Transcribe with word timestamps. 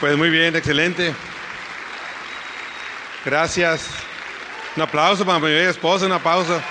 Pues 0.00 0.16
muy 0.16 0.30
bien, 0.30 0.54
excelente. 0.56 1.14
Gracias. 3.24 3.88
Un 4.76 4.82
aplauso 4.82 5.24
para 5.24 5.38
mi 5.38 5.50
esposa, 5.50 6.06
una 6.06 6.22
pausa. 6.22 6.62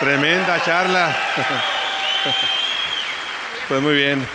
Tremenda 0.00 0.62
charla. 0.64 1.16
Pues 3.68 3.82
muy 3.82 3.94
bien. 3.94 4.26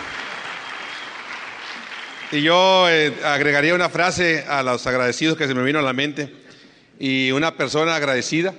Y 2.30 2.42
yo 2.42 2.88
eh, 2.88 3.12
agregaría 3.24 3.74
una 3.74 3.88
frase 3.88 4.44
a 4.48 4.62
los 4.62 4.86
agradecidos 4.86 5.36
que 5.36 5.48
se 5.48 5.54
me 5.54 5.64
vino 5.64 5.80
a 5.80 5.82
la 5.82 5.92
mente. 5.92 6.32
Y 7.00 7.32
una 7.32 7.56
persona 7.56 7.96
agradecida 7.96 8.54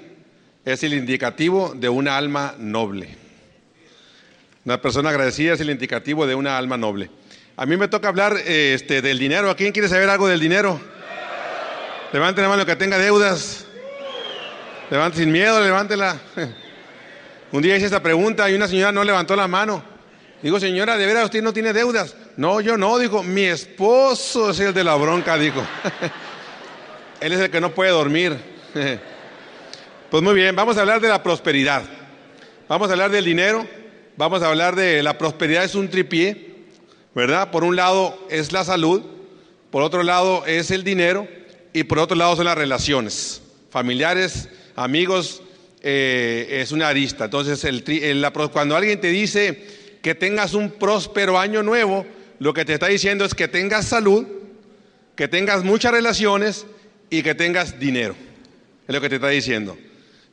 es 0.66 0.84
el 0.84 0.94
indicativo 0.94 1.74
de 1.74 1.88
una 1.88 2.18
alma 2.18 2.56
noble. 2.58 3.16
Una 4.66 4.82
persona 4.82 5.12
agradecida 5.12 5.54
es 5.54 5.62
el 5.62 5.70
indicativo 5.70 6.28
de 6.28 6.36
una 6.36 6.58
alma 6.58 6.76
noble. 6.76 7.10
A 7.58 7.66
mí 7.66 7.78
me 7.78 7.88
toca 7.88 8.10
hablar 8.10 8.36
este, 8.46 9.02
del 9.02 9.18
dinero. 9.18 9.50
¿A 9.50 9.56
quién 9.56 9.72
quiere 9.72 9.88
saber 9.88 10.10
algo 10.10 10.28
del 10.28 10.42
dinero? 10.42 10.80
Levante 12.12 12.42
la 12.42 12.50
mano 12.50 12.66
que 12.66 12.76
tenga 12.76 12.98
deudas. 12.98 13.66
Levante 14.90 15.20
sin 15.20 15.32
miedo, 15.32 15.62
levántela. 15.62 16.20
Un 17.54 17.62
día 17.62 17.78
hice 17.78 17.86
esta 17.86 18.04
pregunta 18.04 18.50
y 18.50 18.56
una 18.56 18.68
señora 18.68 18.92
no 18.92 19.04
levantó 19.06 19.38
la 19.38 19.48
mano. 19.48 19.82
Digo, 20.42 20.60
señora, 20.60 20.98
¿de 20.98 21.06
veras 21.06 21.26
usted 21.26 21.42
no 21.42 21.54
tiene 21.54 21.72
deudas? 21.72 22.14
No, 22.36 22.60
yo 22.60 22.78
no, 22.78 22.98
dijo, 22.98 23.24
mi 23.24 23.46
esposo 23.46 24.50
es 24.50 24.60
el 24.60 24.74
de 24.74 24.84
la 24.84 24.96
bronca, 24.96 25.38
dijo. 25.38 25.66
Él 27.22 27.32
es 27.32 27.40
el 27.40 27.50
que 27.50 27.62
no 27.62 27.72
puede 27.72 27.92
dormir. 27.92 28.38
Pues 30.08 30.24
muy 30.24 30.36
bien, 30.36 30.56
vamos 30.56 30.78
a 30.78 30.82
hablar 30.82 31.02
de 31.02 31.10
la 31.10 31.22
prosperidad. 31.22 31.84
Vamos 32.70 32.88
a 32.88 32.92
hablar 32.94 33.10
del 33.10 33.26
dinero. 33.26 33.68
Vamos 34.16 34.42
a 34.44 34.48
hablar 34.48 34.76
de 34.76 35.04
la 35.04 35.18
prosperidad 35.18 35.66
es 35.66 35.76
un 35.76 35.90
tripié, 35.90 36.55
¿verdad? 37.16 37.50
Por 37.50 37.64
un 37.64 37.76
lado 37.76 38.28
es 38.30 38.52
la 38.52 38.64
salud, 38.64 39.02
por 39.72 39.82
otro 39.82 40.04
lado 40.04 40.46
es 40.46 40.70
el 40.70 40.84
dinero 40.84 41.28
y 41.74 41.84
por 41.86 41.98
otro 41.98 42.16
lado 42.16 42.36
son 42.36 42.46
las 42.46 42.58
relaciones 42.58 43.42
familiares, 43.76 44.48
amigos, 44.78 45.42
eh, 45.82 46.62
es 46.62 46.72
una 46.72 46.88
arista. 46.88 47.26
Entonces, 47.26 47.60
cuando 48.54 48.74
alguien 48.74 49.02
te 49.02 49.10
dice 49.10 50.00
que 50.02 50.16
tengas 50.16 50.54
un 50.54 50.72
próspero 50.72 51.38
año 51.38 51.62
nuevo, 51.62 52.06
lo 52.40 52.54
que 52.54 52.64
te 52.64 52.76
está 52.76 52.88
diciendo 52.88 53.26
es 53.26 53.34
que 53.34 53.50
tengas 53.50 53.86
salud, 53.86 54.26
que 55.18 55.28
tengas 55.28 55.66
muchas 55.66 55.92
relaciones 55.92 56.66
y 57.10 57.22
que 57.22 57.36
tengas 57.36 57.78
dinero. 57.78 58.16
Es 58.88 58.96
lo 58.96 59.02
que 59.02 59.10
te 59.10 59.16
está 59.16 59.28
diciendo. 59.28 59.78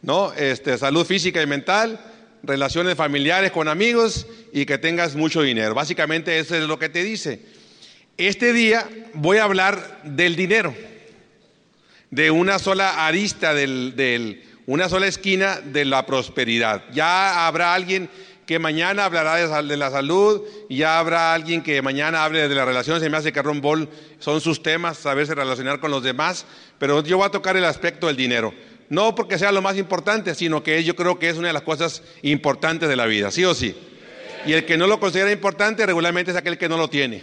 ¿No? 0.02 0.32
Este, 0.34 0.78
salud 0.78 1.04
física 1.04 1.42
y 1.42 1.46
mental, 1.48 1.98
relaciones 2.44 2.94
familiares 2.94 3.50
con 3.50 3.66
amigos 3.66 4.28
y 4.52 4.66
que 4.66 4.78
tengas 4.78 5.16
mucho 5.16 5.42
dinero. 5.42 5.74
Básicamente 5.74 6.38
eso 6.38 6.54
es 6.54 6.64
lo 6.64 6.78
que 6.78 6.88
te 6.88 7.02
dice. 7.02 7.40
Este 8.18 8.52
día 8.52 8.86
voy 9.14 9.38
a 9.38 9.44
hablar 9.44 10.02
del 10.04 10.36
dinero 10.36 10.74
de 12.10 12.30
una 12.30 12.58
sola 12.58 13.06
arista, 13.06 13.54
del, 13.54 14.44
una 14.66 14.90
sola 14.90 15.06
esquina 15.06 15.60
de 15.60 15.86
la 15.86 16.04
prosperidad. 16.04 16.84
Ya 16.92 17.46
habrá 17.46 17.72
alguien 17.72 18.10
que 18.44 18.58
mañana 18.58 19.06
hablará 19.06 19.36
de, 19.62 19.76
la 19.78 19.90
salud, 19.90 20.42
y 20.68 20.78
ya 20.78 20.98
habrá 20.98 21.32
alguien 21.32 21.62
que 21.62 21.80
mañana 21.80 22.22
hable 22.22 22.46
de 22.46 22.54
las 22.54 22.66
relaciones. 22.66 23.02
Se 23.02 23.08
me 23.08 23.16
hace 23.16 23.32
que 23.32 23.40
Ron 23.40 23.62
Ball 23.62 23.88
son 24.18 24.42
sus 24.42 24.62
temas, 24.62 24.98
saberse 24.98 25.34
relacionar 25.34 25.80
con 25.80 25.90
los 25.90 26.02
demás, 26.02 26.44
pero 26.78 27.02
yo 27.02 27.16
voy 27.16 27.26
a 27.26 27.30
tocar 27.30 27.56
el 27.56 27.64
aspecto 27.64 28.08
del 28.08 28.16
dinero. 28.16 28.52
No 28.90 29.14
porque 29.14 29.38
sea 29.38 29.50
lo 29.50 29.62
más 29.62 29.78
importante, 29.78 30.34
sino 30.34 30.62
que 30.62 30.84
yo 30.84 30.94
creo 30.94 31.18
que 31.18 31.30
es 31.30 31.38
una 31.38 31.46
de 31.46 31.54
las 31.54 31.62
cosas 31.62 32.02
importantes 32.20 32.90
de 32.90 32.96
la 32.96 33.06
vida, 33.06 33.30
¿sí 33.30 33.42
o 33.46 33.54
sí? 33.54 33.74
Y 34.44 34.52
el 34.52 34.64
que 34.64 34.76
no 34.76 34.86
lo 34.86 34.98
considera 34.98 35.30
importante 35.30 35.86
regularmente 35.86 36.30
es 36.30 36.36
aquel 36.36 36.58
que 36.58 36.68
no 36.68 36.76
lo 36.76 36.88
tiene. 36.88 37.22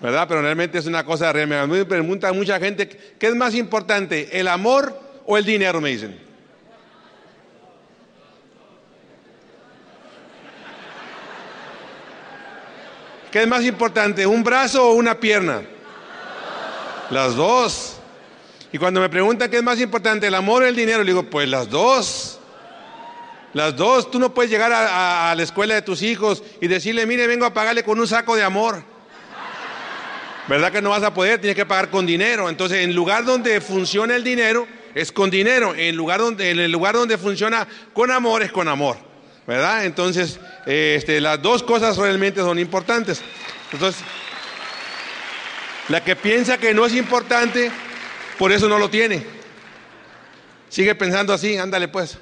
¿verdad? 0.00 0.26
Pero 0.28 0.42
realmente 0.42 0.78
es 0.78 0.86
una 0.86 1.04
cosa 1.04 1.32
real. 1.32 1.68
Me 1.68 1.84
pregunta 1.84 2.32
mucha 2.32 2.58
gente, 2.58 2.88
¿qué 2.88 3.26
es 3.26 3.34
más 3.34 3.54
importante, 3.54 4.38
el 4.38 4.48
amor 4.48 4.98
o 5.26 5.36
el 5.36 5.44
dinero? 5.44 5.80
Me 5.80 5.90
dicen. 5.90 6.28
¿Qué 13.30 13.42
es 13.42 13.48
más 13.48 13.62
importante, 13.64 14.26
un 14.26 14.42
brazo 14.42 14.88
o 14.88 14.94
una 14.94 15.20
pierna? 15.20 15.62
Las 17.10 17.34
dos. 17.36 17.96
Y 18.72 18.78
cuando 18.78 19.00
me 19.00 19.08
preguntan 19.08 19.50
qué 19.50 19.58
es 19.58 19.62
más 19.62 19.80
importante, 19.80 20.26
el 20.26 20.34
amor 20.34 20.62
o 20.62 20.66
el 20.66 20.76
dinero, 20.76 21.00
le 21.00 21.06
digo, 21.06 21.24
pues 21.24 21.48
las 21.48 21.68
dos. 21.68 22.37
Las 23.54 23.76
dos. 23.76 24.10
Tú 24.10 24.18
no 24.18 24.34
puedes 24.34 24.50
llegar 24.50 24.72
a, 24.72 25.34
la 25.34 25.42
escuela 25.42 25.74
de 25.74 25.82
tus 25.82 26.02
hijos 26.02 26.42
y 26.60 26.68
decirle, 26.68 27.06
mire, 27.06 27.26
vengo 27.26 27.46
a 27.46 27.54
pagarle 27.54 27.82
con 27.82 27.98
un 27.98 28.06
saco 28.06 28.36
de 28.36 28.42
amor. 28.42 28.82
¿Verdad 30.48 30.72
que 30.72 30.80
no 30.80 30.90
vas 30.90 31.02
a 31.02 31.12
poder? 31.12 31.40
Tienes 31.40 31.56
que 31.56 31.66
pagar 31.66 31.90
con 31.90 32.06
dinero. 32.06 32.48
Entonces, 32.48 32.84
en 32.84 32.94
lugar 32.94 33.24
donde 33.24 33.60
funciona 33.60 34.16
el 34.16 34.24
dinero, 34.24 34.66
es 34.94 35.12
con 35.12 35.30
dinero. 35.30 35.74
En, 35.74 35.94
lugar 35.94 36.20
donde, 36.20 36.50
en 36.50 36.58
el 36.58 36.72
lugar 36.72 36.94
donde 36.94 37.18
funciona 37.18 37.66
con 37.92 38.10
amor, 38.10 38.42
es 38.42 38.52
con 38.52 38.68
amor. 38.68 38.96
¿Verdad? 39.46 39.84
Entonces, 39.84 40.38
este, 40.66 41.20
las 41.20 41.40
dos 41.40 41.62
cosas 41.62 41.96
realmente 41.96 42.40
son 42.40 42.58
importantes. 42.58 43.22
Entonces, 43.72 44.02
la 45.88 46.04
que 46.04 46.16
piensa 46.16 46.58
que 46.58 46.74
no 46.74 46.84
es 46.84 46.94
importante, 46.94 47.70
por 48.38 48.52
eso 48.52 48.68
no 48.68 48.78
lo 48.78 48.90
tiene. 48.90 49.24
Sigue 50.68 50.94
pensando 50.94 51.32
así, 51.32 51.56
ándale 51.56 51.88
pues. 51.88 52.18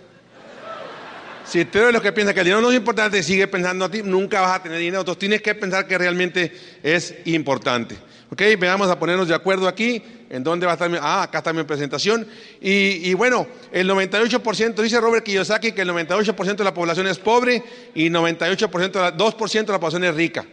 Si 1.49 1.65
tú 1.65 1.79
eres 1.79 1.93
lo 1.93 2.03
que 2.03 2.13
piensa 2.13 2.35
que 2.35 2.41
el 2.41 2.47
dinero 2.47 2.61
no 2.61 2.71
es 2.71 2.77
importante, 2.77 3.23
sigue 3.23 3.47
pensando 3.47 3.85
a 3.85 3.89
ti, 3.89 4.03
nunca 4.03 4.41
vas 4.41 4.59
a 4.59 4.63
tener 4.63 4.79
dinero. 4.79 5.01
Entonces 5.01 5.21
tienes 5.21 5.43
que 5.43 5.55
pensar 5.55 5.87
que 5.87 5.97
realmente 5.97 6.53
es 6.83 7.15
importante. 7.27 7.97
Ok, 8.31 8.43
veamos 8.59 8.91
a 8.91 8.99
ponernos 8.99 9.29
de 9.29 9.35
acuerdo 9.35 9.69
aquí. 9.69 10.03
¿En 10.29 10.43
dónde 10.43 10.67
va 10.67 10.73
a 10.73 10.75
estar 10.75 10.91
mi.? 10.91 10.99
Ah, 11.01 11.23
acá 11.23 11.39
está 11.39 11.53
mi 11.53 11.63
presentación. 11.63 12.27
Y, 12.61 13.15
bueno, 13.15 13.47
el 13.71 13.89
98%, 13.89 14.75
dice 14.83 15.01
Robert 15.01 15.25
Kiyosaki 15.25 15.71
que 15.71 15.83
el 15.83 15.91
98% 15.91 16.57
de 16.57 16.65
la 16.65 16.75
población 16.75 17.07
es 17.07 17.19
pobre 17.19 17.63
y 17.95 18.11
98%, 18.11 19.17
2% 19.17 19.67
de 19.67 19.73
la 19.73 19.79
población 19.79 20.03
es 20.03 20.15
rica. 20.17 20.45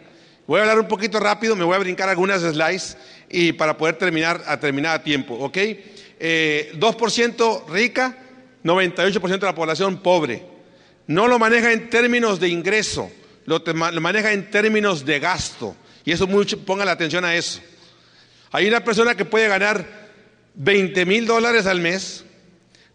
Voy 0.46 0.60
a 0.60 0.62
hablar 0.62 0.78
un 0.78 0.86
poquito 0.86 1.18
rápido, 1.18 1.56
me 1.56 1.64
voy 1.64 1.74
a 1.74 1.78
brincar 1.78 2.08
algunas 2.08 2.42
slides 2.42 2.96
y 3.28 3.52
para 3.52 3.76
poder 3.76 3.96
terminar 3.96 4.44
a, 4.46 4.60
terminar 4.60 5.00
a 5.00 5.02
tiempo. 5.02 5.34
¿Ok? 5.34 5.56
2% 5.56 5.76
eh, 6.20 6.72
rica, 7.72 8.16
98% 8.62 9.38
de 9.40 9.46
la 9.46 9.54
población 9.56 9.96
pobre. 10.00 10.53
No 11.06 11.28
lo 11.28 11.38
maneja 11.38 11.72
en 11.72 11.90
términos 11.90 12.40
de 12.40 12.48
ingreso, 12.48 13.10
lo, 13.46 13.62
maneja 14.00 14.32
en 14.32 14.50
términos 14.50 15.04
de 15.04 15.20
gasto. 15.20 15.76
Y 16.04 16.12
eso 16.12 16.26
mucho, 16.26 16.58
ponga 16.58 16.84
la 16.84 16.92
atención 16.92 17.24
a 17.24 17.34
eso. 17.34 17.60
Hay 18.52 18.66
una 18.66 18.84
persona 18.84 19.14
que 19.14 19.24
puede 19.24 19.48
ganar 19.48 19.84
20 20.54 21.04
mil 21.06 21.26
dólares 21.26 21.66
al 21.66 21.80
mes, 21.80 22.24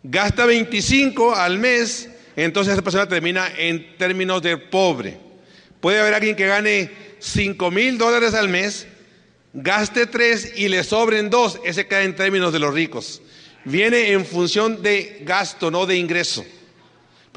gasta 0.03 0.45
25 0.45 1.35
al 1.35 1.59
mes, 1.59 2.09
entonces 2.35 2.73
esa 2.73 2.81
persona 2.81 3.07
termina 3.07 3.51
en 3.57 3.97
términos 3.97 4.41
de 4.41 4.57
pobre. 4.57 5.19
Puede 5.81 5.99
haber 5.99 6.13
alguien 6.13 6.35
que 6.35 6.47
gane 6.47 6.91
5 7.19 7.71
mil 7.71 7.97
dólares 7.97 8.33
al 8.33 8.49
mes, 8.49 8.87
gaste 9.53 10.05
3 10.05 10.53
y 10.55 10.67
le 10.69 10.83
sobren 10.83 11.29
2, 11.29 11.61
ese 11.65 11.87
cae 11.87 12.05
en 12.05 12.15
términos 12.15 12.53
de 12.53 12.59
los 12.59 12.73
ricos. 12.73 13.21
Viene 13.65 14.11
en 14.13 14.25
función 14.25 14.81
de 14.81 15.21
gasto, 15.25 15.69
no 15.69 15.85
de 15.85 15.97
ingreso. 15.97 16.45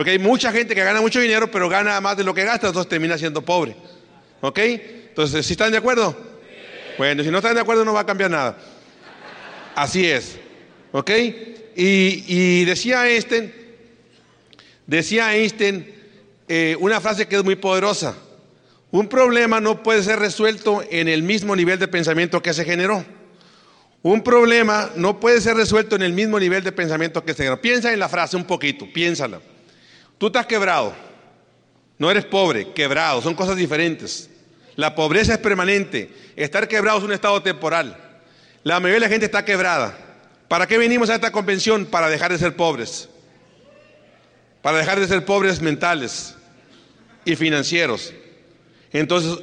Porque 0.02 0.10
hay 0.10 0.18
mucha 0.18 0.50
gente 0.50 0.74
que 0.74 0.82
gana 0.82 1.00
mucho 1.00 1.20
dinero, 1.20 1.48
pero 1.48 1.68
gana 1.68 2.00
más 2.00 2.16
de 2.16 2.24
lo 2.24 2.34
que 2.34 2.42
gasta, 2.42 2.66
entonces 2.66 2.90
termina 2.90 3.16
siendo 3.16 3.40
pobre. 3.42 3.76
¿Ok? 4.40 4.58
Entonces, 4.58 5.46
¿sí 5.46 5.52
están 5.52 5.70
de 5.70 5.78
acuerdo? 5.78 6.16
Bueno, 6.98 7.22
si 7.22 7.30
no 7.30 7.38
están 7.38 7.54
de 7.54 7.60
acuerdo 7.60 7.84
no 7.84 7.92
va 7.92 8.00
a 8.00 8.06
cambiar 8.06 8.28
nada. 8.28 8.58
Así 9.76 10.04
es. 10.10 10.40
¿Ok? 10.90 11.08
Y, 11.76 12.64
decía 12.64 13.08
Einstein, 13.08 13.54
decía 14.88 15.36
Einstein 15.36 15.94
eh, 16.48 16.76
una 16.80 17.00
frase 17.00 17.28
que 17.28 17.36
es 17.36 17.44
muy 17.44 17.54
poderosa. 17.54 18.16
Un 18.90 19.06
problema 19.06 19.60
no 19.60 19.84
puede 19.84 20.02
ser 20.02 20.19
resuelto 20.19 20.82
en 20.90 21.06
el 21.06 21.22
mismo 21.22 21.54
nivel 21.54 21.78
de 21.78 21.86
pensamiento 21.86 22.43
que 22.43 22.52
se 22.52 22.64
generó. 22.64 23.04
Un 24.02 24.25
problema 24.25 24.90
no 24.96 25.20
puede 25.20 25.40
ser 25.40 25.54
resuelto 25.54 25.94
en 25.94 26.02
el 26.02 26.12
mismo 26.12 26.40
nivel 26.40 26.64
de 26.64 26.72
pensamiento 26.72 27.25
que 27.25 27.34
se 27.34 27.44
generó. 27.44 27.60
Piensa 27.60 27.93
en 27.93 28.00
la 28.00 28.08
frase 28.08 28.37
un 28.37 28.43
poquito, 28.43 28.93
piénsala. 28.93 29.40
Tú 30.22 30.28
estás 30.28 30.46
quebrado, 30.46 30.94
no 31.98 32.08
eres 32.08 32.24
pobre, 32.24 32.72
quebrado, 32.72 33.20
son 33.20 33.34
cosas 33.34 33.56
diferentes. 33.56 34.30
La 34.76 34.94
pobreza 34.94 35.32
es 35.32 35.40
permanente. 35.40 36.12
Estar 36.36 36.69
quebrado 36.69 36.98
es 36.98 37.04
un 37.04 37.12
estado 37.12 37.42
temporal. 37.42 38.20
La 38.62 38.78
mayoría 38.78 38.94
de 38.94 39.00
la 39.00 39.08
gente 39.08 39.26
está 39.26 39.44
quebrada. 39.44 39.98
¿Para 40.46 40.69
qué 40.69 40.78
venimos 40.78 41.10
a 41.10 41.16
esta 41.16 41.32
convención? 41.32 41.86
Para 41.86 42.08
dejar 42.08 42.30
de 42.30 42.38
ser 42.38 42.54
pobres. 42.54 43.08
Para 44.62 44.78
dejar 44.78 45.00
de 45.00 45.08
ser 45.08 45.24
pobres 45.24 45.60
mentales 45.60 46.36
y 47.25 47.34
financieros. 47.34 48.14
Entonces, 48.92 49.40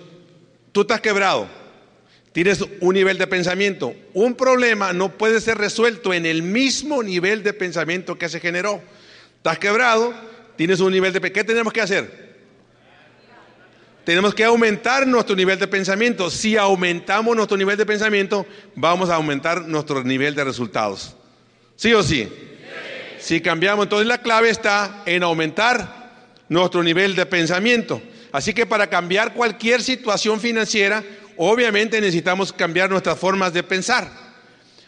tú 0.71 0.79
estás 0.83 1.01
quebrado. 1.01 1.49
Tienes 2.31 2.63
un 2.79 2.93
nivel 2.93 3.17
de 3.17 3.27
pensamiento. 3.27 3.93
Un 4.13 4.33
problema 4.33 4.93
no 4.93 5.09
puede 5.17 5.41
ser 5.41 5.57
resuelto 5.57 6.13
en 6.13 6.25
el 6.25 6.41
mismo 6.41 7.03
nivel 7.03 7.43
de 7.43 7.51
pensamiento 7.51 8.17
que 8.17 8.29
se 8.29 8.39
generó. 8.39 8.81
Estás 9.39 9.59
quebrado, 9.59 10.13
tienes 10.59 10.81
un 10.81 10.91
nivel 10.91 11.13
de... 11.13 11.21
¿Qué 11.31 11.45
tenemos 11.45 11.71
que 11.71 11.79
hacer? 11.79 12.35
Tenemos 14.03 14.35
que 14.35 14.44
aumentar 14.44 15.07
nuestro 15.07 15.33
nivel 15.33 15.57
de 15.57 15.69
pensamiento. 15.69 16.29
Si 16.29 16.57
aumentamos 16.57 17.33
nuestro 17.33 17.56
nivel 17.56 17.77
de 17.77 17.85
pensamiento, 17.85 18.45
vamos 18.75 19.09
a 19.09 19.15
aumentar 19.15 19.61
nuestro 19.61 20.03
nivel 20.03 20.35
de 20.35 20.44
resultados. 20.44 21.15
¿Sí 21.77 21.94
o 21.94 22.03
sí? 22.03 22.27
Si 23.19 23.39
cambiamos, 23.39 23.85
entonces 23.85 24.06
la 24.06 24.17
clave 24.17 24.50
está 24.50 25.01
en 25.06 25.23
aumentar 25.23 26.25
nuestro 26.50 26.83
nivel 26.83 27.15
de 27.15 27.25
pensamiento. 27.25 28.01
Así 28.33 28.53
que 28.53 28.65
para 28.65 28.88
cambiar 28.88 29.33
cualquier 29.35 29.81
situación 29.81 30.41
financiera, 30.41 31.06
obviamente 31.38 32.01
necesitamos 32.01 32.51
cambiar 32.51 32.89
nuestras 32.89 33.17
formas 33.17 33.53
de 33.53 33.63
pensar. 33.63 34.11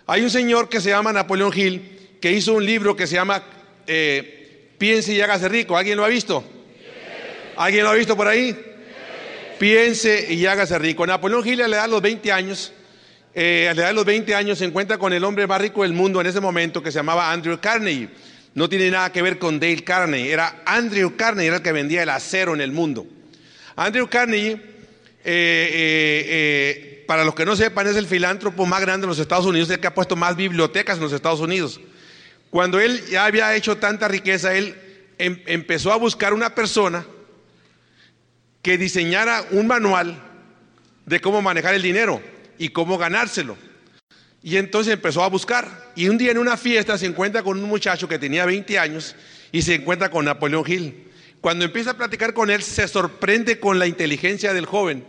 Hay 0.06 0.22
un 0.22 0.30
señor 0.30 0.68
que 0.68 0.82
se 0.82 0.90
llama 0.90 1.14
Napoleón 1.14 1.54
Hill 1.56 2.18
que 2.20 2.34
hizo 2.34 2.56
un 2.56 2.66
libro 2.66 2.94
que 2.94 3.08
se 3.08 3.16
llama 3.16 3.42
eh, 3.88 4.41
Piense 4.82 5.14
y 5.14 5.22
hágase 5.22 5.48
rico. 5.48 5.78
¿Alguien 5.78 5.96
lo 5.96 6.04
ha 6.04 6.08
visto? 6.08 6.44
¿Alguien 7.56 7.84
lo 7.84 7.92
ha 7.92 7.94
visto 7.94 8.18
por 8.18 8.28
ahí? 8.28 8.60
Piense 9.60 10.34
y 10.34 10.44
hágase 10.48 10.80
rico. 10.80 11.06
Napoleón 11.06 11.48
Hill 11.48 11.62
a 11.62 11.68
la 11.68 11.76
edad 11.76 11.84
de 11.84 11.92
los 11.92 12.02
20 12.02 12.32
años, 12.32 12.74
eh, 13.36 13.68
a 13.70 13.76
la 13.76 13.82
edad 13.82 13.88
de 13.90 13.94
los 13.94 14.06
20 14.06 14.34
años 14.34 14.58
se 14.58 14.66
encuentra 14.66 14.98
con 14.98 15.14
el 15.14 15.24
hombre 15.24 15.46
más 15.46 15.62
rico 15.62 15.84
del 15.84 15.94
mundo 15.94 16.20
en 16.20 16.26
ese 16.26 16.40
momento 16.40 16.82
que 16.82 16.92
se 16.92 16.98
llamaba 16.98 17.32
Andrew 17.32 17.60
Carnegie. 17.62 18.10
No 18.56 18.68
tiene 18.68 18.90
nada 18.90 19.12
que 19.12 19.22
ver 19.22 19.38
con 19.38 19.60
Dale 19.60 19.84
Carnegie, 19.84 20.32
era 20.32 20.64
Andrew 20.66 21.16
Carnegie, 21.16 21.50
era 21.50 21.58
el 21.58 21.62
que 21.62 21.74
vendía 21.74 22.02
el 22.02 22.10
acero 22.10 22.56
en 22.56 22.62
el 22.62 22.72
mundo. 22.72 23.06
Andrew 23.76 24.10
Carnegie, 24.10 24.54
eh, 24.54 24.64
eh, 25.24 27.04
para 27.06 27.24
los 27.24 27.36
que 27.36 27.46
no 27.46 27.56
sepan, 27.56 27.86
es 27.86 27.98
el 27.98 28.08
filántropo 28.08 28.66
más 28.66 28.82
grande 28.82 29.06
en 29.06 29.10
los 29.10 29.20
Estados 29.20 29.46
Unidos, 29.46 29.70
el 29.70 29.80
que 29.80 29.86
ha 29.86 29.94
puesto 29.94 30.16
más 30.16 30.36
bibliotecas 30.36 30.98
en 30.98 31.04
los 31.04 31.14
Estados 31.14 31.40
Unidos. 31.40 31.80
Cuando 32.52 32.82
él 32.82 33.04
ya 33.10 33.26
había 33.26 33.56
hecho 33.56 33.78
tanta 33.78 34.10
riqueza, 34.10 34.54
él 34.54 34.76
em, 35.18 35.42
empezó 35.46 35.94
a 35.94 35.96
buscar 35.96 36.34
una 36.34 36.54
persona 36.54 37.06
que 38.62 38.78
diseñara 38.78 39.46
un 39.52 39.68
manual 39.68 40.22
de 41.06 41.22
cómo 41.22 41.42
manejar 41.42 41.74
el 41.74 41.82
dinero 41.82 42.22
y 42.58 42.70
cómo 42.70 42.98
ganárselo. 42.98 43.58
Y 44.44 44.58
entonces 44.58 44.94
empezó 44.94 45.24
a 45.24 45.30
buscar. 45.30 45.94
Y 45.96 46.10
un 46.10 46.18
día 46.18 46.32
en 46.32 46.38
una 46.38 46.58
fiesta 46.58 46.98
se 46.98 47.06
encuentra 47.06 47.42
con 47.42 47.58
un 47.58 47.70
muchacho 47.70 48.10
que 48.10 48.20
tenía 48.20 48.46
20 48.46 48.78
años 48.78 49.16
y 49.54 49.62
se 49.62 49.76
encuentra 49.76 50.12
con 50.12 50.26
Napoleón 50.26 50.66
Hill. 50.68 51.08
Cuando 51.40 51.64
empieza 51.64 51.92
a 51.92 51.98
platicar 51.98 52.34
con 52.34 52.50
él, 52.50 52.62
se 52.62 52.86
sorprende 52.90 53.62
con 53.62 53.80
la 53.80 53.88
inteligencia 53.88 54.54
del 54.54 54.66
joven 54.66 55.06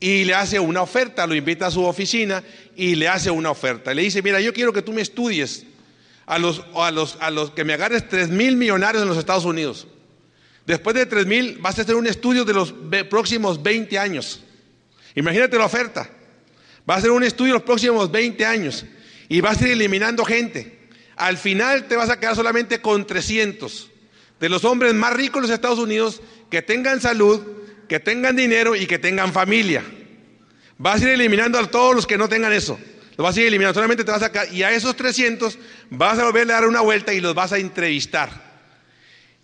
y 0.00 0.24
le 0.24 0.34
hace 0.34 0.58
una 0.58 0.82
oferta, 0.82 1.26
lo 1.26 1.36
invita 1.36 1.68
a 1.68 1.70
su 1.70 1.84
oficina 1.84 2.42
y 2.74 2.96
le 2.96 3.06
hace 3.06 3.30
una 3.30 3.50
oferta. 3.50 3.94
Le 3.94 4.02
dice, 4.02 4.22
mira, 4.22 4.40
yo 4.40 4.52
quiero 4.52 4.72
que 4.72 4.82
tú 4.82 4.92
me 4.92 5.02
estudies 5.02 5.66
a 6.30 6.38
los, 6.38 6.62
a 6.76 6.92
los, 6.92 7.18
a 7.20 7.32
los 7.32 7.50
que 7.50 7.64
me 7.64 7.72
agarres 7.72 8.08
3 8.08 8.28
mil 8.28 8.54
millonarios 8.54 9.02
en 9.02 9.08
los 9.08 9.18
Estados 9.18 9.44
Unidos. 9.44 9.88
Después 10.64 10.94
de 10.94 11.04
3 11.04 11.26
mil 11.26 11.58
vas 11.58 11.76
a 11.76 11.82
hacer 11.82 11.96
un 11.96 12.06
estudio 12.06 12.44
de 12.44 12.52
los 12.52 12.72
próximos 13.10 13.60
20 13.60 13.98
años. 13.98 14.40
Imagínate 15.16 15.58
la 15.58 15.64
oferta. 15.64 16.08
Vas 16.86 16.96
a 16.96 16.98
hacer 17.00 17.10
un 17.10 17.24
estudio 17.24 17.54
de 17.54 17.58
los 17.58 17.64
próximos 17.64 18.12
20 18.12 18.46
años 18.46 18.86
y 19.28 19.40
vas 19.40 19.60
a 19.60 19.66
ir 19.66 19.72
eliminando 19.72 20.24
gente. 20.24 20.78
Al 21.16 21.36
final 21.36 21.88
te 21.88 21.96
vas 21.96 22.10
a 22.10 22.20
quedar 22.20 22.36
solamente 22.36 22.80
con 22.80 23.08
300 23.08 23.90
de 24.38 24.48
los 24.48 24.64
hombres 24.64 24.94
más 24.94 25.12
ricos 25.12 25.42
de 25.42 25.48
los 25.48 25.54
Estados 25.54 25.80
Unidos 25.80 26.22
que 26.48 26.62
tengan 26.62 27.00
salud, 27.00 27.40
que 27.88 27.98
tengan 27.98 28.36
dinero 28.36 28.76
y 28.76 28.86
que 28.86 29.00
tengan 29.00 29.32
familia. 29.32 29.82
Vas 30.78 31.02
a 31.02 31.06
ir 31.06 31.10
eliminando 31.10 31.58
a 31.58 31.68
todos 31.68 31.92
los 31.92 32.06
que 32.06 32.16
no 32.16 32.28
tengan 32.28 32.52
eso. 32.52 32.78
Lo 33.20 33.24
vas 33.24 33.36
a 33.36 33.40
ir 33.40 33.48
eliminando, 33.48 33.74
solamente 33.74 34.02
te 34.02 34.12
vas 34.12 34.22
a 34.22 34.26
sacar. 34.26 34.50
Y 34.50 34.62
a 34.62 34.70
esos 34.70 34.96
300 34.96 35.58
vas 35.90 36.18
a 36.18 36.24
volverle 36.24 36.52
a 36.52 36.56
dar 36.56 36.68
una 36.68 36.80
vuelta 36.80 37.12
y 37.12 37.20
los 37.20 37.34
vas 37.34 37.52
a 37.52 37.58
entrevistar. 37.58 38.30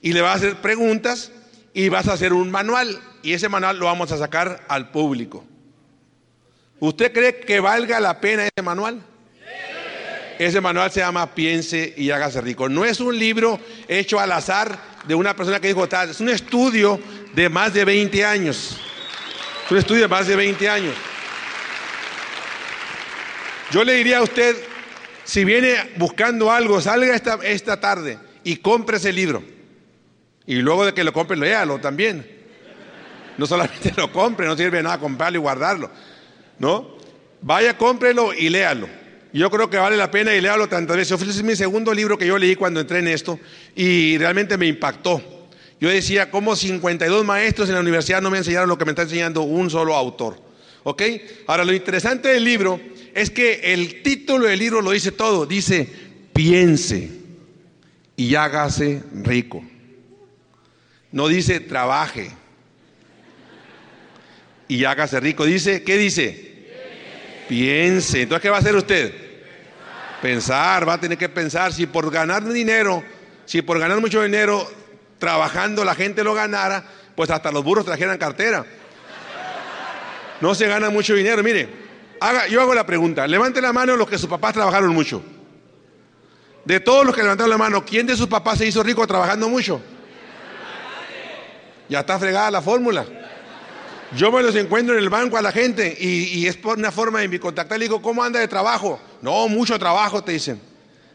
Y 0.01 0.13
le 0.13 0.21
vas 0.21 0.35
a 0.35 0.37
hacer 0.37 0.57
preguntas 0.57 1.33
y 1.75 1.89
vas 1.89 2.09
a 2.09 2.15
hacer 2.15 2.33
un 2.33 2.51
manual. 2.51 2.99
Y 3.23 3.33
ese 3.33 3.49
manual 3.49 3.79
lo 3.79 3.87
vamos 3.87 4.13
a 4.13 4.19
sacar 4.19 4.65
al 4.69 4.91
público. 4.91 5.45
¿Usted 6.79 7.13
cree 7.13 7.41
que 7.41 7.61
valga 7.61 8.01
la 8.01 8.21
pena 8.21 8.45
ese 8.45 8.63
manual? 8.63 9.03
Ese 10.39 10.61
manual 10.61 10.91
se 10.91 11.01
llama 11.01 11.35
Piense 11.35 11.95
y 11.97 12.11
hágase 12.11 12.41
rico. 12.43 12.69
No 12.69 12.85
es 12.85 13.01
un 13.01 13.19
libro 13.19 13.59
hecho 13.89 14.21
al 14.21 14.33
azar 14.33 14.79
de 15.07 15.15
una 15.15 15.35
persona 15.35 15.61
que 15.61 15.69
dijo 15.69 15.89
tal, 15.89 16.11
es 16.11 16.21
un 16.21 16.29
estudio 16.29 17.01
de 17.35 17.49
más 17.49 17.73
de 17.73 17.85
20 17.85 18.25
años. 18.25 18.79
Es 19.65 19.71
un 19.71 19.79
estudio 19.79 20.03
de 20.03 20.09
más 20.09 20.27
de 20.27 20.37
20 20.37 20.69
años. 20.69 20.95
Yo 23.71 23.83
le 23.83 23.95
diría 23.95 24.19
a 24.19 24.23
usted, 24.23 24.57
si 25.27 25.45
viene 25.45 25.75
buscando 25.97 26.53
algo, 26.53 26.81
salga 26.81 27.15
esta, 27.15 27.41
esta 27.43 27.81
tarde 27.81 28.17
y 28.45 28.57
compre 28.59 28.99
ese 28.99 29.13
libro. 29.13 29.43
Y 30.47 30.55
luego 30.55 30.87
de 30.87 30.95
que 30.95 31.03
lo 31.03 31.13
compre, 31.13 31.37
léalo 31.37 31.79
también. 31.81 32.25
No 33.37 33.45
solamente 33.45 33.93
lo 33.97 34.11
compre, 34.13 34.47
no 34.47 34.57
sirve 34.57 34.83
nada 34.83 34.99
comprarlo 34.99 35.39
y 35.39 35.41
guardarlo. 35.41 35.91
¿No? 36.61 36.97
Vaya, 37.43 37.77
cómprelo 37.77 38.33
y 38.33 38.49
léalo. 38.49 38.89
Yo 39.33 39.51
creo 39.51 39.69
que 39.69 39.77
vale 39.77 39.97
la 39.97 40.13
pena 40.13 40.33
y 40.33 40.41
léalo 40.41 40.69
tantas 40.69 40.97
veces. 40.97 41.21
Ese 41.21 41.31
es 41.31 41.43
mi 41.43 41.57
segundo 41.57 41.93
libro 41.93 42.17
que 42.17 42.27
yo 42.27 42.39
leí 42.39 42.55
cuando 42.55 42.81
entré 42.81 43.01
en 43.01 43.09
esto 43.09 43.39
y 43.75 44.17
realmente 44.19 44.57
me 44.57 44.67
impactó. 44.67 45.21
Yo 45.81 45.91
decía, 45.91 46.31
¿cómo 46.31 46.55
52 46.55 47.25
maestros 47.25 47.69
en 47.69 47.75
la 47.75 47.81
universidad 47.81 48.23
no 48.23 48.31
me 48.31 48.39
enseñaron 48.39 48.69
lo 48.69 48.79
que 48.79 48.85
me 48.85 48.93
está 48.93 49.03
enseñando 49.03 49.43
un 49.43 49.71
solo 49.71 49.97
autor? 49.97 50.41
¿Ok? 50.85 51.03
Ahora, 51.49 51.65
lo 51.65 51.73
interesante 51.75 52.29
del 52.29 52.45
libro 52.45 52.81
es 53.17 53.31
que 53.31 53.73
el 53.73 54.03
título 54.03 54.47
del 54.47 54.59
libro 54.59 54.83
lo 54.83 54.91
dice 54.91 55.11
todo. 55.11 55.47
Dice, 55.47 55.89
piense 56.35 57.11
y 58.15 58.35
hágase 58.35 59.03
rico. 59.25 59.65
No 61.13 61.27
dice, 61.27 61.61
trabaje 61.61 62.31
y 64.69 64.85
hágase 64.85 65.19
rico. 65.19 65.47
Dice, 65.47 65.83
¿qué 65.83 65.97
dice? 65.97 66.69
Piense. 67.49 68.21
Entonces, 68.21 68.43
¿qué 68.43 68.51
va 68.51 68.57
a 68.57 68.61
hacer 68.61 68.77
usted? 68.77 69.15
Pensar, 70.21 70.87
va 70.87 70.93
a 70.93 71.01
tener 71.01 71.17
que 71.17 71.31
pensar. 71.31 71.73
Si 71.73 71.87
por 71.87 72.11
ganar 72.11 72.45
dinero, 72.45 73.03
si 73.47 73.63
por 73.63 73.79
ganar 73.79 73.99
mucho 73.99 74.23
dinero, 74.23 74.71
trabajando 75.19 75.87
la 75.87 75.95
gente 75.95 76.23
lo 76.23 76.35
ganara, 76.35 76.85
pues 77.15 77.31
hasta 77.31 77.51
los 77.51 77.65
burros 77.65 77.87
trajeran 77.87 78.19
cartera. 78.19 78.67
No 80.43 80.55
se 80.55 80.67
gana 80.67 80.91
mucho 80.91 81.15
dinero. 81.15 81.43
Mire, 81.43 81.86
haga, 82.21 82.47
yo 82.49 82.61
hago 82.61 82.75
la 82.75 82.87
pregunta. 82.87 83.27
Levante 83.27 83.61
la 83.61 83.73
mano 83.73 83.97
los 83.97 84.09
que 84.09 84.19
sus 84.19 84.29
papás 84.29 84.55
trabajaron 84.55 84.95
mucho. 84.95 85.23
De 86.65 86.81
todos 86.81 87.07
los 87.07 87.15
que 87.15 87.23
levantaron 87.23 87.51
la 87.51 87.59
mano, 87.59 87.85
¿quién 87.85 88.07
de 88.07 88.17
sus 88.17 88.27
papás 88.27 88.59
se 88.59 88.67
hizo 88.67 88.83
rico 88.83 89.07
trabajando 89.07 89.49
mucho? 89.49 89.81
Ya 91.89 92.01
está 92.01 92.19
fregada 92.19 92.51
la 92.51 92.61
fórmula. 92.61 93.07
Yo 94.17 94.33
me 94.33 94.43
los 94.43 94.55
encuentro 94.57 94.95
en 94.95 95.01
el 95.01 95.09
banco 95.09 95.37
a 95.37 95.43
la 95.43 95.53
gente 95.53 95.97
y, 95.99 96.47
es 96.47 96.57
por 96.57 96.79
una 96.79 96.91
forma 96.91 97.21
de 97.21 97.29
mi 97.29 97.39
contactar. 97.39 97.79
Le 97.79 97.85
digo, 97.85 98.03
¿cómo 98.03 98.23
anda 98.23 98.41
de 98.41 98.49
trabajo? 98.49 99.01
No, 99.23 99.49
mucho 99.49 99.79
trabajo, 99.79 100.23
te 100.23 100.33
dicen. 100.33 100.61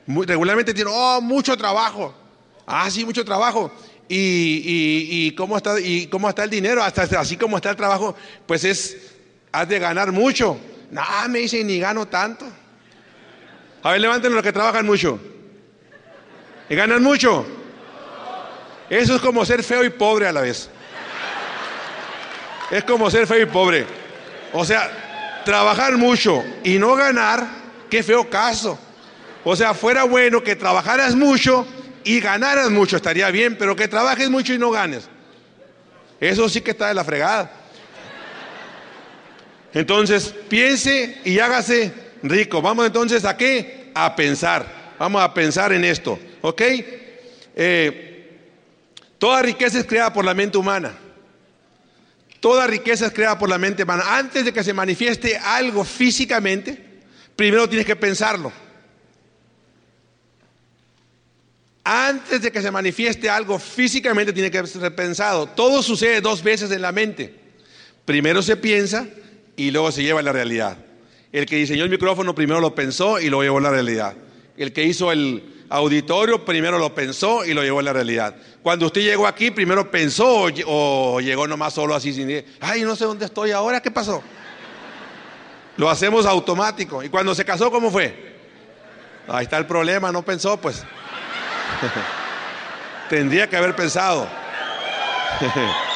regularmente 0.08 0.74
dicen, 0.74 0.90
oh, 0.90 1.20
mucho 1.22 1.58
trabajo. 1.58 2.14
Ah, 2.66 2.90
sí, 2.90 3.04
mucho 3.04 3.26
trabajo. 3.26 3.72
Y, 4.08 5.32
cómo 5.36 5.58
está, 5.58 5.80
¿Y 5.80 6.08
cómo 6.08 6.30
está 6.30 6.44
el 6.44 6.50
dinero? 6.50 6.84
Hasta 6.84 7.04
así 7.20 7.38
como 7.38 7.58
está 7.58 7.72
el 7.72 7.76
trabajo, 7.76 8.16
pues 8.46 8.64
es, 8.64 8.98
has 9.52 9.68
de 9.68 9.80
ganar 9.80 10.12
mucho. 10.12 10.58
No, 10.92 11.02
me 11.30 11.40
dicen, 11.40 11.66
ni 11.66 11.80
gano 11.80 12.08
tanto. 12.08 12.46
A 13.82 13.92
ver, 13.92 14.02
levanten 14.02 14.34
los 14.34 14.44
que 14.44 14.52
trabajan 14.52 14.86
mucho. 14.86 15.20
¿Y 16.70 16.76
ganan 16.76 17.02
mucho? 17.02 17.46
Eso 18.90 19.16
es 19.16 19.22
como 19.22 19.46
ser 19.46 19.64
feo 19.64 19.84
y 19.86 19.90
pobre 19.90 20.28
a 20.28 20.34
la 20.34 20.42
vez. 20.42 20.70
Es 22.70 22.84
como 22.84 23.10
ser 23.10 23.26
feo 23.26 23.42
y 23.42 23.46
pobre. 23.46 23.86
O 24.54 24.66
sea, 24.66 25.42
trabajar 25.46 25.98
mucho 25.98 26.44
y 26.64 26.78
no 26.78 26.96
ganar, 26.96 27.48
qué 27.90 28.04
feo 28.04 28.30
caso. 28.30 28.78
O 29.46 29.56
sea, 29.56 29.74
fuera 29.74 30.04
bueno 30.04 30.44
que 30.44 30.58
trabajaras 30.58 31.16
mucho 31.16 31.66
y 32.04 32.20
ganaras 32.20 32.70
mucho, 32.70 32.98
estaría 32.98 33.32
bien, 33.32 33.58
pero 33.58 33.76
que 33.76 33.88
trabajes 33.88 34.30
mucho 34.30 34.54
y 34.54 34.58
no 34.58 34.72
ganes. 34.72 35.08
Eso 36.20 36.50
sí 36.50 36.62
que 36.62 36.72
está 36.72 36.90
de 36.90 36.94
la 36.94 37.04
fregada. 37.04 37.61
Entonces, 39.74 40.34
piense 40.50 41.20
y 41.24 41.40
hágase 41.40 41.92
rico. 42.24 42.62
Vamos 42.62 42.86
entonces 42.86 43.26
a 43.26 43.38
qué? 43.38 43.92
A 43.94 44.16
pensar. 44.16 44.96
Vamos 45.00 45.22
a 45.22 45.34
pensar 45.34 45.72
en 45.72 45.86
esto. 45.86 46.20
¿Ok? 46.42 46.62
Eh, 47.56 48.40
toda 49.18 49.42
riqueza 49.42 49.80
es 49.80 49.86
creada 49.86 50.12
por 50.12 50.26
la 50.26 50.34
mente 50.34 50.58
humana. 50.58 50.98
Toda 52.40 52.68
riqueza 52.68 53.06
es 53.06 53.14
creada 53.14 53.38
por 53.38 53.50
la 53.50 53.58
mente 53.58 53.84
humana. 53.84 54.18
Antes 54.18 54.46
de 54.46 54.54
que 54.54 54.64
se 54.64 54.74
manifieste 54.74 55.38
algo 55.38 55.86
físicamente, 55.86 56.78
primero 57.36 57.70
tienes 57.70 57.86
que 57.86 57.96
pensarlo. 57.96 58.52
Antes 61.84 62.42
de 62.42 62.52
que 62.52 62.62
se 62.62 62.72
manifieste 62.72 63.30
algo 63.30 63.58
físicamente, 63.58 64.34
tiene 64.34 64.52
que 64.52 64.66
ser 64.68 64.94
pensado. 64.94 65.48
Todo 65.48 65.82
sucede 65.82 66.22
dos 66.22 66.44
veces 66.44 66.72
en 66.72 66.82
la 66.82 66.92
mente. 66.92 67.34
Primero 68.06 68.42
se 68.42 68.56
piensa 68.56 69.08
y 69.68 69.72
luego 69.72 69.92
se 69.92 70.04
lleva 70.04 70.20
a 70.20 70.24
la 70.24 70.32
realidad. 70.32 70.78
El 71.32 71.46
que 71.46 71.56
diseñó 71.56 71.84
el 71.84 71.90
micrófono 71.90 72.36
primero 72.36 72.60
lo 72.60 72.76
pensó 72.76 73.20
y 73.20 73.30
luego 73.30 73.44
llevó 73.44 73.58
a 73.60 73.62
la 73.62 73.72
realidad. 73.72 74.16
El 74.58 74.74
que 74.74 74.84
hizo 74.84 75.12
el, 75.12 75.44
auditorio, 75.72 76.44
primero 76.44 76.78
lo 76.78 76.94
pensó 76.94 77.46
y 77.46 77.54
lo 77.54 77.64
llevó 77.64 77.80
a 77.80 77.84
la 77.84 77.94
realidad. 77.94 78.36
Cuando 78.62 78.88
usted 78.88 79.02
llegó 79.02 79.26
aquí, 79.26 79.52
primero 79.52 79.90
pensó 79.90 80.48
o, 80.68 81.20
llegó 81.22 81.48
nomás 81.48 81.74
solo 81.74 81.96
así 81.96 82.14
sin 82.14 82.44
ay, 82.60 82.84
no 82.84 82.96
sé 82.96 83.06
dónde 83.06 83.26
estoy 83.26 83.52
ahora, 83.52 83.82
¿qué 83.82 83.90
pasó? 83.90 84.22
Lo 85.78 85.90
hacemos 85.90 86.26
automático. 86.26 87.02
¿Y 87.02 87.10
cuando 87.10 87.34
se 87.34 87.46
casó, 87.46 87.72
cómo 87.72 87.90
fue? 87.90 88.32
Ahí 89.28 89.44
está 89.44 89.58
el 89.58 89.66
problema, 89.66 90.12
no 90.12 90.24
pensó, 90.24 90.58
pues. 90.58 90.84
Tendría 93.10 93.50
que 93.50 93.56
haber 93.56 93.76
pensado. 93.76 94.28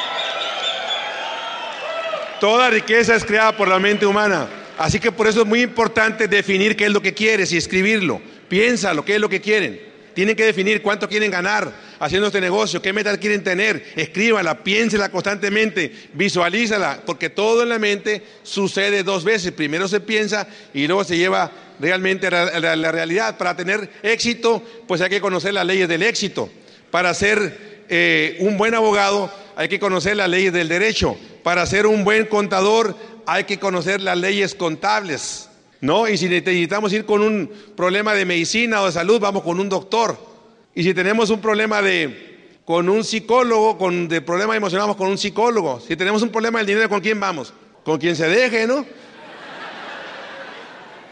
Toda 2.39 2.69
riqueza 2.69 3.15
es 3.15 3.23
creada 3.23 3.55
por 3.55 3.67
la 3.67 3.79
mente 3.79 4.05
humana. 4.05 4.47
Así 4.77 4.99
que 4.99 5.11
por 5.11 5.27
eso 5.27 5.41
es 5.41 5.47
muy 5.47 5.61
importante 5.61 6.27
definir 6.27 6.75
qué 6.75 6.85
es 6.85 6.91
lo 6.91 7.01
que 7.01 7.13
quieres 7.13 7.51
y 7.51 7.57
escribirlo. 7.57 8.21
Piénsalo, 8.49 9.05
qué 9.05 9.15
es 9.15 9.21
lo 9.21 9.29
que 9.29 9.41
quieren. 9.41 9.79
Tienen 10.13 10.35
que 10.35 10.45
definir 10.45 10.81
cuánto 10.81 11.09
quieren 11.09 11.29
ganar 11.29 11.73
haciendo 11.99 12.27
este 12.27 12.39
negocio, 12.39 12.81
qué 12.81 12.93
metas 12.93 13.17
quieren 13.17 13.43
tener. 13.43 13.85
Escríbala, 13.95 14.63
piénsela 14.63 15.09
constantemente, 15.09 15.91
visualízala, 16.13 17.01
porque 17.05 17.29
todo 17.29 17.63
en 17.63 17.69
la 17.69 17.79
mente 17.79 18.23
sucede 18.43 19.03
dos 19.03 19.23
veces. 19.23 19.51
Primero 19.51 19.87
se 19.87 19.99
piensa 19.99 20.47
y 20.73 20.87
luego 20.87 21.03
se 21.03 21.17
lleva 21.17 21.51
realmente 21.79 22.27
a 22.27 22.59
la, 22.59 22.91
realidad. 22.91 23.37
Para 23.37 23.55
tener 23.55 23.89
éxito, 24.03 24.63
pues 24.87 25.01
hay 25.01 25.09
que 25.09 25.21
conocer 25.21 25.53
las 25.53 25.65
leyes 25.65 25.87
del 25.87 26.03
éxito. 26.03 26.49
Para 26.91 27.13
ser 27.13 27.83
eh, 27.89 28.37
un 28.39 28.57
buen 28.57 28.73
abogado, 28.73 29.31
hay 29.55 29.67
que 29.67 29.79
conocer 29.79 30.17
las 30.17 30.29
leyes 30.29 30.53
del 30.53 30.67
derecho. 30.67 31.17
Para 31.43 31.65
ser 31.65 31.87
un 31.87 32.03
buen 32.03 32.25
contador, 32.25 32.95
hay 33.25 33.45
que 33.45 33.59
conocer 33.59 34.01
las 34.01 34.17
leyes 34.17 34.55
contables. 34.55 35.49
¿no? 35.81 36.07
Y 36.07 36.17
si 36.17 36.27
necesitamos 36.27 36.91
ir 36.93 37.05
con 37.05 37.21
un 37.21 37.51
problema 37.75 38.13
de 38.13 38.25
medicina 38.25 38.81
o 38.81 38.87
de 38.87 38.91
salud, 38.91 39.19
vamos 39.19 39.43
con 39.43 39.59
un 39.59 39.69
doctor. 39.69 40.17
Y 40.73 40.83
si 40.83 40.93
tenemos 40.93 41.29
un 41.29 41.41
problema 41.41 41.81
de 41.81 42.33
con 42.65 42.89
un 42.89 43.03
psicólogo, 43.03 43.77
con 43.77 44.07
de 44.07 44.21
problema 44.21 44.55
emocional, 44.55 44.87
vamos 44.87 44.97
con 44.97 45.07
un 45.07 45.17
psicólogo. 45.17 45.79
Si 45.79 45.95
tenemos 45.95 46.23
un 46.23 46.29
problema 46.29 46.57
del 46.57 46.67
dinero, 46.67 46.89
¿con 46.89 46.99
quién 46.99 47.19
vamos? 47.19 47.53
Con 47.83 47.99
quien 47.99 48.15
se 48.15 48.27
deje, 48.27 48.65
¿no? 48.65 48.85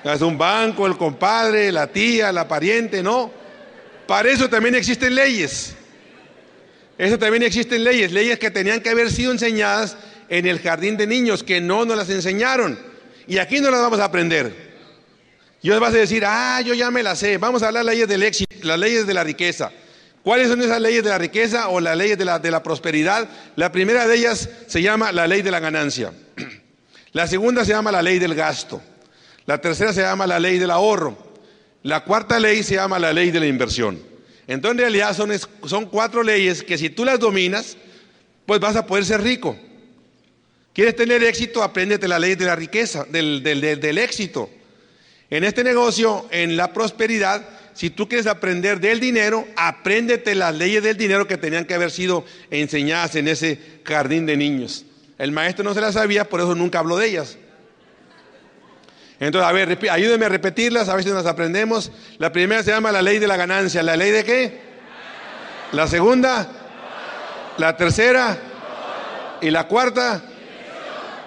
Es 0.03 0.21
un 0.21 0.37
banco, 0.37 0.85
el 0.85 0.97
compadre, 0.97 1.71
la 1.71 1.87
tía, 1.87 2.31
la 2.31 2.47
pariente, 2.47 3.03
¿no? 3.03 3.31
Para 4.07 4.29
eso 4.29 4.49
también 4.49 4.75
existen 4.75 5.15
leyes. 5.15 5.75
Eso 6.97 7.17
también 7.17 7.43
existen 7.43 7.83
leyes, 7.83 8.11
leyes 8.11 8.37
que 8.39 8.51
tenían 8.51 8.81
que 8.81 8.89
haber 8.89 9.11
sido 9.11 9.31
enseñadas 9.31 9.97
en 10.29 10.45
el 10.45 10.59
jardín 10.59 10.97
de 10.97 11.07
niños, 11.07 11.43
que 11.43 11.59
no 11.59 11.85
nos 11.85 11.97
las 11.97 12.09
enseñaron. 12.09 12.77
Y 13.27 13.37
aquí 13.37 13.59
no 13.59 13.71
las 13.71 13.81
vamos 13.81 13.99
a 13.99 14.05
aprender. 14.05 14.73
Y 15.61 15.69
os 15.71 15.79
vas 15.79 15.93
a 15.93 15.97
decir, 15.97 16.23
ah, 16.25 16.61
yo 16.61 16.73
ya 16.73 16.91
me 16.91 17.01
las 17.03 17.19
sé. 17.19 17.37
Vamos 17.37 17.63
a 17.63 17.67
hablar 17.67 17.85
las 17.85 17.95
leyes 17.95 18.07
del 18.07 18.23
éxito, 18.23 18.55
las 18.63 18.77
leyes 18.77 19.07
de 19.07 19.13
la 19.13 19.23
riqueza. 19.23 19.71
¿Cuáles 20.23 20.49
son 20.49 20.61
esas 20.61 20.79
leyes 20.79 21.03
de 21.03 21.09
la 21.09 21.17
riqueza 21.17 21.69
o 21.69 21.79
las 21.79 21.97
leyes 21.97 22.17
de 22.17 22.25
la, 22.25 22.39
de 22.39 22.51
la 22.51 22.61
prosperidad? 22.61 23.27
La 23.55 23.71
primera 23.71 24.07
de 24.07 24.15
ellas 24.15 24.49
se 24.67 24.81
llama 24.81 25.11
la 25.11 25.27
ley 25.27 25.41
de 25.41 25.51
la 25.51 25.59
ganancia. 25.59 26.13
La 27.13 27.27
segunda 27.27 27.63
se 27.63 27.73
llama 27.73 27.91
la 27.91 28.01
ley 28.01 28.17
del 28.17 28.33
gasto. 28.33 28.81
La 29.45 29.61
tercera 29.61 29.93
se 29.93 30.01
llama 30.01 30.25
la 30.25 30.39
ley 30.39 30.57
del 30.57 30.71
ahorro. 30.71 31.15
La 31.83 32.03
cuarta 32.03 32.39
ley 32.39 32.63
se 32.63 32.73
llama 32.73 32.97
la 32.97 33.13
ley 33.13 33.29
de 33.29 33.39
la 33.39 33.45
inversión. 33.45 34.01
Entonces 34.47 34.73
en 34.73 34.77
realidad 34.79 35.15
son, 35.15 35.31
son 35.65 35.85
cuatro 35.85 36.23
leyes 36.23 36.63
que 36.63 36.77
si 36.77 36.89
tú 36.89 37.05
las 37.05 37.19
dominas, 37.19 37.77
pues 38.45 38.59
vas 38.59 38.75
a 38.75 38.85
poder 38.85 39.05
ser 39.05 39.21
rico. 39.21 39.57
¿Quieres 40.73 40.95
tener 40.95 41.23
éxito? 41.23 41.61
Apréndete 41.63 42.07
la 42.07 42.19
ley 42.19 42.35
de 42.35 42.45
la 42.45 42.55
riqueza, 42.55 43.05
del, 43.05 43.43
del, 43.43 43.97
éxito. 43.99 44.49
En 45.29 45.43
este 45.43 45.63
negocio, 45.63 46.27
en 46.31 46.57
la 46.57 46.73
prosperidad, 46.73 47.47
si 47.73 47.89
tú 47.89 48.09
quieres 48.09 48.27
aprender 48.27 48.79
del 48.79 48.99
dinero, 48.99 49.47
apréndete 49.55 50.35
las 50.35 50.55
leyes 50.55 50.83
del 50.83 50.97
dinero 50.97 51.27
que 51.27 51.37
tenían 51.37 51.65
que 51.65 51.75
haber 51.75 51.91
sido 51.91 52.25
enseñadas 52.49 53.15
en 53.15 53.27
ese 53.27 53.59
jardín 53.83 54.25
de 54.25 54.35
niños. 54.35 54.85
El 55.19 55.31
maestro 55.31 55.63
no 55.63 55.75
se 55.75 55.81
las 55.81 55.93
sabía, 55.93 56.27
por 56.27 56.39
eso 56.39 56.55
nunca 56.55 56.79
habló 56.79 56.97
de 56.97 57.07
ellas. 57.07 57.37
Entonces, 59.27 59.49
a 59.49 59.53
ver, 59.53 59.79
ayúdenme 59.89 60.25
a 60.25 60.29
repetirlas, 60.29 60.89
a 60.89 60.95
ver 60.95 61.05
si 61.05 61.09
nos 61.09 61.25
aprendemos. 61.25 61.93
La 62.17 62.33
primera 62.33 62.61
se 62.61 62.71
llama 62.71 62.91
la 62.91 63.01
ley 63.01 63.19
de 63.19 63.27
la 63.27 63.37
ganancia. 63.37 63.81
¿La 63.81 63.95
ley 63.95 64.11
de 64.11 64.25
qué? 64.25 64.61
La 65.71 65.87
segunda, 65.87 66.45
la 67.57 67.77
tercera 67.77 68.37
y 69.39 69.49
la 69.49 69.65
cuarta. 69.65 70.21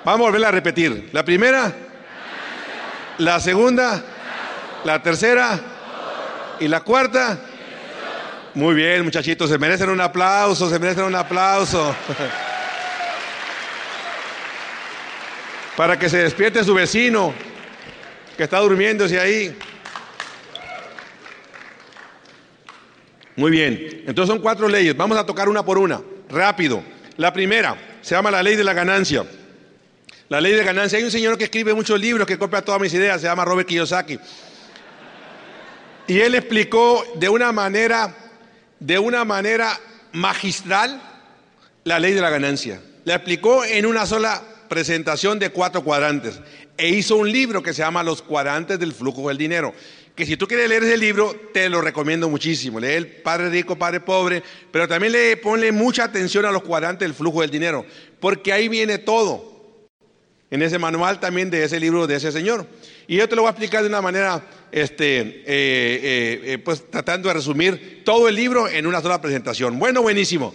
Vamos 0.05 0.21
a 0.21 0.25
volverla 0.25 0.49
a 0.49 0.51
repetir. 0.53 1.09
La 1.13 1.25
primera, 1.25 1.73
la 3.17 3.41
segunda, 3.41 4.05
la 4.85 5.03
tercera 5.03 5.59
y 6.61 6.69
la 6.69 6.81
cuarta. 6.81 7.39
Muy 8.53 8.75
bien, 8.75 9.05
muchachitos, 9.05 9.49
se 9.49 9.57
merecen 9.57 9.89
un 9.89 10.03
aplauso, 10.03 10.69
se 10.69 10.79
merecen 10.79 11.05
un 11.05 11.15
aplauso. 11.15 11.97
Para 15.79 15.99
que 15.99 16.11
se 16.11 16.19
despierte 16.19 16.63
su 16.63 16.75
vecino 16.75 17.46
que 18.37 18.45
está 18.45 18.59
durmiéndose 18.59 19.19
ahí. 19.19 19.57
Muy 23.37 23.51
bien, 23.51 24.05
entonces 24.07 24.33
son 24.33 24.41
cuatro 24.41 24.69
leyes. 24.69 24.97
Vamos 24.97 25.19
a 25.19 25.27
tocar 25.27 25.49
una 25.49 25.65
por 25.65 25.79
una, 25.79 26.01
rápido. 26.29 26.83
La 27.17 27.33
primera 27.33 27.77
se 28.01 28.15
llama 28.15 28.31
la 28.31 28.43
ley 28.43 28.57
de 28.57 28.65
la 28.65 28.73
ganancia. 28.73 29.25
La 30.29 30.41
ley 30.41 30.53
de 30.53 30.65
ganancia. 30.65 30.99
Hay 30.99 31.05
un 31.05 31.11
señor 31.11 31.37
que 31.37 31.45
escribe 31.45 31.75
muchos 31.75 32.01
libros 32.01 32.27
que 32.27 32.39
copia 32.39 32.63
todas 32.63 32.81
mis 32.81 32.93
ideas, 32.95 33.21
se 33.21 33.27
llama 33.27 33.45
Robert 33.45 33.69
Kiyosaki. 33.69 34.19
Y 36.09 36.21
él 36.21 36.35
explicó 36.35 37.05
de 37.17 37.29
una 37.29 37.53
manera, 37.53 38.15
de 38.81 38.99
una 38.99 39.25
manera 39.25 39.79
magistral 40.13 41.01
la 41.85 41.99
ley 41.99 42.13
de 42.15 42.21
la 42.21 42.31
ganancia. 42.31 42.81
La 43.05 43.17
explicó 43.17 43.65
en 43.65 43.87
una 43.87 44.07
sola 44.07 44.43
presentación 44.69 45.39
de 45.39 45.51
cuatro 45.51 45.85
cuadrantes. 45.85 46.41
E 46.77 46.89
hizo 46.89 47.17
un 47.17 47.31
libro 47.31 47.63
que 47.63 47.73
se 47.73 47.83
llama 47.83 48.03
Los 48.03 48.23
cuadrantes 48.23 48.79
del 48.79 48.93
flujo 48.93 49.29
del 49.29 49.39
dinero. 49.39 49.73
Que 50.15 50.25
si 50.25 50.37
tú 50.37 50.47
quieres 50.47 50.69
leer 50.69 50.83
ese 50.83 50.97
libro, 50.97 51.35
te 51.53 51.69
lo 51.69 51.81
recomiendo 51.81 52.29
muchísimo. 52.29 52.81
Lee 52.81 52.93
el 52.93 53.07
Padre 53.07 53.51
Rico, 53.51 53.77
Padre 53.77 54.01
Pobre, 54.01 54.43
pero 54.71 54.89
también 54.89 55.13
le 55.13 55.37
ponle 55.37 55.73
mucha 55.73 56.05
atención 56.05 56.47
a 56.47 56.51
los 56.51 56.63
cuadrantes 56.63 57.07
del 57.07 57.15
flujo 57.15 57.43
del 57.43 57.51
dinero, 57.51 57.85
porque 58.19 58.53
ahí 58.53 58.69
viene 58.69 58.99
todo 58.99 59.57
en 60.51 60.63
ese 60.63 60.79
manual 60.79 61.21
también 61.21 61.51
de 61.51 61.65
ese 61.65 61.79
libro 61.81 62.07
de 62.07 62.17
ese 62.17 62.33
señor. 62.33 62.67
Y 63.07 63.17
yo 63.17 63.29
te 63.29 63.37
lo 63.37 63.43
voy 63.43 63.49
a 63.49 63.53
explicar 63.53 63.83
de 63.83 63.89
una 63.89 64.01
manera, 64.01 64.43
este, 64.73 65.19
eh, 65.19 65.45
eh, 65.47 66.41
eh, 66.45 66.59
pues 66.65 66.91
tratando 66.91 67.29
de 67.29 67.35
resumir 67.35 68.03
todo 68.05 68.29
el 68.29 68.35
libro 68.35 68.69
en 68.69 68.87
una 68.87 69.01
sola 69.01 69.21
presentación. 69.21 69.79
Bueno, 69.79 70.03
buenísimo. 70.03 70.55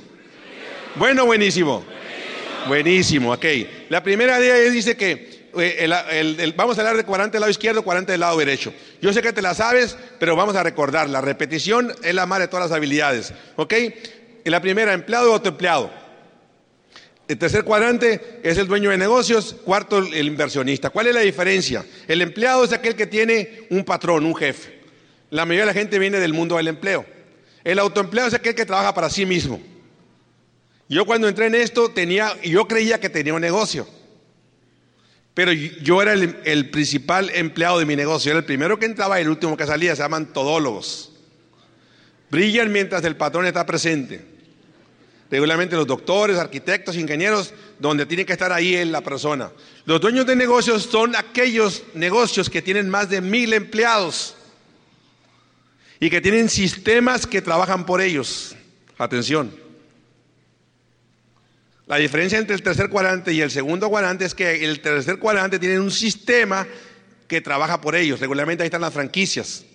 Bueno, 0.95 1.25
buenísimo. 1.25 1.83
Buenísimo, 2.67 3.33
ok. 3.33 3.45
La 3.89 4.03
primera 4.03 4.39
idea 4.39 4.55
dice 4.69 4.95
que 4.95 5.40
vamos 6.55 6.77
a 6.77 6.81
hablar 6.81 6.97
de 6.97 7.03
40 7.03 7.31
del 7.31 7.41
lado 7.41 7.51
izquierdo, 7.51 7.83
40 7.83 8.11
del 8.11 8.21
lado 8.21 8.37
derecho. 8.37 8.73
Yo 9.01 9.11
sé 9.13 9.21
que 9.21 9.33
te 9.33 9.41
la 9.41 9.53
sabes, 9.53 9.97
pero 10.19 10.35
vamos 10.35 10.55
a 10.55 10.63
recordar. 10.63 11.09
La 11.09 11.21
repetición 11.21 11.93
es 12.03 12.15
la 12.15 12.25
madre 12.25 12.45
de 12.45 12.47
todas 12.49 12.69
las 12.69 12.75
habilidades, 12.75 13.33
ok. 13.55 13.73
la 14.45 14.61
primera, 14.61 14.93
empleado 14.93 15.31
o 15.31 15.33
autoempleado. 15.33 15.91
El 17.27 17.37
tercer 17.37 17.63
cuadrante 17.63 18.41
es 18.43 18.57
el 18.57 18.67
dueño 18.67 18.89
de 18.89 18.97
negocios, 18.97 19.55
cuarto 19.63 19.99
el 19.99 20.27
inversionista. 20.27 20.89
¿Cuál 20.89 21.07
es 21.07 21.13
la 21.13 21.21
diferencia? 21.21 21.85
El 22.07 22.21
empleado 22.21 22.65
es 22.65 22.73
aquel 22.73 22.95
que 22.95 23.07
tiene 23.07 23.67
un 23.69 23.85
patrón, 23.85 24.25
un 24.25 24.35
jefe. 24.35 24.81
La 25.29 25.45
mayoría 25.45 25.61
de 25.61 25.73
la 25.73 25.79
gente 25.79 25.97
viene 25.97 26.19
del 26.19 26.33
mundo 26.33 26.57
del 26.57 26.67
empleo. 26.67 27.05
El 27.63 27.79
autoempleado 27.79 28.27
es 28.27 28.33
aquel 28.33 28.53
que 28.53 28.65
trabaja 28.65 28.93
para 28.93 29.09
sí 29.09 29.25
mismo. 29.25 29.61
Yo 30.89 31.05
cuando 31.05 31.29
entré 31.29 31.45
en 31.45 31.55
esto 31.55 31.89
tenía, 31.91 32.35
yo 32.41 32.67
creía 32.67 32.99
que 32.99 33.09
tenía 33.09 33.33
un 33.33 33.39
negocio. 33.39 33.87
Pero 35.33 35.51
yo 35.53 36.01
era 36.01 36.13
el, 36.13 36.69
principal 36.69 37.29
empleado 37.33 37.79
de 37.79 37.85
mi 37.85 37.95
negocio. 37.95 38.31
Era 38.31 38.39
el 38.39 38.45
primero 38.45 38.77
que 38.77 38.85
entraba 38.85 39.19
y 39.19 39.23
el 39.23 39.29
último 39.29 39.55
que 39.55 39.65
salía. 39.65 39.95
Se 39.95 40.01
llaman 40.01 40.33
todólogos. 40.33 41.11
Brillan 42.29 42.71
mientras 42.71 43.03
el 43.05 43.15
patrón 43.15 43.45
está 43.45 43.65
presente 43.65 44.31
regularmente 45.31 45.77
los 45.77 45.87
doctores, 45.87 46.37
arquitectos, 46.37 46.97
ingenieros, 46.97 47.53
donde 47.79 48.05
tiene 48.05 48.25
que 48.25 48.33
estar 48.33 48.51
ahí 48.51 48.75
en 48.75 48.91
la 48.91 48.99
persona. 49.01 49.49
Los 49.85 50.01
dueños 50.01 50.25
de 50.25 50.35
negocios 50.35 50.83
son 50.83 51.15
aquellos 51.15 51.83
negocios 51.93 52.49
que 52.49 52.61
tienen 52.61 52.89
más 52.89 53.09
de 53.09 53.21
mil 53.21 53.53
empleados 53.53 54.35
y 56.01 56.09
que 56.09 56.19
tienen 56.19 56.49
sistemas 56.49 57.25
que 57.25 57.41
trabajan 57.41 57.85
por 57.85 58.01
ellos. 58.01 58.55
Atención. 58.97 59.60
La 61.87 61.97
diferencia 61.97 62.37
entre 62.37 62.55
el 62.55 62.61
tercer 62.61 62.89
cuadrante 62.89 63.33
y 63.33 63.41
el 63.41 63.51
segundo 63.51 63.89
cuadrante 63.89 64.25
es 64.25 64.35
que 64.35 64.63
el 64.63 64.79
tercer 64.81 65.19
cuadrante 65.19 65.59
tiene 65.59 65.79
un 65.79 65.91
sistema 65.91 66.67
que 67.27 67.41
trabaja 67.41 67.81
por 67.81 67.95
ellos. 67.95 68.19
Regularmente 68.19 68.63
ahí 68.63 68.67
están 68.67 68.81
las 68.81 68.93
franquicias, 68.93 69.65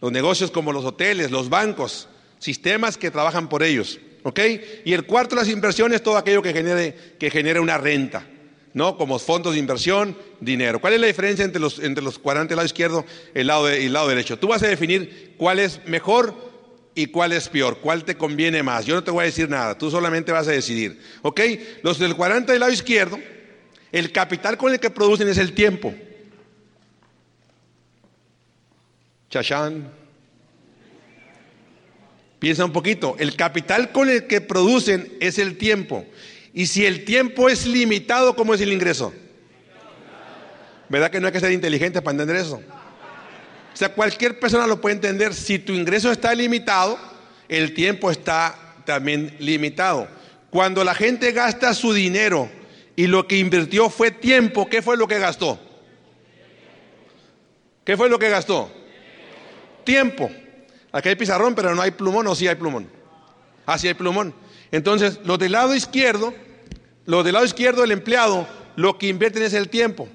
los 0.00 0.12
negocios 0.12 0.50
como 0.50 0.72
los 0.72 0.84
hoteles, 0.84 1.30
los 1.30 1.48
bancos, 1.48 2.08
sistemas 2.38 2.96
que 2.96 3.10
trabajan 3.10 3.48
por 3.48 3.62
ellos. 3.62 3.98
¿Ok? 4.22 4.40
Y 4.86 4.94
el 4.94 5.04
cuarto, 5.04 5.36
las 5.36 5.48
inversiones, 5.48 6.02
todo 6.02 6.16
aquello 6.16 6.40
que 6.40 6.52
genere, 6.52 6.96
que 7.18 7.30
genere 7.30 7.60
una 7.60 7.76
renta. 7.76 8.26
¿no? 8.74 8.96
Como 8.96 9.18
fondos 9.18 9.52
de 9.54 9.60
inversión, 9.60 10.16
dinero. 10.40 10.80
¿Cuál 10.80 10.94
es 10.94 11.00
la 11.00 11.06
diferencia 11.06 11.44
entre 11.44 11.60
los, 11.60 11.78
entre 11.78 12.02
los 12.02 12.18
cuadrantes 12.18 12.50
del 12.50 12.56
lado 12.56 12.66
izquierdo 12.66 13.04
el 13.32 13.46
lado, 13.46 13.74
y 13.74 13.86
el 13.86 13.92
lado 13.92 14.08
derecho? 14.08 14.38
Tú 14.38 14.48
vas 14.48 14.62
a 14.62 14.66
definir 14.66 15.34
cuál 15.36 15.60
es 15.60 15.80
mejor 15.86 16.53
y 16.94 17.06
cuál 17.06 17.32
es 17.32 17.48
peor, 17.48 17.78
cuál 17.78 18.04
te 18.04 18.16
conviene 18.16 18.62
más. 18.62 18.86
Yo 18.86 18.94
no 18.94 19.04
te 19.04 19.10
voy 19.10 19.22
a 19.22 19.26
decir 19.26 19.48
nada, 19.48 19.76
tú 19.76 19.90
solamente 19.90 20.32
vas 20.32 20.48
a 20.48 20.52
decidir. 20.52 21.00
¿Ok? 21.22 21.40
Los 21.82 21.98
del 21.98 22.14
cuadrante 22.14 22.52
del 22.52 22.60
lado 22.60 22.72
izquierdo, 22.72 23.18
el 23.90 24.12
capital 24.12 24.56
con 24.56 24.72
el 24.72 24.80
que 24.80 24.90
producen 24.90 25.28
es 25.28 25.38
el 25.38 25.52
tiempo. 25.52 25.94
Chachán. 29.30 29.90
Piensa 32.38 32.64
un 32.64 32.72
poquito, 32.72 33.16
el 33.18 33.36
capital 33.36 33.90
con 33.90 34.08
el 34.08 34.26
que 34.26 34.40
producen 34.40 35.12
es 35.20 35.38
el 35.38 35.56
tiempo. 35.56 36.06
Y 36.52 36.66
si 36.66 36.84
el 36.86 37.04
tiempo 37.04 37.48
es 37.48 37.66
limitado, 37.66 38.36
¿cómo 38.36 38.54
es 38.54 38.60
el 38.60 38.72
ingreso? 38.72 39.12
¿Verdad 40.88 41.10
que 41.10 41.18
no 41.18 41.26
hay 41.26 41.32
que 41.32 41.40
ser 41.40 41.52
inteligente 41.52 42.02
para 42.02 42.12
entender 42.12 42.36
eso? 42.36 42.62
O 43.74 43.76
sea, 43.76 43.88
cualquier 43.88 44.38
persona 44.38 44.68
lo 44.68 44.80
puede 44.80 44.94
entender. 44.94 45.34
Si 45.34 45.58
tu 45.58 45.72
ingreso 45.72 46.12
está 46.12 46.32
limitado, 46.32 46.96
el 47.48 47.74
tiempo 47.74 48.08
está 48.08 48.56
también 48.84 49.34
limitado. 49.40 50.06
Cuando 50.48 50.84
la 50.84 50.94
gente 50.94 51.32
gasta 51.32 51.74
su 51.74 51.92
dinero 51.92 52.48
y 52.94 53.08
lo 53.08 53.26
que 53.26 53.36
invirtió 53.36 53.90
fue 53.90 54.12
tiempo, 54.12 54.68
¿qué 54.68 54.80
fue 54.80 54.96
lo 54.96 55.08
que 55.08 55.18
gastó? 55.18 55.58
¿Qué 57.84 57.96
fue 57.96 58.08
lo 58.08 58.18
que 58.20 58.30
gastó? 58.30 58.70
Tiempo. 59.82 60.30
Aquí 60.92 61.08
hay 61.08 61.16
pizarrón, 61.16 61.56
pero 61.56 61.74
no 61.74 61.82
hay 61.82 61.90
plumón, 61.90 62.28
o 62.28 62.34
sí 62.36 62.46
hay 62.46 62.54
plumón. 62.54 62.88
Ah, 63.66 63.76
sí 63.76 63.88
hay 63.88 63.94
plumón. 63.94 64.32
Entonces, 64.70 65.18
los 65.24 65.38
del 65.40 65.50
lado 65.50 65.74
izquierdo, 65.74 66.32
los 67.06 67.24
del 67.24 67.32
lado 67.32 67.44
izquierdo 67.44 67.82
del 67.82 67.90
empleado, 67.90 68.46
lo 68.76 68.98
que 68.98 69.08
invierten 69.08 69.42
es 69.42 69.52
el 69.52 69.68
tiempo. 69.68 70.08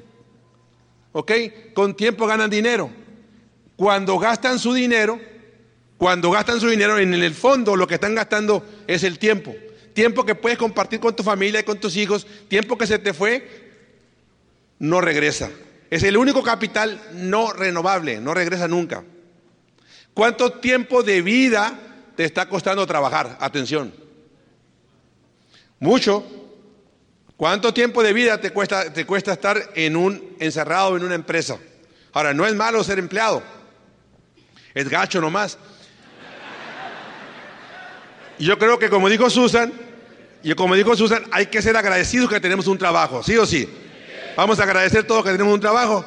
¿Ok? 1.11 1.31
Con 1.73 1.95
tiempo 1.95 2.25
ganan 2.25 2.49
dinero. 2.49 2.89
Cuando 3.79 4.19
gastan 4.19 4.59
su 4.59 4.73
dinero, 4.73 5.21
cuando 5.97 6.31
gastan 6.31 6.59
su 6.59 6.67
dinero, 6.67 6.99
en 6.99 7.13
el 7.13 7.33
fondo 7.33 7.77
lo 7.77 7.87
que 7.87 7.93
están 7.93 8.13
gastando 8.13 8.61
es 8.85 9.05
el 9.05 9.17
tiempo. 9.17 9.55
Tiempo 9.93 10.25
que 10.25 10.35
puedes 10.35 10.57
compartir 10.57 10.99
con 10.99 11.15
tu 11.15 11.23
familia 11.23 11.61
y 11.61 11.63
con 11.63 11.79
tus 11.79 11.95
hijos, 11.95 12.27
tiempo 12.49 12.77
que 12.77 12.85
se 12.85 12.99
te 12.99 13.13
fue, 13.13 13.47
no 14.79 14.99
regresa. 14.99 15.49
Es 15.89 16.03
el 16.03 16.17
único 16.17 16.43
capital 16.43 17.01
no 17.13 17.53
renovable, 17.53 18.19
no 18.19 18.33
regresa 18.33 18.67
nunca. 18.67 19.05
¿Cuánto 20.13 20.51
tiempo 20.59 21.01
de 21.01 21.21
vida 21.21 21.79
te 22.17 22.25
está 22.25 22.49
costando 22.49 22.85
trabajar? 22.85 23.37
Atención. 23.39 23.93
Mucho. 25.79 26.25
¿Cuánto 27.37 27.73
tiempo 27.73 28.03
de 28.03 28.11
vida 28.11 28.41
te 28.41 28.51
cuesta, 28.51 28.91
te 28.91 29.05
cuesta 29.05 29.31
estar 29.31 29.71
en 29.73 29.95
un, 29.95 30.35
encerrado 30.41 30.97
en 30.97 31.05
una 31.05 31.15
empresa? 31.15 31.57
Ahora, 32.11 32.33
no 32.33 32.45
es 32.45 32.53
malo 32.53 32.83
ser 32.83 32.99
empleado. 32.99 33.41
Es 34.79 34.87
gacho 34.87 35.19
nomás. 35.19 35.57
Y 38.37 38.45
yo 38.45 38.57
creo 38.57 38.79
que 38.79 38.89
como 38.89 39.09
dijo 39.09 39.29
Susan, 39.29 39.73
y 40.41 40.53
como 40.53 40.73
dijo 40.73 40.95
Susan, 40.95 41.21
hay 41.31 41.47
que 41.47 41.61
ser 41.61 41.75
agradecidos 41.75 42.29
que 42.29 42.39
tenemos 42.39 42.65
un 42.65 42.77
trabajo, 42.77 43.21
¿sí 43.21 43.35
o 43.35 43.45
sí? 43.45 43.67
Vamos 44.37 44.57
a 44.57 44.63
agradecer 44.63 45.03
todos 45.03 45.25
que 45.25 45.31
tenemos 45.31 45.53
un 45.53 45.59
trabajo. 45.59 46.05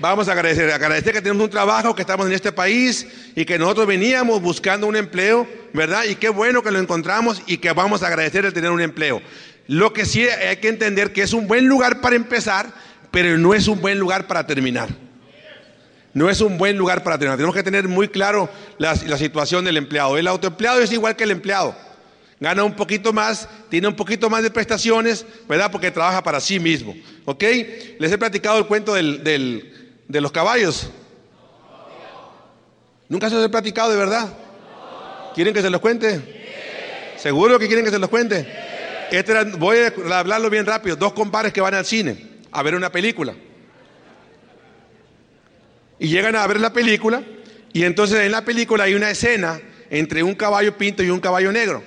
Vamos 0.00 0.26
a 0.26 0.32
agradecer, 0.32 0.70
agradecer 0.70 1.12
que 1.12 1.20
tenemos 1.20 1.44
un 1.44 1.50
trabajo, 1.50 1.94
que 1.94 2.00
estamos 2.00 2.26
en 2.26 2.32
este 2.32 2.50
país 2.50 3.06
y 3.36 3.44
que 3.44 3.58
nosotros 3.58 3.86
veníamos 3.86 4.40
buscando 4.40 4.86
un 4.86 4.96
empleo, 4.96 5.46
¿verdad? 5.74 6.04
Y 6.04 6.14
qué 6.14 6.30
bueno 6.30 6.62
que 6.62 6.70
lo 6.70 6.78
encontramos 6.78 7.42
y 7.46 7.58
que 7.58 7.72
vamos 7.72 8.02
a 8.02 8.06
agradecer 8.06 8.46
el 8.46 8.54
tener 8.54 8.70
un 8.70 8.80
empleo. 8.80 9.20
Lo 9.66 9.92
que 9.92 10.06
sí 10.06 10.26
hay 10.26 10.56
que 10.56 10.70
entender 10.70 11.12
que 11.12 11.20
es 11.20 11.34
un 11.34 11.46
buen 11.46 11.66
lugar 11.66 12.00
para 12.00 12.16
empezar, 12.16 12.72
pero 13.10 13.36
no 13.36 13.52
es 13.52 13.68
un 13.68 13.82
buen 13.82 13.98
lugar 13.98 14.26
para 14.26 14.46
terminar 14.46 14.88
no 16.14 16.28
es 16.28 16.40
un 16.40 16.58
buen 16.58 16.76
lugar 16.76 17.02
para 17.02 17.18
tener. 17.18 17.36
Tenemos 17.36 17.54
que 17.54 17.62
tener 17.62 17.88
muy 17.88 18.08
claro 18.08 18.48
la, 18.78 18.96
situación 18.96 19.64
del 19.64 19.76
empleado. 19.76 20.18
El 20.18 20.26
autoempleado 20.26 20.80
es 20.80 20.92
igual 20.92 21.16
que 21.16 21.24
el 21.24 21.30
empleado. 21.30 21.74
Gana 22.38 22.64
un 22.64 22.74
poquito 22.74 23.12
más, 23.12 23.48
tiene 23.68 23.86
un 23.86 23.94
poquito 23.94 24.28
más 24.28 24.42
de 24.42 24.50
prestaciones, 24.50 25.24
¿verdad? 25.48 25.70
Porque 25.70 25.90
trabaja 25.90 26.22
para 26.22 26.40
sí 26.40 26.58
mismo. 26.58 26.94
¿Ok? 27.24 27.44
Les 27.98 28.10
he 28.10 28.18
platicado 28.18 28.58
el 28.58 28.66
cuento 28.66 28.94
de 28.94 29.60
los 30.08 30.32
caballos. 30.32 30.90
¿Nunca 33.08 33.28
se 33.28 33.36
los 33.36 33.44
he 33.44 33.48
platicado 33.48 33.90
de 33.90 33.96
verdad? 33.96 34.32
¿Quieren 35.34 35.54
que 35.54 35.62
se 35.62 35.70
los 35.70 35.80
cuente? 35.80 36.42
¿Seguro 37.16 37.58
que 37.58 37.66
quieren 37.66 37.84
que 37.84 37.90
se 37.90 37.98
los 37.98 38.10
cuente? 38.10 38.46
Este 39.10 39.44
voy 39.44 39.78
a 40.10 40.18
hablarlo 40.18 40.50
bien 40.50 40.66
rápido. 40.66 40.96
Dos 40.96 41.12
compadres 41.12 41.52
que 41.52 41.60
van 41.60 41.74
al 41.74 41.84
cine 41.84 42.40
a 42.50 42.62
ver 42.62 42.74
una 42.74 42.90
película. 42.90 43.34
Y 46.02 46.08
llegan 46.08 46.34
a 46.34 46.44
ver 46.48 46.58
la 46.58 46.72
película 46.72 47.22
y 47.72 47.84
entonces 47.84 48.18
en 48.18 48.32
la 48.32 48.44
película 48.44 48.82
hay 48.82 48.94
una 48.94 49.08
escena 49.08 49.60
entre 49.88 50.24
un 50.24 50.34
caballo 50.34 50.76
pinto 50.76 51.04
y 51.04 51.10
un 51.10 51.20
caballo 51.20 51.52
negro. 51.52 51.80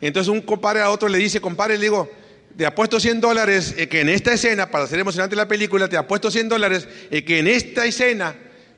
Entonces 0.00 0.32
un 0.32 0.40
compadre 0.40 0.80
a 0.80 0.88
otro 0.88 1.06
le 1.06 1.18
dice, 1.18 1.38
compadre, 1.38 1.74
le 1.74 1.82
digo, 1.82 2.10
te 2.56 2.64
apuesto 2.64 2.98
100 2.98 3.20
dólares 3.20 3.74
que 3.90 4.00
en 4.00 4.08
esta 4.08 4.32
escena, 4.32 4.70
para 4.70 4.84
hacer 4.84 4.98
emocionante 4.98 5.36
la 5.36 5.48
película, 5.48 5.86
te 5.86 5.98
apuesto 5.98 6.30
100 6.30 6.48
dólares 6.48 6.88
que 7.10 7.40
en 7.40 7.46
esta 7.46 7.84
escena 7.84 8.34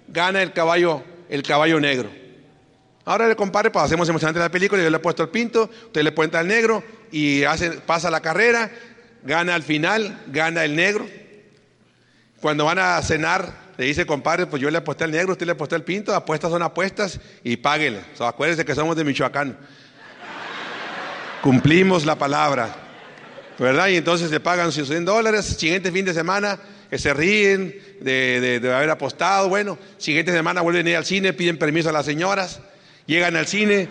gana 0.08 0.42
el 0.42 0.52
caballo, 0.52 1.04
el 1.28 1.44
caballo 1.44 1.78
negro. 1.78 2.10
Ahora 3.04 3.28
le 3.28 3.36
compadre, 3.36 3.70
pues 3.70 3.84
hacemos 3.84 4.08
emocionante 4.08 4.40
la 4.40 4.50
película, 4.50 4.82
yo 4.82 4.90
le 4.90 4.96
he 4.96 5.00
puesto 5.00 5.22
el 5.22 5.28
pinto, 5.28 5.70
usted 5.84 6.02
le 6.02 6.12
cuenta 6.12 6.40
al 6.40 6.48
negro 6.48 6.82
y 7.12 7.42
pasa 7.86 8.10
la 8.10 8.18
carrera, 8.18 8.72
gana 9.22 9.54
al 9.54 9.62
final, 9.62 10.24
gana 10.32 10.64
el 10.64 10.74
negro. 10.74 11.06
Cuando 12.40 12.64
van 12.64 12.80
a 12.80 13.00
cenar, 13.02 13.62
le 13.76 13.86
dice, 13.86 14.06
compadre, 14.06 14.46
pues 14.46 14.62
yo 14.62 14.70
le 14.70 14.78
aposté 14.78 15.04
al 15.04 15.10
negro, 15.10 15.32
usted 15.32 15.46
le 15.46 15.52
apostó 15.52 15.74
al 15.74 15.82
pinto, 15.82 16.14
apuestas 16.14 16.50
son 16.50 16.62
apuestas 16.62 17.18
y 17.42 17.56
páguele. 17.56 18.00
O 18.18 18.24
acuérdense 18.24 18.64
que 18.64 18.74
somos 18.74 18.96
de 18.96 19.04
Michoacán. 19.04 19.56
Cumplimos 21.42 22.06
la 22.06 22.16
palabra, 22.16 22.74
¿verdad? 23.58 23.88
Y 23.88 23.96
entonces 23.96 24.30
le 24.30 24.40
pagan 24.40 24.72
100 24.72 25.04
dólares, 25.04 25.44
siguiente 25.44 25.90
fin 25.90 26.04
de 26.04 26.14
semana, 26.14 26.58
que 26.88 26.98
se 26.98 27.12
ríen 27.12 27.74
de, 28.00 28.60
haber 28.74 28.90
apostado, 28.90 29.48
bueno, 29.48 29.76
siguiente 29.98 30.32
semana 30.32 30.60
vuelven 30.60 30.86
a 30.86 30.90
ir 30.90 30.96
al 30.96 31.04
cine, 31.04 31.32
piden 31.32 31.58
permiso 31.58 31.88
a 31.88 31.92
las 31.92 32.06
señoras, 32.06 32.60
llegan 33.06 33.36
al 33.36 33.46
cine, 33.46 33.88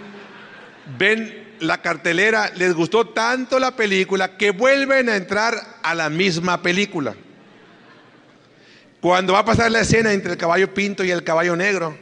ven 0.97 1.55
la 1.59 1.81
cartelera, 1.81 2.51
les 2.55 2.73
gustó 2.73 3.09
tanto 3.09 3.59
la 3.59 3.75
película 3.75 4.37
que 4.37 4.51
vuelven 4.51 5.09
a 5.09 5.15
entrar 5.15 5.55
a 5.83 5.93
la 5.93 6.09
misma 6.09 6.61
película. 6.61 7.15
Cuando 9.03 9.33
va 9.33 9.39
a 9.39 9.45
pasar 9.45 9.69
la 9.69 9.81
escena 9.81 10.13
entre 10.13 10.31
el 10.31 10.37
caballo 10.37 10.73
pinto 10.73 11.03
y 11.03 11.11
el 11.11 11.25
caballo 11.25 11.57
negro, 11.57 11.93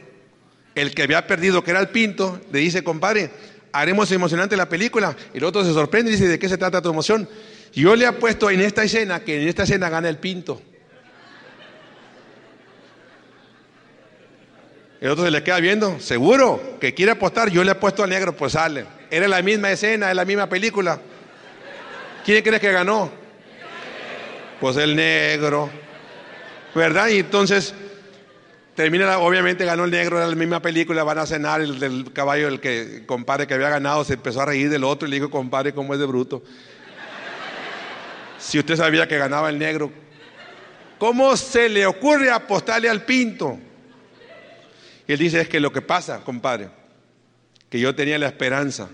el 0.76 0.94
que 0.94 1.02
había 1.02 1.26
perdido, 1.26 1.64
que 1.64 1.72
era 1.72 1.80
el 1.80 1.88
pinto, 1.88 2.40
le 2.52 2.60
dice, 2.60 2.84
compadre, 2.84 3.28
haremos 3.72 4.12
emocionante 4.12 4.56
la 4.56 4.68
película. 4.68 5.16
El 5.34 5.42
otro 5.42 5.64
se 5.64 5.72
sorprende 5.72 6.12
y 6.12 6.14
dice, 6.14 6.28
¿de 6.28 6.38
qué 6.38 6.48
se 6.48 6.56
trata 6.56 6.80
tu 6.80 6.90
emoción? 6.90 7.28
Yo 7.72 7.96
le 7.96 8.06
apuesto 8.06 8.50
en 8.50 8.60
esta 8.60 8.84
escena 8.84 9.18
que 9.18 9.42
en 9.42 9.48
esta 9.48 9.64
escena 9.64 9.88
gana 9.88 10.08
el 10.08 10.18
pinto. 10.18 10.62
El 15.00 15.10
otro 15.10 15.24
se 15.24 15.32
le 15.32 15.42
queda 15.42 15.58
viendo, 15.58 15.98
seguro 15.98 16.78
que 16.80 16.94
quiere 16.94 17.10
apostar, 17.10 17.50
yo 17.50 17.64
le 17.64 17.72
apuesto 17.72 18.04
al 18.04 18.10
negro, 18.10 18.36
pues 18.36 18.52
sale. 18.52 18.86
Era 19.10 19.26
la 19.26 19.42
misma 19.42 19.72
escena, 19.72 20.10
es 20.10 20.14
la 20.14 20.24
misma 20.24 20.48
película. 20.48 21.00
¿Quién 22.24 22.44
crees 22.44 22.60
que 22.60 22.70
ganó? 22.70 23.10
Pues 24.60 24.76
el 24.76 24.94
negro. 24.94 25.81
¿Verdad? 26.74 27.08
Y 27.08 27.18
entonces 27.18 27.74
termina, 28.74 29.18
obviamente 29.18 29.64
ganó 29.64 29.84
el 29.84 29.90
negro, 29.90 30.18
era 30.18 30.26
la 30.26 30.34
misma 30.34 30.60
película, 30.60 31.04
van 31.04 31.18
a 31.18 31.26
cenar, 31.26 31.60
el 31.60 31.78
del 31.78 32.12
caballo, 32.12 32.48
el 32.48 32.60
que 32.60 33.04
compadre 33.06 33.46
que 33.46 33.54
había 33.54 33.68
ganado, 33.68 34.04
se 34.04 34.14
empezó 34.14 34.40
a 34.42 34.46
reír 34.46 34.70
del 34.70 34.84
otro 34.84 35.06
y 35.06 35.10
le 35.10 35.16
dijo, 35.16 35.30
compadre, 35.30 35.72
¿cómo 35.74 35.92
es 35.94 36.00
de 36.00 36.06
bruto? 36.06 36.42
Si 38.38 38.58
usted 38.58 38.76
sabía 38.76 39.06
que 39.06 39.18
ganaba 39.18 39.50
el 39.50 39.58
negro, 39.58 39.92
¿cómo 40.98 41.36
se 41.36 41.68
le 41.68 41.86
ocurre 41.86 42.30
apostarle 42.30 42.88
al 42.88 43.04
pinto? 43.04 43.58
Y 45.06 45.12
él 45.12 45.18
dice, 45.18 45.40
es 45.42 45.48
que 45.48 45.60
lo 45.60 45.72
que 45.72 45.82
pasa, 45.82 46.20
compadre, 46.24 46.70
que 47.68 47.78
yo 47.78 47.94
tenía 47.94 48.18
la 48.18 48.26
esperanza 48.26 48.88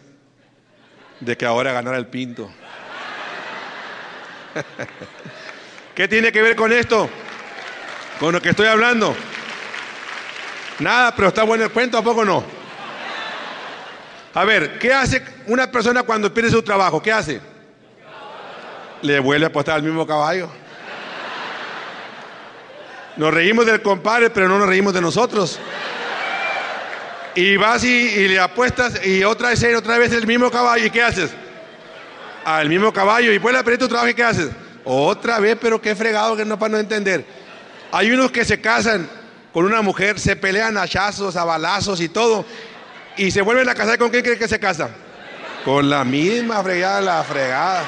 de 1.20 1.36
que 1.36 1.46
ahora 1.46 1.72
ganara 1.72 1.96
el 1.96 2.06
pinto. 2.06 2.50
¿Qué 5.94 6.08
tiene 6.08 6.30
que 6.30 6.42
ver 6.42 6.54
con 6.54 6.72
esto? 6.72 7.08
Con 8.18 8.32
lo 8.32 8.42
que 8.42 8.50
estoy 8.50 8.66
hablando. 8.66 9.14
Nada, 10.78 11.14
pero 11.14 11.28
está 11.28 11.42
bueno 11.42 11.64
el 11.64 11.70
cuento, 11.70 11.98
¿a 11.98 12.02
poco 12.02 12.24
no? 12.24 12.44
A 14.34 14.44
ver, 14.44 14.78
¿qué 14.78 14.92
hace 14.92 15.24
una 15.46 15.70
persona 15.70 16.02
cuando 16.02 16.32
pierde 16.32 16.50
su 16.50 16.62
trabajo? 16.62 17.02
¿Qué 17.02 17.10
hace? 17.10 17.40
Le 19.02 19.18
vuelve 19.18 19.46
a 19.46 19.48
apostar 19.48 19.76
al 19.76 19.82
mismo 19.82 20.06
caballo. 20.06 20.48
Nos 23.16 23.34
reímos 23.34 23.66
del 23.66 23.82
compadre, 23.82 24.30
pero 24.30 24.48
no 24.48 24.58
nos 24.58 24.68
reímos 24.68 24.94
de 24.94 25.00
nosotros. 25.00 25.58
Y 27.34 27.56
vas 27.56 27.82
y, 27.82 28.28
le 28.28 28.38
apuestas 28.38 29.04
y 29.04 29.24
otra 29.24 29.48
vez, 29.48 29.64
otra 29.76 29.98
vez 29.98 30.12
el 30.12 30.26
mismo 30.26 30.50
caballo. 30.50 30.86
¿Y 30.86 30.90
qué 30.90 31.02
haces? 31.02 31.30
Al 32.44 32.68
mismo 32.68 32.92
caballo. 32.92 33.32
Y 33.32 33.38
vuelve 33.38 33.58
a 33.58 33.64
perder 33.64 33.80
tu 33.80 33.88
trabajo 33.88 34.08
y 34.08 34.14
¿qué 34.14 34.22
haces? 34.22 34.50
Otra 34.84 35.40
vez, 35.40 35.56
pero 35.60 35.80
qué 35.80 35.96
fregado 35.96 36.36
que 36.36 36.44
no 36.44 36.58
para 36.58 36.72
no 36.72 36.78
entender. 36.78 37.24
Hay 37.92 38.10
unos 38.10 38.30
que 38.30 38.44
se 38.44 38.60
casan 38.60 39.08
con 39.52 39.64
una 39.64 39.82
mujer, 39.82 40.20
se 40.20 40.36
pelean 40.36 40.76
a 40.76 40.82
hachazos, 40.82 41.36
a 41.36 41.44
balazos 41.44 42.00
y 42.00 42.08
todo, 42.08 42.44
y 43.16 43.30
se 43.30 43.40
vuelven 43.40 43.68
a 43.68 43.74
casar. 43.74 43.98
¿Con 43.98 44.10
quién 44.10 44.22
cree 44.22 44.38
que 44.38 44.48
se 44.48 44.58
casa? 44.58 44.90
Con 45.64 45.88
la 45.88 46.04
misma 46.04 46.62
fregada, 46.62 47.00
la 47.00 47.24
fregada. 47.24 47.84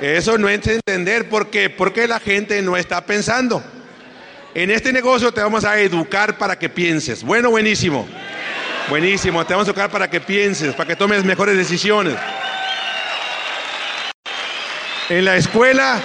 Eso 0.00 0.38
no 0.38 0.48
es 0.48 0.66
entender 0.66 1.28
por 1.28 1.50
qué, 1.50 1.70
porque 1.70 2.06
la 2.06 2.20
gente 2.20 2.60
no 2.62 2.76
está 2.76 3.04
pensando. 3.04 3.62
En 4.54 4.70
este 4.70 4.92
negocio 4.92 5.32
te 5.32 5.42
vamos 5.42 5.64
a 5.64 5.78
educar 5.80 6.38
para 6.38 6.58
que 6.58 6.68
pienses. 6.68 7.22
Bueno, 7.22 7.50
buenísimo. 7.50 8.06
Buenísimo, 8.88 9.44
te 9.44 9.52
vamos 9.52 9.66
a 9.66 9.70
educar 9.72 9.90
para 9.90 10.08
que 10.08 10.20
pienses, 10.20 10.74
para 10.74 10.86
que 10.88 10.96
tomes 10.96 11.24
mejores 11.24 11.56
decisiones. 11.56 12.14
En 15.08 15.24
la 15.24 15.36
escuela, 15.36 16.00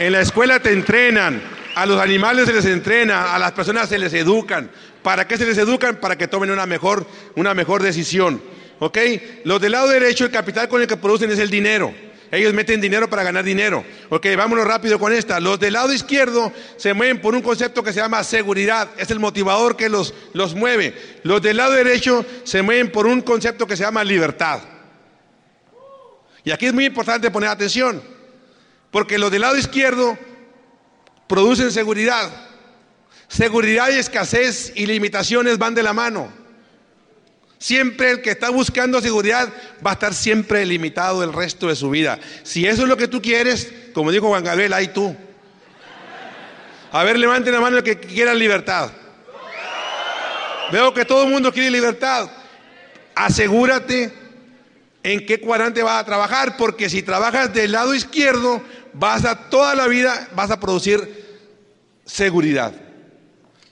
en 0.00 0.12
la 0.12 0.22
escuela 0.22 0.60
te 0.60 0.72
entrenan, 0.72 1.42
a 1.74 1.84
los 1.84 2.00
animales 2.00 2.46
se 2.46 2.54
les 2.54 2.64
entrena, 2.64 3.34
a 3.34 3.38
las 3.38 3.52
personas 3.52 3.86
se 3.86 3.98
les 3.98 4.14
educan. 4.14 4.70
¿Para 5.02 5.28
qué 5.28 5.36
se 5.36 5.44
les 5.44 5.58
educan? 5.58 5.96
Para 5.96 6.16
que 6.16 6.26
tomen 6.26 6.50
una 6.50 6.64
mejor, 6.64 7.06
una 7.36 7.52
mejor 7.52 7.82
decisión. 7.82 8.42
¿Ok? 8.78 8.96
Los 9.44 9.60
del 9.60 9.72
lado 9.72 9.88
derecho, 9.88 10.24
el 10.24 10.30
capital 10.30 10.68
con 10.68 10.80
el 10.80 10.88
que 10.88 10.96
producen 10.96 11.30
es 11.30 11.38
el 11.38 11.50
dinero. 11.50 11.94
Ellos 12.30 12.54
meten 12.54 12.80
dinero 12.80 13.10
para 13.10 13.24
ganar 13.24 13.44
dinero. 13.44 13.84
Ok, 14.08 14.26
vámonos 14.38 14.66
rápido 14.66 14.98
con 14.98 15.12
esta. 15.12 15.38
Los 15.38 15.60
del 15.60 15.74
lado 15.74 15.92
izquierdo 15.92 16.50
se 16.78 16.94
mueven 16.94 17.20
por 17.20 17.34
un 17.34 17.42
concepto 17.42 17.82
que 17.82 17.92
se 17.92 18.00
llama 18.00 18.24
seguridad. 18.24 18.88
Es 18.96 19.10
el 19.10 19.20
motivador 19.20 19.76
que 19.76 19.90
los, 19.90 20.14
los 20.32 20.54
mueve. 20.54 20.94
Los 21.24 21.42
del 21.42 21.58
lado 21.58 21.72
derecho 21.72 22.24
se 22.44 22.62
mueven 22.62 22.90
por 22.90 23.06
un 23.06 23.20
concepto 23.20 23.66
que 23.66 23.76
se 23.76 23.82
llama 23.82 24.02
libertad. 24.02 24.60
Y 26.42 26.52
aquí 26.52 26.64
es 26.64 26.72
muy 26.72 26.86
importante 26.86 27.30
poner 27.30 27.50
atención. 27.50 28.19
Porque 28.90 29.18
los 29.18 29.30
del 29.30 29.42
lado 29.42 29.56
izquierdo 29.56 30.18
producen 31.26 31.70
seguridad. 31.70 32.30
Seguridad 33.28 33.90
y 33.90 33.98
escasez 33.98 34.72
y 34.74 34.86
limitaciones 34.86 35.58
van 35.58 35.74
de 35.74 35.82
la 35.82 35.92
mano. 35.92 36.32
Siempre 37.58 38.10
el 38.10 38.22
que 38.22 38.30
está 38.30 38.50
buscando 38.50 39.00
seguridad 39.00 39.52
va 39.86 39.90
a 39.90 39.92
estar 39.92 40.14
siempre 40.14 40.64
limitado 40.64 41.22
el 41.22 41.32
resto 41.32 41.68
de 41.68 41.76
su 41.76 41.90
vida. 41.90 42.18
Si 42.42 42.66
eso 42.66 42.82
es 42.82 42.88
lo 42.88 42.96
que 42.96 43.06
tú 43.06 43.20
quieres, 43.20 43.72
como 43.92 44.10
dijo 44.10 44.28
Juan 44.28 44.42
Gabriel, 44.42 44.72
ahí 44.72 44.88
tú. 44.88 45.14
A 46.90 47.04
ver, 47.04 47.18
levanten 47.18 47.52
la 47.52 47.60
mano 47.60 47.76
el 47.76 47.82
que 47.84 48.00
quiera 48.00 48.34
libertad. 48.34 48.90
Veo 50.72 50.94
que 50.94 51.04
todo 51.04 51.24
el 51.24 51.30
mundo 51.30 51.52
quiere 51.52 51.70
libertad. 51.70 52.30
Asegúrate 53.14 54.12
en 55.02 55.26
qué 55.26 55.40
cuadrante 55.40 55.82
vas 55.82 56.00
a 56.00 56.06
trabajar, 56.06 56.56
porque 56.56 56.88
si 56.88 57.02
trabajas 57.02 57.52
del 57.52 57.72
lado 57.72 57.94
izquierdo, 57.94 58.62
vas 58.92 59.24
a 59.24 59.48
toda 59.48 59.74
la 59.74 59.86
vida 59.86 60.28
vas 60.34 60.50
a 60.50 60.60
producir 60.60 61.20
seguridad. 62.04 62.72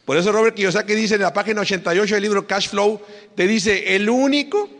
Por 0.05 0.17
eso 0.17 0.33
Robert 0.33 0.57
Kiyosaki 0.57 0.95
dice 0.95 1.17
en 1.17 1.23
la 1.23 1.35
página 1.35 1.61
88 1.61 2.15
del 2.15 2.23
libro 2.23 2.47
Cash 2.47 2.71
Flow, 2.71 3.03
te 3.35 3.47
dice, 3.47 3.95
el 3.95 4.09
único 4.09 4.71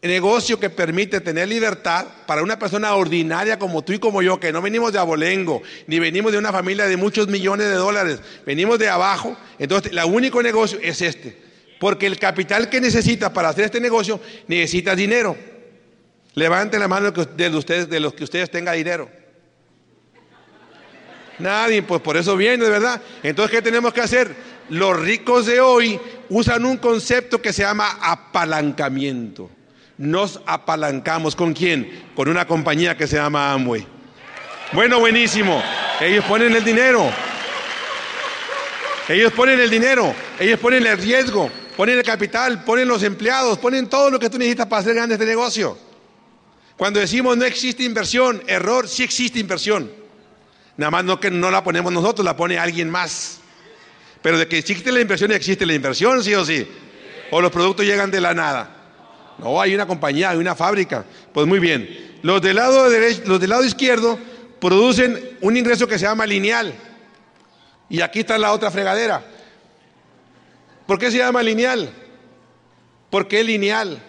negocio 0.00 0.58
que 0.58 0.70
permite 0.70 1.20
tener 1.20 1.48
libertad 1.48 2.06
para 2.26 2.42
una 2.42 2.58
persona 2.58 2.94
ordinaria 2.94 3.58
como 3.58 3.82
tú 3.82 3.92
y 3.92 3.98
como 3.98 4.22
yo, 4.22 4.40
que 4.40 4.52
no 4.52 4.62
venimos 4.62 4.92
de 4.92 4.98
abolengo, 4.98 5.62
ni 5.86 5.98
venimos 5.98 6.32
de 6.32 6.38
una 6.38 6.52
familia 6.52 6.86
de 6.86 6.96
muchos 6.96 7.28
millones 7.28 7.66
de 7.66 7.74
dólares, 7.74 8.20
venimos 8.46 8.78
de 8.78 8.88
abajo, 8.88 9.36
entonces 9.58 9.92
el 9.92 9.98
único 10.04 10.42
negocio 10.42 10.78
es 10.82 11.02
este. 11.02 11.36
Porque 11.78 12.06
el 12.06 12.18
capital 12.18 12.68
que 12.70 12.80
necesitas 12.80 13.30
para 13.30 13.50
hacer 13.50 13.66
este 13.66 13.80
negocio 13.80 14.20
necesita 14.46 14.96
dinero. 14.96 15.36
Levanten 16.34 16.80
la 16.80 16.88
mano 16.88 17.10
de, 17.10 17.48
ustedes, 17.50 17.88
de 17.88 18.00
los 18.00 18.14
que 18.14 18.24
ustedes 18.24 18.50
tengan 18.50 18.76
dinero. 18.76 19.08
Nadie, 21.38 21.82
pues 21.82 22.00
por 22.00 22.16
eso 22.16 22.36
viene, 22.36 22.68
verdad. 22.68 23.00
Entonces, 23.22 23.56
¿qué 23.56 23.62
tenemos 23.62 23.92
que 23.92 24.00
hacer? 24.00 24.34
Los 24.70 24.98
ricos 24.98 25.46
de 25.46 25.60
hoy 25.60 25.98
usan 26.28 26.64
un 26.64 26.76
concepto 26.76 27.40
que 27.40 27.52
se 27.52 27.62
llama 27.62 27.98
apalancamiento. 28.00 29.50
Nos 29.96 30.40
apalancamos 30.46 31.34
con 31.34 31.54
quién? 31.54 32.10
Con 32.14 32.28
una 32.28 32.46
compañía 32.46 32.96
que 32.96 33.06
se 33.06 33.16
llama 33.16 33.52
Amway. 33.52 33.86
Bueno, 34.72 35.00
buenísimo. 35.00 35.62
Ellos 36.00 36.24
ponen 36.24 36.54
el 36.54 36.64
dinero. 36.64 37.10
Ellos 39.08 39.32
ponen 39.32 39.58
el 39.58 39.70
dinero, 39.70 40.14
ellos 40.38 40.60
ponen 40.60 40.86
el 40.86 40.98
riesgo, 40.98 41.50
ponen 41.78 41.96
el 41.96 42.04
capital, 42.04 42.62
ponen 42.62 42.86
los 42.86 43.02
empleados, 43.02 43.56
ponen 43.56 43.88
todo 43.88 44.10
lo 44.10 44.18
que 44.18 44.28
tú 44.28 44.36
necesitas 44.36 44.66
para 44.66 44.80
hacer 44.80 44.94
grande 44.94 45.14
este 45.14 45.24
negocio. 45.24 45.78
Cuando 46.76 47.00
decimos 47.00 47.34
no 47.36 47.46
existe 47.46 47.84
inversión, 47.84 48.42
error, 48.46 48.86
sí 48.86 49.02
existe 49.02 49.38
inversión. 49.38 49.90
Nada 50.78 50.92
más 50.92 51.04
no 51.04 51.18
que 51.18 51.28
no 51.28 51.50
la 51.50 51.64
ponemos 51.64 51.92
nosotros, 51.92 52.24
la 52.24 52.36
pone 52.36 52.56
alguien 52.56 52.88
más. 52.88 53.40
Pero 54.22 54.38
de 54.38 54.46
que 54.46 54.58
existe 54.58 54.92
la 54.92 55.00
inversión, 55.00 55.32
existe 55.32 55.66
la 55.66 55.74
inversión, 55.74 56.22
sí 56.22 56.32
o 56.34 56.44
sí. 56.44 56.66
O 57.32 57.40
los 57.40 57.50
productos 57.50 57.84
llegan 57.84 58.12
de 58.12 58.20
la 58.20 58.32
nada. 58.32 58.76
No, 59.38 59.60
hay 59.60 59.74
una 59.74 59.86
compañía, 59.86 60.30
hay 60.30 60.38
una 60.38 60.54
fábrica. 60.54 61.04
Pues 61.32 61.48
muy 61.48 61.58
bien. 61.58 62.18
Los 62.22 62.40
del 62.40 62.56
lado, 62.56 62.88
derecho, 62.88 63.22
los 63.26 63.40
del 63.40 63.50
lado 63.50 63.64
izquierdo 63.64 64.20
producen 64.60 65.36
un 65.40 65.56
ingreso 65.56 65.88
que 65.88 65.98
se 65.98 66.04
llama 66.04 66.24
lineal. 66.26 66.72
Y 67.90 68.00
aquí 68.00 68.20
está 68.20 68.38
la 68.38 68.52
otra 68.52 68.70
fregadera. 68.70 69.24
¿Por 70.86 70.96
qué 71.00 71.10
se 71.10 71.18
llama 71.18 71.42
lineal? 71.42 71.90
¿Por 73.10 73.26
qué 73.26 73.42
lineal? 73.42 74.00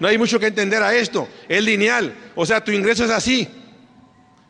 No 0.00 0.08
hay 0.08 0.18
mucho 0.18 0.40
que 0.40 0.48
entender 0.48 0.82
a 0.82 0.92
esto. 0.92 1.28
Es 1.48 1.62
lineal. 1.62 2.12
O 2.34 2.44
sea, 2.44 2.64
tu 2.64 2.72
ingreso 2.72 3.04
es 3.04 3.10
así 3.10 3.48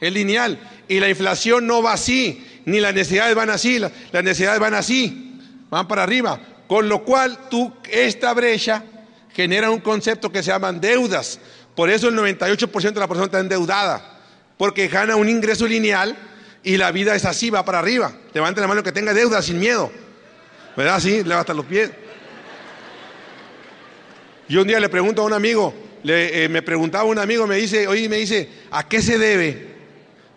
es 0.00 0.12
lineal. 0.12 0.58
Y 0.88 1.00
la 1.00 1.08
inflación 1.08 1.66
no 1.66 1.82
va 1.82 1.94
así, 1.94 2.44
ni 2.64 2.80
las 2.80 2.94
necesidades 2.94 3.34
van 3.34 3.50
así, 3.50 3.78
las, 3.78 3.92
necesidades 4.12 4.60
van 4.60 4.74
así, 4.74 5.40
van 5.70 5.88
para 5.88 6.02
arriba. 6.02 6.40
Con 6.66 6.88
lo 6.88 7.04
cual, 7.04 7.48
tú, 7.50 7.72
esta 7.90 8.32
brecha 8.34 8.82
genera 9.34 9.70
un 9.70 9.80
concepto 9.80 10.30
que 10.30 10.42
se 10.42 10.50
llaman 10.50 10.80
deudas. 10.80 11.38
Por 11.74 11.90
eso 11.90 12.08
el 12.08 12.16
98% 12.16 12.92
de 12.92 13.00
la 13.00 13.08
persona 13.08 13.26
está 13.26 13.40
endeudada, 13.40 14.20
porque 14.56 14.88
gana 14.88 15.16
un 15.16 15.28
ingreso 15.28 15.66
lineal 15.66 16.16
y 16.62 16.76
la 16.76 16.92
vida 16.92 17.14
es 17.14 17.24
así, 17.24 17.50
va 17.50 17.64
para 17.64 17.80
arriba. 17.80 18.12
Levante 18.32 18.60
la 18.60 18.68
mano 18.68 18.82
que 18.82 18.92
tenga 18.92 19.12
deudas 19.12 19.44
sin 19.44 19.58
miedo. 19.58 19.90
¿Verdad? 20.76 21.00
Sí, 21.00 21.22
levanta 21.22 21.54
los 21.54 21.66
pies. 21.66 21.90
Yo 24.48 24.62
un 24.62 24.68
día 24.68 24.80
le 24.80 24.88
pregunto 24.88 25.22
a 25.22 25.24
un 25.24 25.32
amigo, 25.32 25.74
le, 26.02 26.44
eh, 26.44 26.48
me 26.48 26.62
preguntaba 26.62 27.04
un 27.04 27.18
amigo, 27.18 27.46
me 27.46 27.56
dice, 27.56 27.86
oye, 27.86 28.08
me 28.08 28.16
dice, 28.16 28.48
¿a 28.70 28.86
qué 28.86 29.00
se 29.00 29.18
debe 29.18 29.73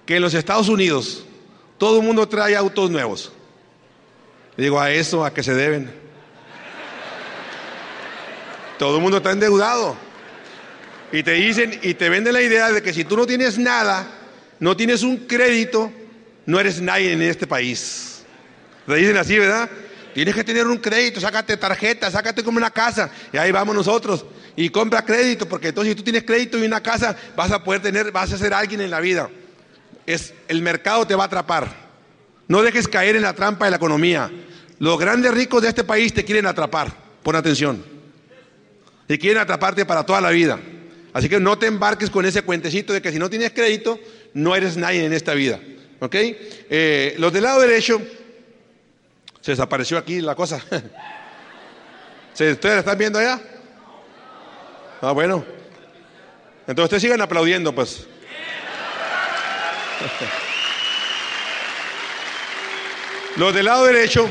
que 0.07 0.15
en 0.15 0.21
los 0.21 0.33
Estados 0.33 0.69
Unidos 0.69 1.25
todo 1.77 1.99
el 1.99 2.05
mundo 2.05 2.27
trae 2.27 2.55
autos 2.55 2.89
nuevos. 2.89 3.31
Digo, 4.55 4.79
a 4.79 4.89
eso, 4.89 5.23
a 5.23 5.33
que 5.33 5.43
se 5.43 5.53
deben. 5.53 5.91
Todo 8.79 8.95
el 8.95 9.01
mundo 9.03 9.17
está 9.17 9.31
endeudado. 9.31 9.95
Y 11.11 11.23
te 11.23 11.33
dicen, 11.33 11.79
y 11.83 11.93
te 11.93 12.09
venden 12.09 12.33
la 12.33 12.41
idea 12.41 12.71
de 12.71 12.81
que 12.81 12.93
si 12.93 13.03
tú 13.03 13.17
no 13.17 13.27
tienes 13.27 13.57
nada, 13.57 14.07
no 14.59 14.75
tienes 14.75 15.03
un 15.03 15.27
crédito, 15.27 15.91
no 16.45 16.59
eres 16.59 16.81
nadie 16.81 17.11
en 17.11 17.21
este 17.21 17.45
país. 17.45 18.23
Te 18.87 18.95
dicen 18.95 19.17
así, 19.17 19.37
¿verdad? 19.37 19.69
Tienes 20.13 20.33
que 20.33 20.43
tener 20.43 20.65
un 20.67 20.77
crédito, 20.77 21.19
sácate 21.19 21.57
tarjeta, 21.57 22.09
sácate 22.09 22.43
como 22.43 22.57
una 22.57 22.71
casa. 22.71 23.11
Y 23.33 23.37
ahí 23.37 23.51
vamos 23.51 23.75
nosotros. 23.75 24.25
Y 24.55 24.69
compra 24.69 25.03
crédito, 25.03 25.47
porque 25.47 25.67
entonces 25.67 25.91
si 25.91 25.95
tú 25.95 26.03
tienes 26.03 26.23
crédito 26.23 26.57
y 26.57 26.65
una 26.65 26.81
casa, 26.81 27.15
vas 27.35 27.51
a 27.51 27.61
poder 27.61 27.81
tener, 27.81 28.11
vas 28.11 28.31
a 28.31 28.37
ser 28.37 28.53
alguien 28.53 28.79
en 28.81 28.89
la 28.89 29.01
vida 29.01 29.29
es 30.07 30.33
el 30.47 30.61
mercado 30.63 31.05
te 31.05 31.13
va 31.13 31.23
a 31.23 31.27
atrapar. 31.27 31.87
No 32.47 32.63
dejes 32.63 32.87
caer 32.87 33.15
en 33.15 33.21
la 33.21 33.33
trampa 33.33 33.65
de 33.65 33.71
la 33.71 33.77
economía. 33.77 34.31
Los 34.79 34.97
grandes 34.97 35.33
ricos 35.33 35.61
de 35.61 35.67
este 35.67 35.83
país 35.83 36.13
te 36.13 36.23
quieren 36.23 36.47
atrapar. 36.47 36.91
Pon 37.21 37.35
atención. 37.35 37.83
Te 39.05 39.19
quieren 39.19 39.41
atraparte 39.41 39.85
para 39.85 40.05
toda 40.05 40.21
la 40.21 40.31
vida. 40.31 40.59
Así 41.13 41.29
que 41.29 41.39
no 41.39 41.59
te 41.59 41.67
embarques 41.67 42.09
con 42.09 42.25
ese 42.25 42.41
cuentecito 42.41 42.93
de 42.93 43.01
que 43.01 43.11
si 43.11 43.19
no 43.19 43.29
tienes 43.29 43.51
crédito, 43.51 43.99
no 44.33 44.55
eres 44.55 44.77
nadie 44.77 45.05
en 45.05 45.13
esta 45.13 45.33
vida. 45.33 45.59
¿Ok? 45.99 46.15
Eh, 46.15 47.15
los 47.17 47.33
del 47.33 47.43
lado 47.43 47.59
derecho, 47.61 48.01
se 49.41 49.51
desapareció 49.51 49.97
aquí 49.97 50.21
la 50.21 50.35
cosa. 50.35 50.61
¿Ustedes 52.31 52.63
la 52.63 52.79
están 52.79 52.97
viendo 52.97 53.19
allá? 53.19 53.41
Ah, 55.01 55.11
bueno. 55.11 55.43
Entonces 56.67 56.83
ustedes 56.83 57.03
sigan 57.03 57.21
aplaudiendo, 57.21 57.73
pues. 57.73 58.07
Los 63.37 63.53
del 63.53 63.65
lado 63.65 63.85
derecho 63.85 64.27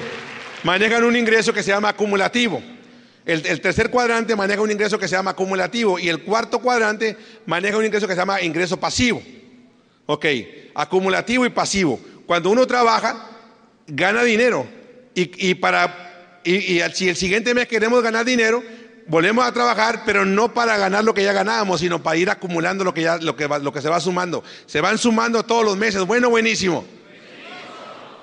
manejan 0.64 1.05
un 1.05 1.16
ingreso 1.16 1.52
que 1.52 1.62
se 1.62 1.70
llama 1.70 1.90
acumulativo. 1.90 2.62
El, 3.24 3.61
tercer 3.61 3.90
cuadrante 3.90 4.37
maneja 4.37 4.61
un 4.61 4.70
ingreso 4.70 4.98
que 4.98 5.09
se 5.09 5.16
llama 5.16 5.33
acumulativo 5.33 5.98
y 5.98 6.09
el 6.09 6.22
cuarto 6.22 6.61
cuadrante 6.61 7.16
maneja 7.46 7.76
un 7.76 7.85
ingreso 7.85 8.07
que 8.07 8.14
se 8.14 8.20
llama 8.20 8.40
ingreso 8.40 8.79
pasivo. 8.79 9.20
Ok, 10.07 10.26
acumulativo 10.74 11.44
y 11.44 11.50
pasivo. 11.50 12.00
Cuando 12.24 12.50
uno 12.50 12.66
trabaja, 12.66 13.31
gana 13.88 14.22
dinero 14.22 14.66
y, 15.14 15.55
para, 15.55 16.40
y, 16.44 16.81
si 16.94 17.09
el 17.09 17.16
siguiente 17.16 17.52
mes 17.52 17.66
queremos 17.66 18.00
ganar 18.02 18.24
dinero, 18.24 18.62
volvemos 19.08 19.44
a 19.44 19.52
trabajar, 19.52 20.02
pero 20.04 20.24
no 20.24 20.52
para 20.52 20.76
ganar 20.76 21.04
lo 21.04 21.14
que 21.14 21.22
ya 21.22 21.32
ganábamos, 21.32 21.80
sino 21.80 22.02
para 22.02 22.16
ir 22.16 22.30
acumulando 22.30 22.84
lo 22.84 22.92
que, 22.92 23.02
ya, 23.02 23.18
lo 23.18 23.36
que, 23.36 23.48
lo 23.48 23.72
que 23.72 23.80
se 23.80 23.88
va 23.88 24.00
sumando. 24.00 24.42
Se 24.66 24.80
van 24.80 24.98
sumando 24.98 25.42
todos 25.42 25.64
los 25.64 25.76
meses. 25.76 26.04
Bueno, 26.04 26.30
buenísimo. 26.30 26.84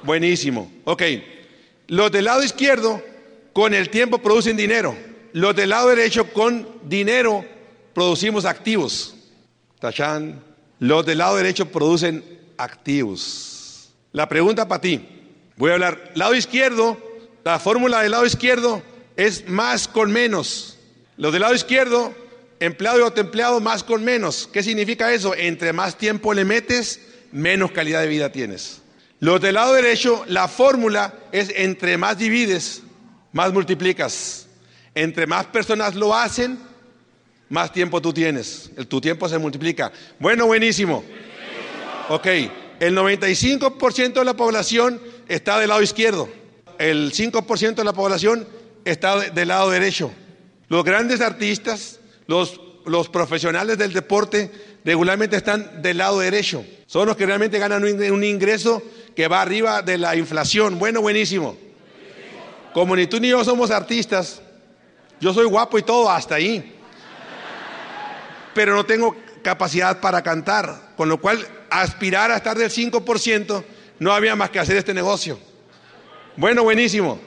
Buenísimo. 0.03 0.71
Ok. 0.83 1.03
Los 1.87 2.11
del 2.11 2.25
lado 2.25 2.43
izquierdo, 2.43 3.01
con 3.53 3.73
el 3.73 3.89
tiempo 3.89 4.19
producen 4.19 4.57
dinero. 4.57 4.95
Los 5.31 5.55
del 5.55 5.69
lado 5.69 5.89
derecho, 5.89 6.31
con 6.33 6.67
dinero, 6.83 7.45
producimos 7.93 8.45
activos. 8.45 9.15
Tachan. 9.79 10.43
Los 10.79 11.05
del 11.05 11.19
lado 11.19 11.37
derecho 11.37 11.67
producen 11.71 12.23
activos. 12.57 13.93
La 14.11 14.27
pregunta 14.27 14.67
para 14.67 14.81
ti. 14.81 15.07
Voy 15.55 15.71
a 15.71 15.73
hablar. 15.73 16.11
Lado 16.15 16.35
izquierdo, 16.35 16.97
la 17.43 17.59
fórmula 17.59 18.01
del 18.01 18.11
lado 18.11 18.25
izquierdo 18.25 18.81
es 19.15 19.47
más 19.47 19.87
con 19.87 20.11
menos. 20.11 20.72
Los 21.17 21.31
del 21.31 21.41
lado 21.41 21.53
izquierdo, 21.53 22.13
empleado 22.59 22.99
y 22.99 23.03
autoempleado, 23.03 23.59
más 23.59 23.83
con 23.83 24.03
menos. 24.03 24.49
¿Qué 24.51 24.63
significa 24.63 25.13
eso? 25.13 25.35
Entre 25.35 25.73
más 25.73 25.97
tiempo 25.97 26.33
le 26.33 26.45
metes, 26.45 26.99
menos 27.31 27.71
calidad 27.71 28.01
de 28.01 28.07
vida 28.07 28.31
tienes. 28.31 28.81
Los 29.19 29.39
del 29.39 29.55
lado 29.55 29.73
derecho, 29.73 30.25
la 30.27 30.47
fórmula 30.47 31.13
es 31.31 31.51
entre 31.55 31.97
más 31.97 32.17
divides, 32.17 32.81
más 33.31 33.53
multiplicas. 33.53 34.47
Entre 34.95 35.27
más 35.27 35.45
personas 35.45 35.95
lo 35.95 36.15
hacen, 36.15 36.59
más 37.49 37.71
tiempo 37.71 38.01
tú 38.01 38.11
tienes. 38.11 38.71
El, 38.75 38.87
tu 38.87 38.99
tiempo 38.99 39.29
se 39.29 39.37
multiplica. 39.37 39.91
Bueno, 40.19 40.45
buenísimo. 40.47 41.03
Ok, 42.09 42.27
el 42.79 42.97
95% 42.97 44.13
de 44.13 44.25
la 44.25 44.33
población 44.33 44.99
está 45.27 45.59
del 45.59 45.69
lado 45.69 45.81
izquierdo. 45.81 46.27
El 46.79 47.13
5% 47.13 47.75
de 47.75 47.83
la 47.83 47.93
población 47.93 48.47
está 48.83 49.19
del 49.29 49.47
lado 49.47 49.69
derecho. 49.69 50.11
Los 50.69 50.83
grandes 50.83 51.21
artistas, 51.21 51.99
los, 52.27 52.59
los 52.85 53.09
profesionales 53.09 53.77
del 53.77 53.93
deporte, 53.93 54.51
regularmente 54.85 55.37
están 55.37 55.81
del 55.81 55.97
lado 55.97 56.19
derecho. 56.19 56.65
Son 56.87 57.07
los 57.07 57.15
que 57.15 57.25
realmente 57.25 57.59
ganan 57.59 57.83
un 57.83 58.23
ingreso 58.23 58.81
que 59.15 59.27
va 59.27 59.41
arriba 59.41 59.81
de 59.81 59.97
la 59.97 60.15
inflación. 60.15 60.79
Bueno, 60.79 61.01
buenísimo. 61.01 61.57
Como 62.73 62.95
ni 62.95 63.07
tú 63.07 63.19
ni 63.19 63.29
yo 63.29 63.43
somos 63.43 63.69
artistas, 63.71 64.41
yo 65.19 65.33
soy 65.33 65.45
guapo 65.45 65.77
y 65.77 65.83
todo, 65.83 66.09
hasta 66.09 66.35
ahí. 66.35 66.75
Pero 68.53 68.75
no 68.75 68.85
tengo 68.85 69.15
capacidad 69.43 69.99
para 69.99 70.21
cantar, 70.23 70.93
con 70.97 71.09
lo 71.09 71.19
cual 71.19 71.45
aspirar 71.69 72.31
a 72.31 72.37
estar 72.37 72.57
del 72.57 72.69
5% 72.69 73.63
no 73.99 74.11
había 74.11 74.35
más 74.35 74.49
que 74.49 74.59
hacer 74.59 74.77
este 74.77 74.93
negocio. 74.93 75.39
Bueno, 76.35 76.63
buenísimo. 76.63 77.19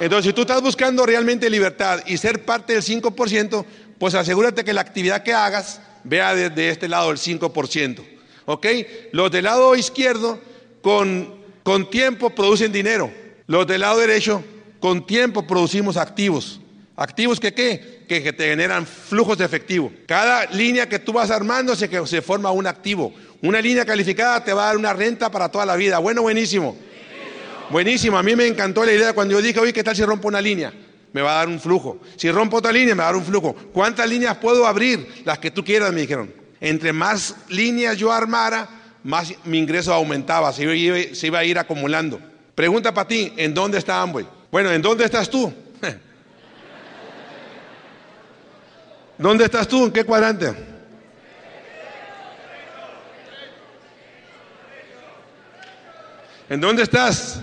Entonces, 0.00 0.30
si 0.30 0.32
tú 0.32 0.42
estás 0.42 0.60
buscando 0.60 1.06
realmente 1.06 1.48
libertad 1.48 2.00
y 2.06 2.16
ser 2.16 2.44
parte 2.44 2.72
del 2.72 2.82
5%, 2.82 3.64
pues 3.98 4.14
asegúrate 4.14 4.64
que 4.64 4.72
la 4.72 4.80
actividad 4.80 5.22
que 5.22 5.32
hagas 5.32 5.80
vea 6.02 6.34
desde 6.34 6.68
este 6.68 6.88
lado 6.88 7.10
el 7.10 7.18
5%. 7.18 8.04
¿Ok? 8.46 8.66
Los 9.12 9.30
del 9.30 9.44
lado 9.44 9.74
izquierdo 9.76 10.40
con, 10.82 11.34
con 11.62 11.90
tiempo 11.90 12.30
producen 12.30 12.72
dinero. 12.72 13.10
Los 13.46 13.66
del 13.66 13.82
lado 13.82 13.98
derecho 13.98 14.42
con 14.80 15.06
tiempo 15.06 15.46
producimos 15.46 15.96
activos. 15.96 16.60
¿Activos 16.96 17.40
que 17.40 17.54
qué? 17.54 18.04
Que, 18.08 18.32
te 18.32 18.48
generan 18.50 18.86
flujos 18.86 19.38
de 19.38 19.44
efectivo. 19.44 19.92
Cada 20.06 20.46
línea 20.46 20.88
que 20.88 20.98
tú 20.98 21.12
vas 21.12 21.30
armando 21.30 21.74
se, 21.74 22.06
se 22.06 22.22
forma 22.22 22.50
un 22.50 22.66
activo. 22.66 23.12
Una 23.42 23.60
línea 23.60 23.84
calificada 23.84 24.44
te 24.44 24.52
va 24.52 24.64
a 24.64 24.66
dar 24.66 24.76
una 24.76 24.92
renta 24.92 25.30
para 25.30 25.48
toda 25.48 25.66
la 25.66 25.76
vida. 25.76 25.98
Bueno, 25.98 26.22
buenísimo. 26.22 26.76
Buenísimo, 27.70 28.18
a 28.18 28.22
mí 28.22 28.36
me 28.36 28.46
encantó 28.46 28.84
la 28.84 28.92
idea 28.92 29.12
cuando 29.12 29.34
yo 29.34 29.42
dije, 29.42 29.58
oye, 29.58 29.72
¿qué 29.72 29.82
tal 29.82 29.96
si 29.96 30.04
rompo 30.04 30.28
una 30.28 30.40
línea? 30.40 30.72
Me 31.12 31.22
va 31.22 31.32
a 31.32 31.36
dar 31.36 31.48
un 31.48 31.60
flujo. 31.60 32.00
Si 32.16 32.30
rompo 32.30 32.56
otra 32.58 32.72
línea, 32.72 32.94
me 32.94 32.98
va 32.98 33.08
a 33.08 33.12
dar 33.12 33.16
un 33.16 33.24
flujo. 33.24 33.54
¿Cuántas 33.72 34.08
líneas 34.08 34.36
puedo 34.36 34.66
abrir? 34.66 35.22
Las 35.24 35.38
que 35.38 35.50
tú 35.50 35.64
quieras, 35.64 35.92
me 35.92 36.00
dijeron. 36.00 36.32
Entre 36.60 36.92
más 36.92 37.36
líneas 37.48 37.96
yo 37.96 38.12
armara, 38.12 38.68
más 39.04 39.32
mi 39.44 39.58
ingreso 39.58 39.92
aumentaba, 39.92 40.52
se 40.52 40.64
iba, 40.64 41.38
a 41.38 41.44
ir 41.44 41.58
acumulando. 41.58 42.20
Pregunta 42.54 42.92
para 42.92 43.06
ti, 43.06 43.32
¿en 43.36 43.54
dónde 43.54 43.78
está 43.78 44.00
Amway? 44.02 44.26
Bueno, 44.50 44.70
¿en 44.72 44.82
dónde 44.82 45.04
estás 45.04 45.30
tú? 45.30 45.52
¿Dónde 49.18 49.44
estás 49.44 49.68
tú? 49.68 49.84
¿En 49.84 49.92
qué 49.92 50.04
cuadrante? 50.04 50.52
¿En 56.48 56.60
dónde 56.60 56.82
estás? 56.82 57.40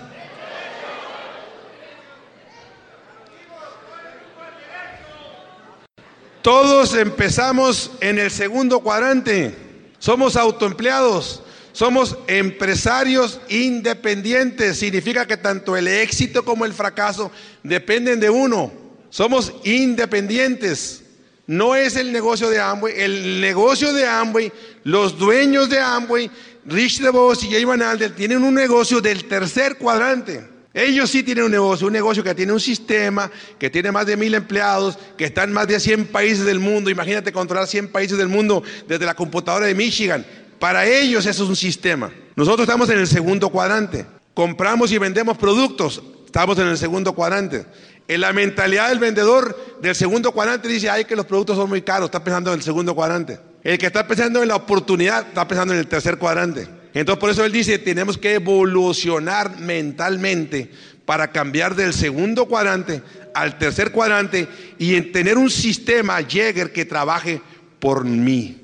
Todos 6.42 6.94
empezamos 6.94 7.92
en 8.00 8.18
el 8.18 8.28
segundo 8.28 8.80
cuadrante. 8.80 9.54
Somos 10.00 10.34
autoempleados, 10.34 11.40
somos 11.72 12.18
empresarios 12.26 13.40
independientes. 13.48 14.76
Significa 14.76 15.24
que 15.24 15.36
tanto 15.36 15.76
el 15.76 15.86
éxito 15.86 16.44
como 16.44 16.64
el 16.64 16.72
fracaso 16.72 17.30
dependen 17.62 18.18
de 18.18 18.28
uno. 18.28 18.72
Somos 19.08 19.52
independientes. 19.62 21.04
No 21.46 21.76
es 21.76 21.94
el 21.94 22.10
negocio 22.10 22.50
de 22.50 22.60
Amway. 22.60 22.94
El 22.96 23.40
negocio 23.40 23.92
de 23.92 24.08
Amway, 24.08 24.52
los 24.82 25.16
dueños 25.16 25.70
de 25.70 25.78
Amway, 25.78 26.28
Rich 26.66 27.00
DeVos 27.00 27.44
y 27.44 27.52
Jay 27.52 27.64
Van 27.64 27.82
Alder, 27.82 28.16
tienen 28.16 28.42
un 28.42 28.54
negocio 28.54 29.00
del 29.00 29.28
tercer 29.28 29.78
cuadrante. 29.78 30.51
Ellos 30.74 31.10
sí 31.10 31.22
tienen 31.22 31.44
un 31.44 31.50
negocio, 31.50 31.86
un 31.86 31.92
negocio 31.92 32.24
que 32.24 32.34
tiene 32.34 32.52
un 32.52 32.60
sistema, 32.60 33.30
que 33.58 33.68
tiene 33.68 33.92
más 33.92 34.06
de 34.06 34.16
mil 34.16 34.34
empleados, 34.34 34.98
que 35.18 35.24
está 35.24 35.44
en 35.44 35.52
más 35.52 35.68
de 35.68 35.78
100 35.78 36.06
países 36.06 36.46
del 36.46 36.60
mundo. 36.60 36.88
Imagínate 36.88 37.30
controlar 37.30 37.66
100 37.66 37.88
países 37.88 38.16
del 38.16 38.28
mundo 38.28 38.62
desde 38.88 39.04
la 39.04 39.14
computadora 39.14 39.66
de 39.66 39.74
Michigan. 39.74 40.24
Para 40.58 40.86
ellos 40.86 41.26
eso 41.26 41.42
es 41.44 41.48
un 41.48 41.56
sistema. 41.56 42.10
Nosotros 42.36 42.66
estamos 42.66 42.88
en 42.88 42.98
el 42.98 43.06
segundo 43.06 43.50
cuadrante. 43.50 44.06
Compramos 44.32 44.90
y 44.92 44.98
vendemos 44.98 45.36
productos. 45.36 46.02
Estamos 46.24 46.58
en 46.58 46.68
el 46.68 46.78
segundo 46.78 47.12
cuadrante. 47.12 47.66
En 48.08 48.22
la 48.22 48.32
mentalidad 48.32 48.88
del 48.88 48.98
vendedor 48.98 49.78
del 49.82 49.94
segundo 49.94 50.32
cuadrante 50.32 50.68
dice, 50.68 50.88
ay, 50.88 51.04
que 51.04 51.16
los 51.16 51.26
productos 51.26 51.56
son 51.56 51.68
muy 51.68 51.82
caros. 51.82 52.06
Está 52.06 52.24
pensando 52.24 52.50
en 52.50 52.58
el 52.60 52.62
segundo 52.62 52.94
cuadrante. 52.94 53.38
El 53.62 53.76
que 53.76 53.86
está 53.86 54.06
pensando 54.08 54.42
en 54.42 54.48
la 54.48 54.56
oportunidad 54.56 55.28
está 55.28 55.46
pensando 55.46 55.74
en 55.74 55.80
el 55.80 55.86
tercer 55.86 56.16
cuadrante. 56.16 56.66
Entonces 56.94 57.20
por 57.20 57.30
eso 57.30 57.44
él 57.44 57.52
dice, 57.52 57.78
tenemos 57.78 58.18
que 58.18 58.34
evolucionar 58.34 59.58
mentalmente 59.58 60.70
para 61.04 61.32
cambiar 61.32 61.74
del 61.74 61.94
segundo 61.94 62.46
cuadrante 62.46 63.02
al 63.34 63.58
tercer 63.58 63.92
cuadrante 63.92 64.46
y 64.78 64.94
en 64.94 65.10
tener 65.10 65.38
un 65.38 65.50
sistema 65.50 66.22
Jäger 66.22 66.72
que 66.72 66.84
trabaje 66.84 67.40
por 67.80 68.04
mí. 68.04 68.60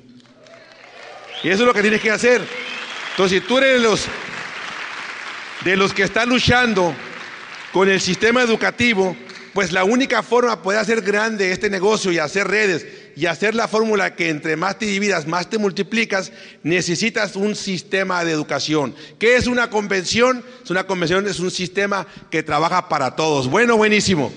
Y 1.43 1.49
eso 1.49 1.63
es 1.63 1.67
lo 1.67 1.73
que 1.73 1.81
tienes 1.81 2.01
que 2.01 2.11
hacer. 2.11 2.41
Entonces, 3.11 3.41
si 3.41 3.47
tú 3.47 3.57
eres 3.57 3.73
de 3.73 3.79
los, 3.79 4.05
de 5.65 5.77
los 5.77 5.93
que 5.93 6.03
están 6.03 6.29
luchando 6.29 6.93
con 7.71 7.89
el 7.89 7.99
sistema 7.99 8.41
educativo, 8.41 9.15
pues 9.53 9.71
la 9.71 9.83
única 9.83 10.21
forma 10.21 10.55
de 10.55 10.61
poder 10.61 10.79
hacer 10.79 11.01
grande 11.01 11.51
este 11.51 11.69
negocio 11.69 12.11
y 12.11 12.19
hacer 12.19 12.47
redes 12.47 12.85
y 13.19 13.25
hacer 13.25 13.53
la 13.53 13.67
fórmula 13.67 14.15
que 14.15 14.29
entre 14.29 14.55
más 14.55 14.79
te 14.79 14.85
dividas, 14.85 15.27
más 15.27 15.49
te 15.49 15.57
multiplicas, 15.57 16.31
necesitas 16.63 17.35
un 17.35 17.53
sistema 17.53 18.23
de 18.23 18.31
educación. 18.31 18.95
¿Qué 19.19 19.35
es 19.35 19.45
una 19.45 19.69
convención? 19.69 20.41
Es 20.63 20.71
una 20.71 20.87
convención, 20.87 21.27
es 21.27 21.41
un 21.41 21.51
sistema 21.51 22.07
que 22.31 22.43
trabaja 22.43 22.87
para 22.87 23.17
todos. 23.17 23.49
Bueno, 23.49 23.75
buenísimo. 23.75 24.31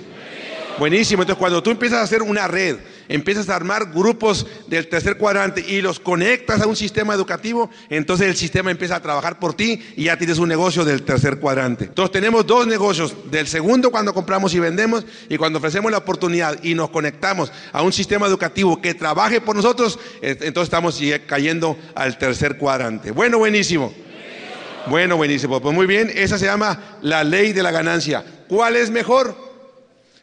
Buenísimo. 0.80 1.22
Entonces, 1.22 1.38
cuando 1.38 1.62
tú 1.62 1.70
empiezas 1.70 2.00
a 2.00 2.02
hacer 2.02 2.22
una 2.22 2.48
red, 2.48 2.76
empiezas 3.08 3.48
a 3.48 3.56
armar 3.56 3.92
grupos 3.92 4.46
del 4.68 4.88
tercer 4.88 5.16
cuadrante 5.16 5.64
y 5.66 5.80
los 5.80 6.00
conectas 6.00 6.60
a 6.60 6.66
un 6.66 6.76
sistema 6.76 7.14
educativo, 7.14 7.70
entonces 7.88 8.28
el 8.28 8.36
sistema 8.36 8.70
empieza 8.70 8.96
a 8.96 9.02
trabajar 9.02 9.38
por 9.38 9.54
ti 9.54 9.82
y 9.96 10.04
ya 10.04 10.16
tienes 10.16 10.38
un 10.38 10.48
negocio 10.48 10.84
del 10.84 11.02
tercer 11.02 11.38
cuadrante. 11.38 11.84
Entonces 11.84 12.12
tenemos 12.12 12.46
dos 12.46 12.66
negocios, 12.66 13.14
del 13.30 13.46
segundo 13.46 13.90
cuando 13.90 14.14
compramos 14.14 14.54
y 14.54 14.60
vendemos 14.60 15.04
y 15.28 15.36
cuando 15.36 15.58
ofrecemos 15.58 15.90
la 15.90 15.98
oportunidad 15.98 16.62
y 16.62 16.74
nos 16.74 16.90
conectamos 16.90 17.52
a 17.72 17.82
un 17.82 17.92
sistema 17.92 18.26
educativo 18.26 18.80
que 18.80 18.94
trabaje 18.94 19.40
por 19.40 19.56
nosotros, 19.56 19.98
eh, 20.20 20.36
entonces 20.40 20.64
estamos 20.64 21.00
cayendo 21.26 21.76
al 21.94 22.18
tercer 22.18 22.56
cuadrante. 22.58 23.10
Bueno, 23.10 23.38
buenísimo. 23.38 23.92
Bueno, 24.86 25.16
buenísimo. 25.16 25.60
Pues 25.60 25.74
muy 25.74 25.86
bien, 25.86 26.10
esa 26.14 26.38
se 26.38 26.46
llama 26.46 26.98
la 27.02 27.22
ley 27.22 27.52
de 27.52 27.62
la 27.62 27.70
ganancia. 27.70 28.24
¿Cuál 28.48 28.76
es 28.76 28.90
mejor? 28.90 29.36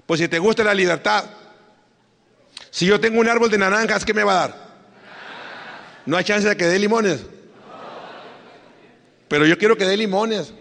Pues 0.06 0.20
si 0.20 0.28
te 0.28 0.40
gusta 0.40 0.64
la 0.64 0.74
libertad, 0.74 1.26
si 2.72 2.86
yo 2.86 3.00
tengo 3.00 3.20
un 3.20 3.28
árbol 3.28 3.50
de 3.50 3.58
naranjas, 3.58 4.06
¿qué 4.06 4.14
me 4.14 4.24
va 4.24 4.32
a 4.32 4.48
dar? 4.48 4.70
No 6.06 6.18
hay 6.18 6.24
chance 6.24 6.48
de 6.48 6.58
que 6.58 6.66
dé 6.66 6.80
limones. 6.80 7.22
Pero 9.28 9.46
yo 9.46 9.58
quiero 9.58 9.78
que 9.78 9.86
dé 9.86 9.96
limones. 9.96 10.54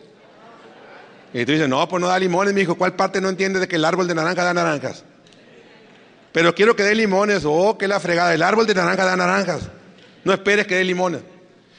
Y 1.33 1.45
tú 1.45 1.53
dices, 1.53 1.69
no, 1.69 1.87
pues 1.89 2.01
no 2.01 2.09
da 2.09 2.19
limones, 2.19 2.55
mi 2.55 2.63
hijo. 2.63 2.75
¿Cuál 2.77 2.95
parte 2.95 3.21
no 3.21 3.29
entiende 3.29 3.61
de 3.61 3.69
que 3.69 3.77
el 3.77 3.85
árbol 3.85 4.07
de 4.07 4.15
naranja 4.15 4.45
da 4.45 4.55
naranjas? 4.55 5.05
Pero 6.33 6.55
quiero 6.55 6.77
que 6.77 6.83
dé 6.83 6.95
limones. 6.95 7.45
Oh, 7.45 7.77
que 7.77 7.89
la 7.89 8.01
fregada. 8.01 8.35
El 8.35 8.43
árbol 8.43 8.67
de 8.67 8.75
naranja 8.75 9.05
da 9.05 9.17
naranjas. 9.17 9.63
No 10.25 10.33
esperes 10.33 10.67
que 10.67 10.77
dé 10.77 10.85
limones. 10.85 11.23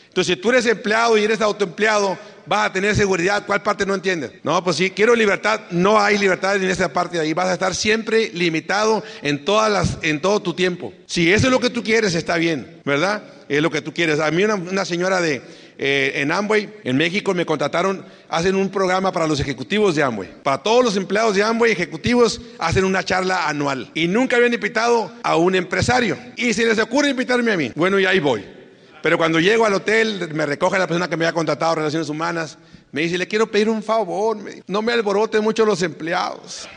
Entonces, 0.08 0.36
si 0.36 0.42
tú 0.42 0.50
eres 0.50 0.65
empleado 0.65 1.18
y 1.18 1.24
eres 1.24 1.42
autoempleado, 1.42 2.18
vas 2.50 2.66
a 2.66 2.74
tener 2.74 2.96
seguridad. 2.96 3.46
¿Cuál 3.46 3.62
parte 3.62 3.86
no 3.86 3.94
entiendes? 3.94 4.32
No, 4.44 4.62
pues 4.64 4.76
sí, 4.76 4.90
quiero 4.90 5.16
libertad. 5.16 5.62
No 5.70 6.00
hay 6.00 6.18
libertad 6.18 6.56
en 6.56 6.68
esa 6.68 6.92
parte 6.92 7.18
de 7.18 7.24
ahí. 7.24 7.34
Vas 7.34 7.48
a 7.48 7.54
estar 7.54 7.76
siempre 7.76 8.32
limitado 8.34 9.04
en, 9.22 9.46
todas 9.46 9.72
las, 9.72 9.98
en 10.02 10.20
todo 10.20 10.42
tu 10.42 10.54
tiempo. 10.54 10.92
Si 11.06 11.32
eso 11.32 11.48
es 11.48 11.52
lo 11.52 11.60
que 11.60 11.70
tú 11.70 11.84
quieres, 11.84 12.16
está 12.16 12.38
bien, 12.38 12.82
¿verdad? 12.84 13.24
Es 13.48 13.62
lo 13.62 13.70
que 13.70 13.82
tú 13.82 13.94
quieres. 13.94 14.20
A 14.20 14.32
mí 14.32 14.44
una, 14.44 14.84
señora 14.84 15.22
de, 15.22 15.42
eh, 15.78 16.14
en 16.16 16.32
Amway, 16.32 16.70
en 16.84 16.98
México, 16.98 17.34
me 17.36 17.46
contrataron, 17.46 18.04
hacen 18.28 18.56
un 18.56 18.70
programa 18.70 19.12
para 19.12 19.28
los 19.28 19.40
ejecutivos 19.40 19.96
de 19.96 20.04
Amway. 20.04 20.30
Para 20.44 20.58
todos 20.58 20.84
los 20.84 20.98
empleados 20.98 21.36
de 21.36 21.44
Amway, 21.44 21.72
ejecutivos, 21.72 22.42
hacen 22.58 22.84
una 22.84 23.04
charla 23.04 23.48
anual. 23.48 23.92
Y 23.94 24.08
nunca 24.08 24.38
habían 24.38 24.54
invitado 24.54 25.12
a 25.22 25.36
un 25.36 25.56
empresario. 25.56 26.18
Y 26.36 26.54
se 26.54 26.66
les 26.66 26.80
ocurre 26.80 27.10
invitarme 27.10 27.52
a 27.52 27.58
mí. 27.58 27.72
Bueno, 27.76 28.00
y 28.00 28.06
ahí 28.06 28.20
voy. 28.20 28.59
Pero 29.02 29.18
cuando 29.18 29.40
llego 29.40 29.66
al 29.66 29.74
hotel, 29.74 30.34
me 30.34 30.46
recoge 30.46 30.78
la 30.78 30.88
persona 30.88 31.08
que 31.08 31.16
me 31.16 31.26
había 31.26 31.34
contratado 31.34 31.76
Relaciones 31.76 32.10
Humanas. 32.10 32.58
Me 32.92 33.02
dice, 33.02 33.18
le 33.18 33.28
quiero 33.28 33.50
pedir 33.50 33.70
un 33.70 33.82
favor. 33.82 34.38
No 34.68 34.82
me 34.82 34.92
alboroten 34.92 35.44
mucho 35.44 35.66
los 35.66 35.82
empleados. 35.82 36.68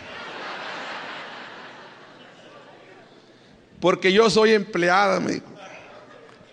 Porque 3.80 4.12
yo 4.12 4.30
soy 4.30 4.52
empleada, 4.52 5.18
me 5.18 5.32
dijo. 5.32 5.46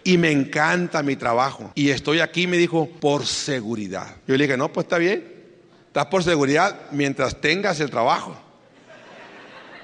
Y 0.03 0.17
me 0.17 0.31
encanta 0.31 1.03
mi 1.03 1.15
trabajo. 1.15 1.71
Y 1.75 1.91
estoy 1.91 2.21
aquí, 2.21 2.47
me 2.47 2.57
dijo, 2.57 2.89
por 2.99 3.27
seguridad. 3.27 4.15
Yo 4.25 4.35
le 4.35 4.45
dije, 4.45 4.57
no, 4.57 4.73
pues 4.73 4.85
está 4.85 4.97
bien. 4.97 5.39
Estás 5.85 6.07
por 6.07 6.23
seguridad 6.23 6.87
mientras 6.91 7.39
tengas 7.39 7.79
el 7.79 7.91
trabajo. 7.91 8.35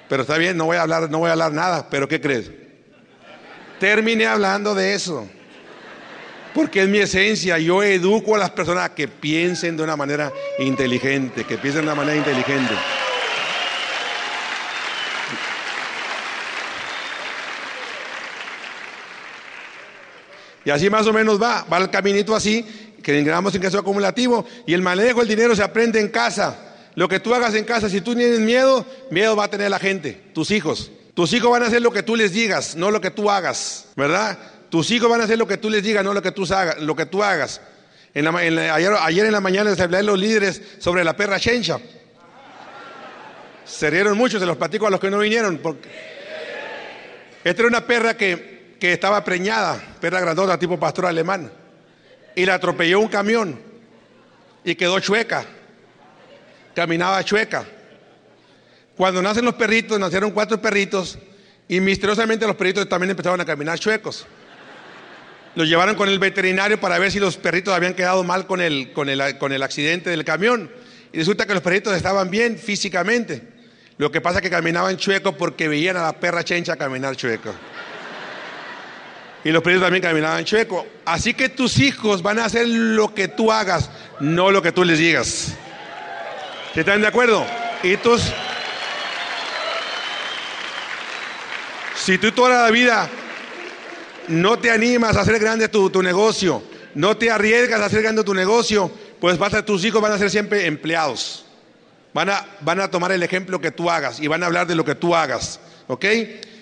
Pero 0.10 0.24
está 0.24 0.38
bien, 0.38 0.58
no 0.58 0.66
voy 0.66 0.78
a 0.78 0.82
hablar, 0.82 1.10
no 1.12 1.20
voy 1.20 1.30
a 1.30 1.34
hablar 1.34 1.52
nada. 1.52 1.90
Pero 1.90 2.08
¿qué 2.08 2.20
crees? 2.20 2.52
Terminé 3.80 4.26
hablando 4.26 4.74
de 4.74 4.96
eso. 4.96 5.28
Porque 6.56 6.82
es 6.82 6.88
mi 6.88 7.00
esencia. 7.00 7.60
Yo 7.60 7.84
educo 7.84 8.34
a 8.36 8.40
las 8.40 8.52
personas 8.52 8.86
a 8.86 8.96
que 8.96 9.10
piensen 9.10 9.76
de 9.76 9.84
una 9.84 9.98
manera 9.98 10.32
inteligente, 10.58 11.44
que 11.44 11.58
piensen 11.58 11.82
de 11.82 11.92
una 11.92 11.96
manera 11.96 12.18
inteligente. 12.18 12.74
Y 20.64 20.70
así 20.70 20.90
más 20.90 21.06
o 21.06 21.14
menos 21.14 21.40
va, 21.40 21.66
va 21.72 21.78
el 21.78 21.90
caminito 21.90 22.34
así, 22.34 22.66
que 23.04 23.20
engramos 23.20 23.54
en 23.54 23.62
caso 23.62 23.78
acumulativo, 23.78 24.46
y 24.66 24.74
el 24.74 24.82
manejo 24.82 25.20
del 25.20 25.28
dinero 25.28 25.56
se 25.58 25.62
aprende 25.62 26.00
en 26.00 26.08
casa. 26.08 26.58
Lo 26.96 27.10
que 27.10 27.20
tú 27.20 27.36
hagas 27.36 27.54
en 27.54 27.66
casa, 27.66 27.90
si 27.90 28.00
tú 28.00 28.16
tienes 28.16 28.40
miedo, 28.40 28.86
miedo 29.12 29.36
va 29.36 29.44
a 29.44 29.50
tener 29.50 29.70
la 29.70 29.78
gente, 29.78 30.14
tus 30.34 30.52
hijos. 30.52 30.90
Tus 31.14 31.34
hijos 31.34 31.52
van 31.52 31.64
a 31.64 31.68
hacer 31.68 31.82
lo 31.82 31.92
que 31.92 32.02
tú 32.02 32.16
les 32.16 32.32
digas, 32.32 32.76
no 32.76 32.92
lo 32.92 33.02
que 33.02 33.12
tú 33.12 33.30
hagas, 33.30 33.88
¿verdad? 33.96 34.38
Tus 34.70 34.92
hijos 34.92 35.10
van 35.10 35.22
a 35.22 35.24
hacer 35.26 35.38
lo 35.38 35.48
que 35.48 35.58
tú 35.58 35.70
les 35.70 35.84
digas, 35.84 36.04
no 36.04 36.14
lo 36.14 36.22
que 36.22 36.32
tú 36.32 36.44
hagas. 36.54 36.80
Lo 36.82 36.96
que 36.96 37.06
tú 37.06 37.24
hagas. 37.24 37.62
ayer, 38.14 39.26
en 39.26 39.32
la 39.32 39.42
mañana 39.42 39.70
les 39.70 39.80
hablé 39.80 39.98
a 39.98 40.04
los 40.04 40.20
líderes 40.20 40.62
sobre 40.80 41.04
la 41.04 41.16
perra 41.16 41.40
chencha. 41.40 41.80
Se 43.66 43.90
rieron 43.90 44.18
mucho, 44.18 44.40
se 44.40 44.46
los 44.46 44.58
platico 44.58 44.88
a 44.88 44.90
los 44.90 45.00
que 45.00 45.10
no 45.10 45.20
vinieron. 45.20 45.58
Porque... 45.58 45.90
Esta 47.44 47.62
era 47.62 47.68
una 47.68 47.86
perra 47.86 48.18
que, 48.18 48.76
que 48.80 48.94
estaba 48.94 49.24
preñada, 49.24 49.82
perra 50.00 50.20
grandota 50.20 50.58
tipo 50.58 50.80
pastor 50.80 51.06
alemán. 51.06 51.52
Y 52.36 52.46
la 52.46 52.56
atropelló 52.56 53.00
un 53.00 53.08
camión 53.08 53.60
y 54.64 54.76
quedó 54.76 55.00
chueca. 55.00 55.46
Caminaba 56.74 57.24
chueca. 57.24 57.66
Cuando 58.98 59.22
nacen 59.22 59.46
los 59.46 59.56
perritos, 59.56 60.00
nacieron 60.00 60.32
cuatro 60.32 60.62
perritos 60.62 61.18
y 61.68 61.80
misteriosamente 61.80 62.48
los 62.48 62.56
perritos 62.56 62.88
también 62.88 63.12
empezaron 63.12 63.40
a 63.42 63.46
caminar 63.46 63.80
chuecos. 63.80 64.26
Los 65.56 65.70
llevaron 65.70 65.96
con 65.96 66.10
el 66.10 66.20
veterinario 66.20 66.80
para 66.80 67.00
ver 67.00 67.12
si 67.12 67.20
los 67.20 67.38
perritos 67.38 67.74
habían 67.74 67.94
quedado 67.94 68.24
mal 68.24 68.46
con 68.46 68.60
el, 68.60 68.92
con 68.92 69.10
el, 69.10 69.38
con 69.38 69.54
el 69.54 69.64
accidente 69.64 70.10
del 70.10 70.26
camión. 70.26 70.70
Y 71.14 71.18
resulta 71.18 71.46
que 71.46 71.54
los 71.54 71.64
perritos 71.64 71.96
estaban 71.96 72.30
bien 72.30 72.58
físicamente. 72.58 73.42
Lo 73.98 74.12
que 74.12 74.20
pasa 74.20 74.40
es 74.40 74.42
que 74.42 74.50
caminaban 74.50 74.98
chueco 74.98 75.38
porque 75.38 75.70
veían 75.70 75.96
a 75.96 76.04
la 76.04 76.14
perra 76.14 76.44
chencha 76.44 76.76
caminar 76.76 77.16
chueco. 77.16 77.56
Y 79.46 79.52
los 79.52 79.64
perritos 79.64 79.86
también 79.86 80.04
caminaban 80.04 80.44
chueco. 80.44 80.86
Así 81.06 81.34
que 81.34 81.48
tus 81.48 81.80
hijos 81.80 82.22
van 82.22 82.40
a 82.40 82.46
hacer 82.46 82.68
lo 82.68 83.14
que 83.14 83.30
tú 83.30 83.52
hagas, 83.52 83.90
no 84.20 84.52
lo 84.52 84.62
que 84.62 84.74
tú 84.74 84.84
les 84.84 85.00
digas. 85.00 85.54
¿Están 86.76 87.00
de 87.00 87.08
acuerdo? 87.08 87.46
Y 87.82 87.96
tus... 87.96 88.22
Si 91.96 92.18
tú 92.18 92.32
toda 92.34 92.64
la 92.64 92.72
vida 92.72 93.10
no 94.28 94.60
te 94.60 94.72
animas 94.72 95.16
a 95.18 95.22
hacer 95.22 95.40
grande 95.40 95.68
tu, 95.68 96.02
negocio, 96.02 96.64
no 96.94 97.18
te 97.18 97.30
arriesgas 97.30 97.82
a 97.82 97.86
hacer 97.86 98.02
grande 98.02 98.24
tu 98.24 98.34
negocio, 98.34 98.92
pues 99.20 99.38
tus 99.66 99.84
hijos 99.86 100.02
van 100.02 100.12
a 100.12 100.18
ser 100.18 100.30
siempre 100.30 100.66
empleados. 100.66 101.46
Van 102.14 102.30
a, 102.30 102.46
van 102.62 102.80
a 102.80 102.90
tomar 102.90 103.12
el 103.12 103.24
ejemplo 103.24 103.60
que 103.60 103.72
tú 103.72 103.90
hagas 103.90 104.22
y 104.22 104.28
van 104.28 104.42
a 104.42 104.46
hablar 104.46 104.68
de 104.68 104.76
lo 104.76 104.86
que 104.86 104.96
tú 104.96 105.16
hagas. 105.16 105.60
¿Ok? 105.88 106.06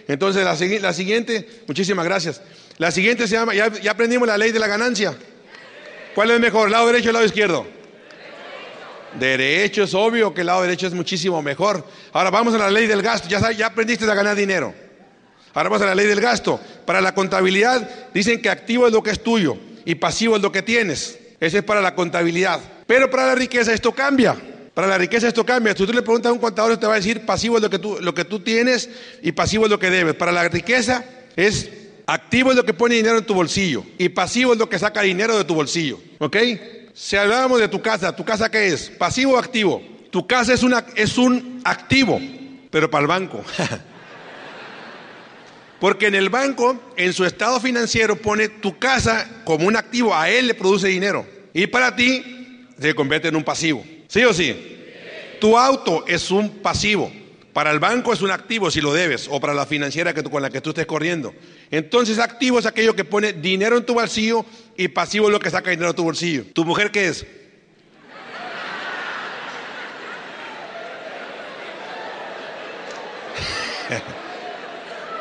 Entonces 0.08 0.43
la, 0.43 0.80
la 0.80 0.93
siguiente, 0.93 1.63
muchísimas 1.67 2.06
gracias. 2.06 2.41
La 2.78 2.91
siguiente 2.91 3.28
se 3.28 3.36
llama, 3.36 3.54
ya, 3.54 3.71
ya, 3.71 3.91
aprendimos 3.91 4.28
la 4.28 4.38
ley 4.38 4.52
de 4.52 4.60
la 4.60 4.67
ganancia. 4.67 5.15
¿Cuál 6.15 6.32
es 6.32 6.39
mejor, 6.39 6.69
lado 6.71 6.88
derecho 6.88 7.10
o 7.10 7.13
lado 7.13 7.26
izquierdo? 7.26 7.67
Derecho 9.19 9.84
es 9.84 9.93
obvio 9.93 10.34
que 10.34 10.41
el 10.41 10.47
lado 10.47 10.63
derecho 10.63 10.88
es 10.88 10.93
muchísimo 10.93 11.41
mejor. 11.41 11.86
Ahora 12.12 12.32
vamos 12.32 12.54
a 12.56 12.58
la 12.58 12.71
ley 12.71 12.88
del 12.88 13.04
gasto. 13.04 13.30
Ya, 13.30 13.52
ya 13.52 13.67
aprendiste 13.67 14.10
a 14.10 14.15
ganar 14.15 14.36
dinero. 14.36 14.73
Ahora 15.54 15.70
vamos 15.70 15.82
a 15.84 15.86
la 15.88 15.96
ley 15.96 16.08
del 16.08 16.22
gasto. 16.22 16.60
Para 16.86 17.02
la 17.02 17.13
contabilidad 17.13 17.88
dicen 18.13 18.42
que 18.42 18.50
activo 18.50 18.88
es 18.88 18.94
lo 18.94 19.04
que 19.04 19.12
es 19.12 19.22
tuyo 19.22 19.58
y 19.86 19.96
pasivo 19.96 20.36
es 20.36 20.42
lo 20.42 20.52
que 20.52 20.62
tienes. 20.62 21.20
Ese 21.39 21.60
es 21.60 21.63
para 21.63 21.82
la 21.82 21.94
contabilidad. 21.94 22.60
Pero 22.88 23.10
para 23.10 23.28
la 23.28 23.36
riqueza 23.36 23.74
esto 23.74 23.92
cambia. 23.92 24.36
Para 24.74 24.88
la 24.88 24.98
riqueza 24.98 25.28
esto 25.28 25.46
cambia. 25.46 25.76
Si 25.76 25.86
tú 25.86 25.94
le 25.94 26.02
preguntas 26.02 26.30
a 26.30 26.34
un 26.34 26.39
contador, 26.39 26.78
te 26.78 26.88
va 26.88 26.94
a 26.94 26.98
decir 26.98 27.26
pasivo 27.26 27.58
es 27.58 27.63
lo 27.63 27.70
que 27.70 27.80
tú, 27.80 27.98
lo 28.02 28.13
que 28.13 28.26
tú 28.26 28.39
tienes 28.39 28.89
y 29.22 29.32
pasivo 29.34 29.66
es 29.66 29.72
lo 29.72 29.78
que 29.78 29.89
debes. 29.89 30.16
Para 30.16 30.32
la 30.32 30.48
riqueza 30.50 31.04
es 31.36 31.70
activo 32.08 32.50
es 32.52 32.58
lo 32.58 32.66
que 32.66 32.74
pone 32.74 32.96
dinero 32.96 33.20
en 33.20 33.26
tu 33.26 33.34
bolsillo 33.34 33.84
y 33.98 34.10
pasivo 34.10 34.54
es 34.54 34.60
lo 34.60 34.68
que 34.68 34.80
saca 34.80 35.02
dinero 35.02 35.38
de 35.38 35.44
tu 35.44 35.54
bolsillo. 35.54 36.00
¿Ok? 36.18 36.38
Si 36.94 37.16
hablábamos 37.16 37.60
de 37.60 37.68
tu 37.68 37.82
casa, 37.82 38.16
¿tu 38.16 38.26
casa 38.26 38.50
qué 38.50 38.68
es? 38.68 38.89
¿Pasivo 38.89 39.34
o 39.34 39.38
activo? 39.38 39.82
Tu 40.10 40.26
casa 40.26 40.54
es, 40.54 40.63
una, 40.63 40.86
es 40.96 41.18
un 41.18 41.62
activo, 41.63 42.20
pero 42.70 42.89
para 42.89 43.02
el 43.02 43.08
banco. 43.08 43.44
Porque 45.84 46.08
en 46.08 46.15
el 46.15 46.30
banco, 46.30 46.80
en 46.96 47.12
su 47.12 47.26
estado 47.26 47.60
financiero, 47.60 48.15
pone 48.15 48.48
tu 48.48 48.80
casa 48.80 49.41
como 49.43 49.67
un 49.67 49.76
activo, 49.76 50.15
a 50.15 50.30
él 50.30 50.48
le 50.48 50.54
produce 50.54 50.88
dinero. 50.88 51.26
Y 51.54 51.67
para 51.67 51.93
ti 51.93 52.63
se 52.80 52.96
convierte 52.96 53.28
en 53.28 53.36
un 53.36 53.43
pasivo. 53.43 53.84
¿Sí 54.08 54.24
o 54.24 54.34
sí? 54.34 54.78
Tu 55.41 55.58
auto 55.58 56.06
es 56.08 56.32
un 56.32 56.62
pasivo. 56.62 57.12
Para 57.52 57.69
el 57.69 57.80
banco 57.80 58.13
es 58.13 58.22
un 58.22 58.32
activo 58.32 58.72
si 58.72 58.80
lo 58.80 58.93
debes, 58.93 59.28
o 59.30 59.41
para 59.41 59.54
la 59.54 59.65
financiera 59.65 60.13
con 60.13 60.41
la 60.41 60.50
que 60.50 60.62
tú 60.62 60.69
estés 60.69 60.86
corriendo. 60.86 61.34
Entonces, 61.69 62.17
activo 62.17 62.60
es 62.60 62.65
aquello 62.65 62.96
que 62.96 63.04
pone 63.04 63.34
dinero 63.34 63.76
en 63.76 63.86
tu 63.86 63.93
bolsillo 63.93 64.46
y 64.78 64.88
pasivo 64.88 65.28
es 65.28 65.34
lo 65.34 65.39
que 65.41 65.50
saca 65.50 65.72
dinero 65.72 65.89
de 65.89 65.98
tu 65.98 66.06
bolsillo. 66.06 66.46
¿Tu 66.54 66.63
mujer 66.63 66.91
qué 66.91 67.10
es? 67.10 67.26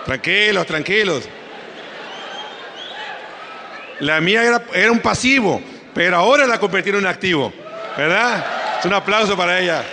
Tranquilos, 0.04 0.66
tranquilos. 0.66 1.28
La 4.00 4.20
mía 4.20 4.42
era, 4.72 4.90
un 4.90 4.98
pasivo, 4.98 5.62
pero 5.94 6.16
ahora 6.16 6.46
la 6.46 6.58
convirtieron 6.58 7.02
en 7.02 7.06
activo. 7.06 7.52
¿Verdad? 7.96 8.78
Es 8.80 8.84
un 8.84 8.94
aplauso 8.94 9.36
para 9.36 9.60
ella. 9.60 9.84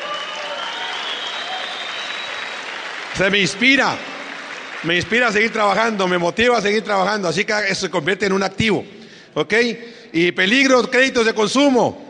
Se 3.15 3.29
me 3.29 3.39
inspira. 3.39 3.95
Me 4.81 4.95
inspira 4.95 5.27
a 5.27 5.31
seguir 5.31 5.51
trabajando, 5.51 6.07
me 6.07 6.17
motiva 6.17 6.57
a 6.57 6.61
seguir 6.61 6.83
trabajando. 6.83 7.27
Así 7.27 7.45
que 7.45 7.75
se 7.75 7.89
convierte 7.89 8.25
en 8.25 8.33
un 8.33 8.41
activo. 8.41 8.83
¿Ok? 9.35 9.53
Y 10.13 10.31
peligro, 10.31 10.89
créditos 10.89 11.25
de 11.25 11.33
consumo. 11.33 12.09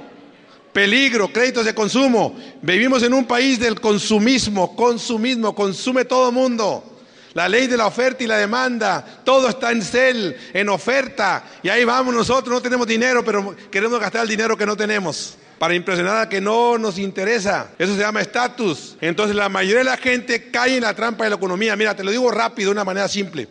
Peligro, 0.71 1.33
créditos 1.33 1.65
de 1.65 1.73
consumo. 1.73 2.39
Vivimos 2.61 3.03
en 3.03 3.13
un 3.13 3.25
país 3.25 3.59
del 3.59 3.81
consumismo, 3.81 4.73
consumismo, 4.75 5.53
consume 5.53 6.05
todo 6.05 6.31
mundo. 6.31 6.88
La 7.33 7.47
ley 7.47 7.67
de 7.67 7.77
la 7.77 7.87
oferta 7.87 8.23
y 8.23 8.27
la 8.27 8.37
demanda, 8.37 9.05
todo 9.23 9.49
está 9.49 9.71
en 9.71 9.81
cel, 9.81 10.35
en 10.53 10.69
oferta. 10.69 11.43
Y 11.61 11.69
ahí 11.69 11.83
vamos 11.85 12.13
nosotros, 12.13 12.53
no 12.53 12.61
tenemos 12.61 12.87
dinero, 12.87 13.23
pero 13.23 13.55
queremos 13.69 13.99
gastar 13.99 14.23
el 14.23 14.29
dinero 14.29 14.57
que 14.57 14.65
no 14.65 14.75
tenemos 14.75 15.37
para 15.59 15.75
impresionar 15.75 16.17
a 16.17 16.29
que 16.29 16.41
no 16.41 16.77
nos 16.77 16.97
interesa. 16.97 17.71
Eso 17.77 17.93
se 17.93 17.99
llama 17.99 18.21
estatus. 18.21 18.95
Entonces 19.01 19.35
la 19.35 19.49
mayoría 19.49 19.79
de 19.79 19.83
la 19.83 19.97
gente 19.97 20.49
cae 20.49 20.77
en 20.77 20.83
la 20.83 20.95
trampa 20.95 21.25
de 21.25 21.31
la 21.31 21.35
economía. 21.35 21.75
Mira, 21.75 21.95
te 21.95 22.03
lo 22.03 22.11
digo 22.11 22.31
rápido, 22.31 22.69
de 22.69 22.73
una 22.73 22.85
manera 22.85 23.07
simple. 23.07 23.47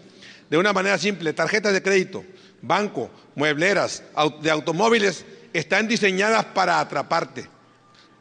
De 0.49 0.57
una 0.57 0.73
manera 0.73 0.97
simple, 0.97 1.35
tarjetas 1.35 1.75
de 1.75 1.83
crédito, 1.83 2.25
banco, 2.63 3.11
muebleras, 3.35 4.03
de 4.41 4.51
automóviles, 4.51 5.27
están 5.53 5.87
diseñadas 5.87 6.47
para 6.47 6.81
atraparte. 6.81 7.47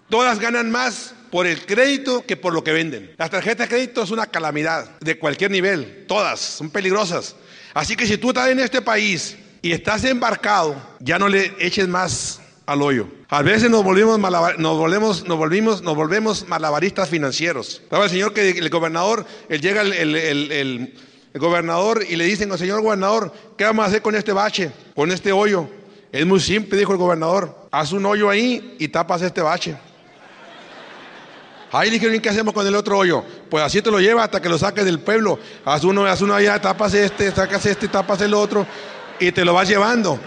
Todas 0.10 0.40
ganan 0.40 0.72
más 0.72 1.14
por 1.32 1.46
el 1.48 1.66
crédito 1.66 2.26
que 2.26 2.38
por 2.38 2.54
lo 2.54 2.64
que 2.64 2.72
venden. 2.72 3.14
Las 3.18 3.30
tarjetas 3.30 3.68
de 3.68 3.76
crédito 3.76 4.04
es 4.04 4.12
una 4.12 4.28
calamidad 4.28 4.98
de 5.02 5.20
cualquier 5.20 5.52
nivel, 5.52 6.06
todas 6.08 6.40
son 6.40 6.70
peligrosas. 6.70 7.36
Así 7.74 7.96
que 7.96 8.08
si 8.08 8.18
tú 8.18 8.30
estás 8.30 8.50
en 8.50 8.60
este 8.60 8.82
país 8.82 9.38
y 9.62 9.72
estás 9.72 10.04
embarcado, 10.06 10.76
ya 11.00 11.20
no 11.20 11.28
le 11.28 11.54
eches 11.60 11.88
más 11.88 12.40
al 12.66 12.82
hoyo. 12.82 13.08
A 13.30 13.42
veces 13.42 13.70
nos 13.70 13.84
nos 13.84 14.78
volvemos, 14.78 15.28
nos 15.28 15.38
volvimos, 15.38 15.82
nos 15.84 15.96
volvemos 15.96 16.48
malabaristas 16.48 17.10
financieros. 17.10 17.82
Estaba 17.84 18.06
el 18.06 18.10
señor 18.10 18.34
que 18.34 18.50
el 18.52 18.70
gobernador, 18.70 19.26
él 19.50 19.62
llega 19.62 19.82
el, 19.82 20.94
gobernador 21.34 22.04
y 22.08 22.16
le 22.16 22.24
dicen, 22.24 22.58
señor 22.58 22.82
gobernador, 22.82 23.32
¿qué 23.58 23.66
vamos 23.66 23.86
a 23.86 23.90
hacer 23.90 24.02
con 24.02 24.16
este 24.16 24.32
bache, 24.32 24.72
con 24.96 25.12
este 25.12 25.32
hoyo? 25.32 25.70
Es 26.12 26.26
muy 26.26 26.40
simple, 26.40 26.80
dijo 26.80 26.94
el 26.94 26.98
gobernador. 26.98 27.68
Haz 27.70 27.92
un 27.92 28.06
hoyo 28.06 28.30
ahí 28.30 28.76
y 28.80 28.88
tapas 28.88 29.22
este 29.22 29.42
bache. 29.42 29.76
Ahí 31.78 31.92
dijeron, 31.92 32.20
¿qué 32.20 32.30
hacemos 32.30 32.56
con 32.56 32.66
el 32.66 32.76
otro 32.76 32.98
hoyo? 32.98 33.24
Pues 33.52 33.64
así 33.64 33.84
te 33.84 33.92
lo 33.92 34.00
lleva 34.00 34.24
hasta 34.24 34.42
que 34.42 34.50
lo 34.50 34.58
saques 34.58 34.84
del 34.84 35.00
pueblo. 35.00 35.40
Haz 35.64 35.84
uno, 35.84 36.06
haz 36.06 36.22
uno 36.22 36.34
allá, 36.34 36.60
tapas 36.60 36.96
este, 36.96 37.32
sacas 37.32 37.66
este, 37.68 37.88
tapas 37.88 38.20
el 38.22 38.34
otro 38.34 38.66
y 39.20 39.32
te 39.32 39.46
lo 39.46 39.54
vas 39.54 39.68
llevando. 39.68 40.20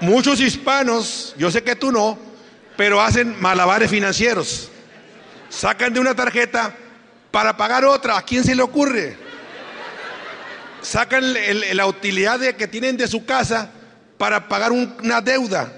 Muchos 0.00 0.40
hispanos, 0.40 1.34
yo 1.38 1.52
sé 1.52 1.62
que 1.62 1.76
tú 1.76 1.92
no, 1.92 2.18
pero 2.76 3.00
hacen 3.00 3.40
malabares 3.40 3.88
financieros. 3.88 4.70
Sacan 5.48 5.92
de 5.92 6.00
una 6.00 6.16
tarjeta 6.16 6.74
para 7.30 7.56
pagar 7.56 7.84
otra. 7.84 8.18
¿A 8.18 8.22
quién 8.22 8.42
se 8.42 8.56
le 8.56 8.62
ocurre? 8.62 9.16
Sacan 10.82 11.32
la 11.74 11.86
utilidad 11.86 12.40
de, 12.40 12.56
que 12.56 12.66
tienen 12.66 12.96
de 12.96 13.06
su 13.06 13.24
casa 13.24 13.70
para 14.18 14.48
pagar 14.48 14.72
una 14.72 15.20
deuda 15.20 15.72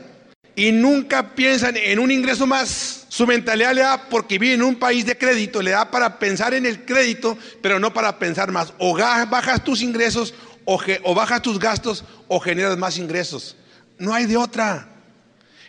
y 0.57 0.73
nunca 0.73 1.35
piensan 1.35 1.77
en 1.77 1.99
un 1.99 2.11
ingreso 2.11 2.47
más. 2.47 2.98
Su 3.19 3.27
mentalidad 3.27 3.75
le 3.75 3.81
da, 3.81 4.09
porque 4.09 4.39
vive 4.39 4.55
en 4.55 4.63
un 4.63 4.77
país 4.77 5.05
de 5.05 5.19
crédito, 5.19 5.61
le 5.61 5.73
da 5.73 5.91
para 5.91 6.21
pensar 6.21 6.55
en 6.55 6.65
el 6.65 6.85
crédito, 6.85 7.37
pero 7.61 7.81
no 7.81 7.93
para 7.93 8.17
pensar 8.17 8.53
más. 8.53 8.73
O 8.79 8.97
bajas 8.97 9.65
tus 9.65 9.83
ingresos, 9.83 10.35
o, 10.65 11.15
bajas 11.17 11.43
tus 11.43 11.59
gastos, 11.59 12.05
o 12.29 12.39
generas 12.39 12.79
más 12.79 12.97
ingresos. 12.97 13.57
No 13.99 14.15
hay 14.15 14.27
de 14.27 14.37
otra. 14.37 14.87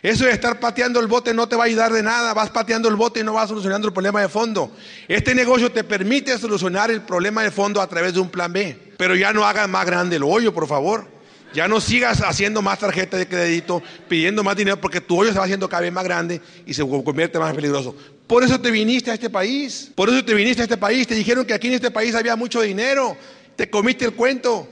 Eso 0.00 0.26
de 0.26 0.30
estar 0.30 0.60
pateando 0.60 1.00
el 1.00 1.08
bote 1.08 1.34
no 1.34 1.48
te 1.48 1.56
va 1.56 1.64
a 1.64 1.66
ayudar 1.66 1.92
de 1.92 2.04
nada. 2.04 2.32
Vas 2.34 2.50
pateando 2.50 2.88
el 2.88 2.94
bote 2.94 3.18
y 3.18 3.24
no 3.24 3.32
vas 3.32 3.48
solucionando 3.48 3.88
el 3.88 3.92
problema 3.92 4.20
de 4.20 4.28
fondo. 4.28 4.70
Este 5.08 5.34
negocio 5.34 5.72
te 5.72 5.82
permite 5.82 6.38
solucionar 6.38 6.92
el 6.92 7.00
problema 7.00 7.42
de 7.42 7.50
fondo 7.50 7.80
a 7.80 7.88
través 7.88 8.14
de 8.14 8.20
un 8.20 8.30
plan 8.30 8.52
B. 8.52 8.94
Pero 8.96 9.16
ya 9.16 9.32
no 9.32 9.44
hagas 9.44 9.68
más 9.68 9.84
grande 9.84 10.14
el 10.14 10.22
hoyo, 10.22 10.54
por 10.54 10.68
favor. 10.68 11.19
Ya 11.52 11.66
no 11.66 11.80
sigas 11.80 12.22
haciendo 12.22 12.62
más 12.62 12.78
tarjetas 12.78 13.18
de 13.18 13.26
crédito, 13.26 13.82
pidiendo 14.08 14.44
más 14.44 14.56
dinero, 14.56 14.80
porque 14.80 15.00
tu 15.00 15.18
hoyo 15.18 15.32
se 15.32 15.38
va 15.38 15.44
haciendo 15.44 15.68
cada 15.68 15.82
vez 15.82 15.92
más 15.92 16.04
grande 16.04 16.40
y 16.64 16.74
se 16.74 16.82
convierte 16.86 17.38
más 17.38 17.54
peligroso. 17.54 17.96
Por 18.26 18.44
eso 18.44 18.60
te 18.60 18.70
viniste 18.70 19.10
a 19.10 19.14
este 19.14 19.28
país. 19.28 19.90
Por 19.96 20.08
eso 20.08 20.24
te 20.24 20.32
viniste 20.34 20.62
a 20.62 20.64
este 20.64 20.76
país. 20.76 21.08
Te 21.08 21.16
dijeron 21.16 21.44
que 21.44 21.52
aquí 21.52 21.66
en 21.66 21.74
este 21.74 21.90
país 21.90 22.14
había 22.14 22.36
mucho 22.36 22.60
dinero. 22.60 23.16
Te 23.56 23.68
comiste 23.68 24.04
el 24.04 24.12
cuento. 24.12 24.68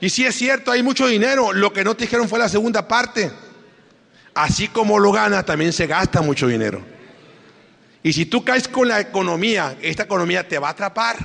Y 0.00 0.10
sí 0.10 0.26
es 0.26 0.34
cierto, 0.34 0.70
hay 0.70 0.82
mucho 0.82 1.06
dinero. 1.06 1.54
Lo 1.54 1.72
que 1.72 1.82
no 1.82 1.96
te 1.96 2.04
dijeron 2.04 2.28
fue 2.28 2.38
la 2.38 2.50
segunda 2.50 2.86
parte. 2.86 3.30
Así 4.34 4.68
como 4.68 4.98
lo 4.98 5.12
ganas, 5.12 5.46
también 5.46 5.72
se 5.72 5.86
gasta 5.86 6.20
mucho 6.20 6.46
dinero. 6.46 6.82
Y 8.02 8.12
si 8.12 8.26
tú 8.26 8.44
caes 8.44 8.68
con 8.68 8.88
la 8.88 9.00
economía, 9.00 9.76
esta 9.80 10.02
economía 10.02 10.46
te 10.46 10.58
va 10.58 10.68
a 10.68 10.72
atrapar. 10.72 11.16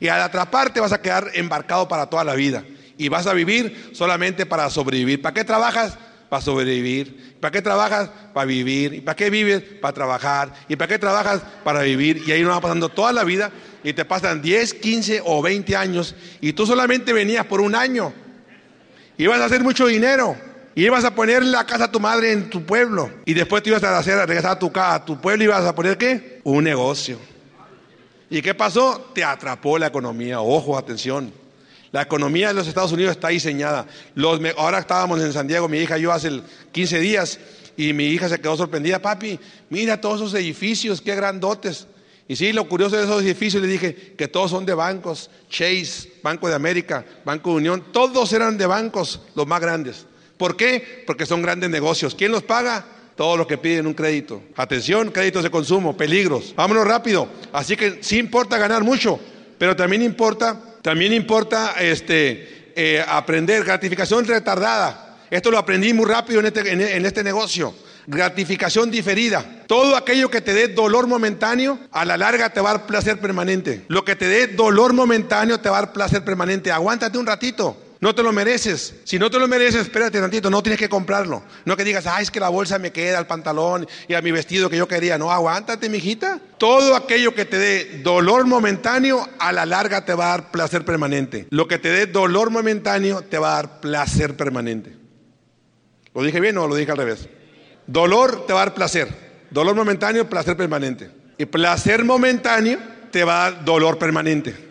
Y 0.00 0.08
al 0.08 0.20
atraparte 0.20 0.80
vas 0.80 0.92
a 0.92 1.00
quedar 1.00 1.30
embarcado 1.34 1.86
para 1.86 2.06
toda 2.06 2.24
la 2.24 2.34
vida 2.34 2.64
y 2.98 3.08
vas 3.08 3.26
a 3.26 3.34
vivir 3.34 3.90
solamente 3.92 4.46
para 4.46 4.68
sobrevivir. 4.70 5.20
¿Para 5.22 5.34
qué 5.34 5.44
trabajas? 5.44 5.98
Para 6.28 6.42
sobrevivir. 6.42 7.36
¿Para 7.40 7.52
qué 7.52 7.62
trabajas? 7.62 8.10
Para 8.32 8.46
vivir. 8.46 8.94
¿Y 8.94 9.00
para 9.00 9.16
qué 9.16 9.30
vives? 9.30 9.62
Para 9.80 9.94
trabajar. 9.94 10.52
¿Y 10.68 10.76
para 10.76 10.88
qué 10.88 10.98
trabajas? 10.98 11.42
Para 11.64 11.82
vivir. 11.82 12.22
Y 12.26 12.32
ahí 12.32 12.42
nos 12.42 12.52
va 12.52 12.60
pasando 12.60 12.88
toda 12.88 13.12
la 13.12 13.24
vida 13.24 13.50
y 13.84 13.92
te 13.92 14.04
pasan 14.04 14.42
10, 14.42 14.74
15 14.74 15.22
o 15.24 15.42
20 15.42 15.76
años 15.76 16.16
y 16.40 16.52
tú 16.52 16.66
solamente 16.66 17.12
venías 17.12 17.46
por 17.46 17.60
un 17.60 17.74
año. 17.74 18.12
Y 19.16 19.26
vas 19.26 19.40
a 19.40 19.44
hacer 19.44 19.62
mucho 19.62 19.86
dinero. 19.86 20.36
Y 20.74 20.84
ibas 20.84 21.04
a 21.04 21.14
poner 21.14 21.42
la 21.42 21.64
casa 21.64 21.84
a 21.84 21.92
tu 21.92 22.00
madre 22.00 22.32
en 22.32 22.50
tu 22.50 22.64
pueblo. 22.64 23.10
Y 23.24 23.32
después 23.32 23.62
te 23.62 23.70
ibas 23.70 23.82
a 23.82 23.96
hacer, 23.96 24.18
a 24.18 24.26
regresar 24.26 24.52
a 24.52 24.58
tu, 24.58 24.70
casa, 24.70 24.96
a 24.96 25.04
tu 25.04 25.20
pueblo 25.20 25.42
y 25.42 25.46
ibas 25.46 25.64
a 25.64 25.74
poner 25.74 25.96
qué? 25.96 26.40
Un 26.44 26.64
negocio. 26.64 27.18
¿Y 28.28 28.42
qué 28.42 28.54
pasó? 28.54 29.12
Te 29.14 29.24
atrapó 29.24 29.78
la 29.78 29.86
economía. 29.86 30.40
Ojo, 30.40 30.76
atención. 30.76 31.32
La 31.96 32.02
economía 32.02 32.48
de 32.48 32.52
los 32.52 32.68
Estados 32.68 32.92
Unidos 32.92 33.12
está 33.12 33.28
diseñada. 33.28 33.86
ahora 34.58 34.80
estábamos 34.80 35.18
en 35.22 35.32
San 35.32 35.48
Diego, 35.48 35.66
mi 35.66 35.78
hija 35.78 35.98
y 35.98 36.02
yo 36.02 36.12
hace 36.12 36.42
15 36.70 37.00
días, 37.00 37.40
y 37.74 37.94
mi 37.94 38.08
hija 38.08 38.28
se 38.28 38.38
quedó 38.38 38.54
sorprendida, 38.54 38.98
papi, 38.98 39.40
mira 39.70 39.98
todos 39.98 40.20
esos 40.20 40.34
edificios, 40.34 41.00
qué 41.00 41.14
grandotes. 41.14 41.86
Y 42.28 42.36
sí, 42.36 42.52
lo 42.52 42.68
curioso 42.68 42.98
de 42.98 43.04
esos 43.04 43.22
edificios, 43.22 43.62
le 43.62 43.68
dije 43.68 44.12
que 44.14 44.28
todos 44.28 44.50
son 44.50 44.66
de 44.66 44.74
bancos, 44.74 45.30
Chase, 45.48 46.12
Banco 46.22 46.50
de 46.50 46.54
América, 46.54 47.02
Banco 47.24 47.48
de 47.52 47.56
Unión, 47.56 47.84
todos 47.92 48.30
eran 48.34 48.58
de 48.58 48.66
bancos, 48.66 49.22
los 49.34 49.46
más 49.46 49.62
grandes. 49.62 50.04
¿Por 50.36 50.54
qué? 50.54 51.02
Porque 51.06 51.24
son 51.24 51.40
grandes 51.40 51.70
negocios. 51.70 52.14
¿Quién 52.14 52.30
los 52.30 52.42
paga? 52.42 52.84
Todos 53.16 53.38
los 53.38 53.46
que 53.46 53.56
piden 53.56 53.86
un 53.86 53.94
crédito. 53.94 54.42
Atención, 54.54 55.10
créditos 55.12 55.42
de 55.44 55.50
consumo, 55.50 55.96
peligros. 55.96 56.52
Vámonos 56.54 56.86
rápido. 56.86 57.26
Así 57.54 57.74
que 57.74 58.02
sí 58.02 58.18
importa 58.18 58.58
ganar 58.58 58.84
mucho, 58.84 59.18
pero 59.56 59.74
también 59.74 60.02
importa 60.02 60.75
también 60.86 61.12
importa 61.12 61.74
este, 61.80 62.70
eh, 62.76 63.04
aprender 63.08 63.64
gratificación 63.64 64.24
retardada. 64.24 65.16
Esto 65.28 65.50
lo 65.50 65.58
aprendí 65.58 65.92
muy 65.92 66.06
rápido 66.06 66.38
en 66.38 66.46
este, 66.46 66.60
en 66.70 67.04
este 67.04 67.24
negocio. 67.24 67.74
Gratificación 68.06 68.88
diferida. 68.88 69.64
Todo 69.66 69.96
aquello 69.96 70.30
que 70.30 70.40
te 70.40 70.54
dé 70.54 70.68
dolor 70.68 71.08
momentáneo, 71.08 71.80
a 71.90 72.04
la 72.04 72.16
larga 72.16 72.50
te 72.50 72.60
va 72.60 72.70
a 72.70 72.72
dar 72.74 72.86
placer 72.86 73.18
permanente. 73.18 73.82
Lo 73.88 74.04
que 74.04 74.14
te 74.14 74.28
dé 74.28 74.46
dolor 74.46 74.92
momentáneo 74.92 75.58
te 75.58 75.68
va 75.68 75.78
a 75.78 75.80
dar 75.80 75.92
placer 75.92 76.22
permanente. 76.22 76.70
Aguántate 76.70 77.18
un 77.18 77.26
ratito. 77.26 77.76
No 78.06 78.14
te 78.14 78.22
lo 78.22 78.32
mereces. 78.32 78.94
Si 79.02 79.18
no 79.18 79.32
te 79.32 79.40
lo 79.40 79.48
mereces, 79.48 79.80
espérate 79.80 80.20
tantito, 80.20 80.48
no 80.48 80.62
tienes 80.62 80.78
que 80.78 80.88
comprarlo. 80.88 81.42
No 81.64 81.76
que 81.76 81.82
digas, 81.82 82.06
ay, 82.06 82.22
es 82.22 82.30
que 82.30 82.38
la 82.38 82.50
bolsa 82.50 82.78
me 82.78 82.92
queda 82.92 83.18
al 83.18 83.26
pantalón 83.26 83.84
y 84.06 84.14
a 84.14 84.22
mi 84.22 84.30
vestido 84.30 84.70
que 84.70 84.76
yo 84.76 84.86
quería. 84.86 85.18
No, 85.18 85.32
aguántate, 85.32 85.88
mijita. 85.88 86.38
Todo 86.56 86.94
aquello 86.94 87.34
que 87.34 87.44
te 87.44 87.58
dé 87.58 88.02
dolor 88.04 88.46
momentáneo, 88.46 89.28
a 89.40 89.50
la 89.50 89.66
larga 89.66 90.04
te 90.04 90.14
va 90.14 90.26
a 90.26 90.28
dar 90.28 90.52
placer 90.52 90.84
permanente. 90.84 91.48
Lo 91.50 91.66
que 91.66 91.80
te 91.80 91.88
dé 91.88 92.06
dolor 92.06 92.50
momentáneo, 92.50 93.22
te 93.22 93.38
va 93.38 93.54
a 93.54 93.56
dar 93.56 93.80
placer 93.80 94.36
permanente. 94.36 94.96
¿Lo 96.14 96.22
dije 96.22 96.38
bien 96.38 96.56
o 96.58 96.68
lo 96.68 96.76
dije 96.76 96.92
al 96.92 96.98
revés? 96.98 97.28
Dolor 97.88 98.46
te 98.46 98.52
va 98.52 98.62
a 98.62 98.66
dar 98.66 98.74
placer. 98.74 99.08
Dolor 99.50 99.74
momentáneo, 99.74 100.30
placer 100.30 100.56
permanente. 100.56 101.10
Y 101.38 101.46
placer 101.46 102.04
momentáneo 102.04 102.78
te 103.10 103.24
va 103.24 103.46
a 103.46 103.50
dar 103.50 103.64
dolor 103.64 103.98
permanente. 103.98 104.65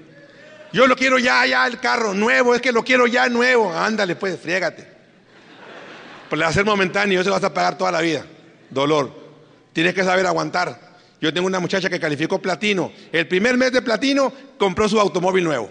Yo 0.75 0.87
lo 0.87 0.97
quiero 0.97 1.17
ya, 1.17 1.45
ya 1.45 1.65
el 1.67 1.79
carro 1.79 2.13
nuevo, 2.13 2.53
es 2.53 2.61
que 2.61 2.73
lo 2.73 2.83
quiero 2.83 3.07
ya 3.07 3.29
nuevo. 3.29 3.71
Ándale, 3.71 4.17
pues, 4.17 4.37
friégate. 4.37 4.85
Placer 6.29 6.65
momentáneo, 6.65 7.21
eso 7.21 7.29
lo 7.29 7.35
vas 7.37 7.45
a 7.45 7.53
pagar 7.53 7.77
toda 7.77 7.93
la 7.93 8.01
vida. 8.01 8.25
Dolor. 8.69 9.09
Tienes 9.71 9.93
que 9.93 10.03
saber 10.03 10.27
aguantar. 10.27 10.97
Yo 11.21 11.33
tengo 11.33 11.47
una 11.47 11.61
muchacha 11.61 11.89
que 11.89 11.97
calificó 11.97 12.41
platino. 12.41 12.91
El 13.13 13.25
primer 13.25 13.55
mes 13.55 13.71
de 13.71 13.81
platino 13.81 14.33
compró 14.57 14.89
su 14.89 14.99
automóvil 14.99 15.45
nuevo. 15.45 15.69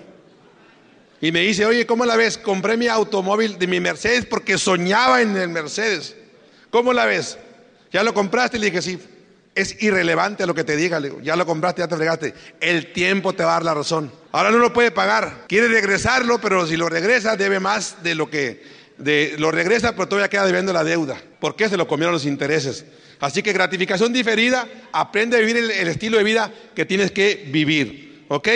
Y 1.21 1.31
me 1.33 1.41
dice, 1.41 1.67
oye, 1.67 1.85
¿cómo 1.85 2.07
la 2.07 2.17
ves? 2.17 2.39
Compré 2.39 2.79
mi 2.79 2.89
automóvil 2.89 3.59
de 3.59 3.67
mi 3.67 3.81
Mercedes 3.81 4.25
porque 4.25 4.57
soñaba 4.57 5.21
en 5.21 5.37
el 5.37 5.51
Mercedes. 5.51 6.17
¿Cómo 6.71 6.95
la 6.95 7.05
ves? 7.05 7.37
¿Ya 7.93 8.03
lo 8.03 8.15
compraste? 8.15 8.59
Le 8.59 8.71
dije, 8.71 8.81
sí. 8.81 8.99
Es 9.55 9.83
irrelevante 9.83 10.47
lo 10.47 10.55
que 10.55 10.65
te 10.65 10.77
diga. 10.77 10.99
Ya 11.23 11.37
lo 11.37 11.45
compraste, 11.45 11.83
ya 11.83 11.89
te 11.89 11.97
fregaste. 11.97 12.33
El 12.59 12.91
tiempo 12.95 13.35
te 13.35 13.45
va 13.45 13.51
a 13.51 13.55
dar 13.57 13.65
la 13.65 13.75
razón. 13.75 14.24
Ahora 14.35 14.51
no 14.51 14.59
lo 14.59 14.73
puede 14.73 14.91
pagar. 14.91 15.45
Quiere 15.47 15.69
regresarlo, 15.69 16.41
pero 16.41 16.67
si 16.67 16.77
lo 16.77 16.89
regresa 16.89 17.37
debe 17.37 17.61
más 17.61 18.03
de 18.03 18.17
lo 18.17 18.29
que 18.29 18.65
de, 18.99 19.37
lo 19.39 19.53
regresa, 19.53 19.93
pero 19.93 20.09
todavía 20.09 20.29
queda 20.29 20.45
debiendo 20.45 20.73
la 20.73 20.83
deuda. 20.83 21.17
¿Por 21.39 21.55
qué? 21.55 21.69
Se 21.69 21.77
lo 21.77 21.87
comieron 21.87 22.13
los 22.13 22.27
intereses. 22.27 22.85
Así 23.21 23.45
que 23.45 23.53
gratificación 23.53 24.13
diferida, 24.13 24.67
aprende 24.91 25.37
a 25.37 25.41
vivir 25.41 25.57
el, 25.57 25.87
estilo 25.87 26.19
de 26.19 26.25
vida 26.25 26.53
que 26.75 26.85
tienes 26.85 27.13
que 27.13 27.49
vivir. 27.53 28.25
¿Ok? 28.27 28.49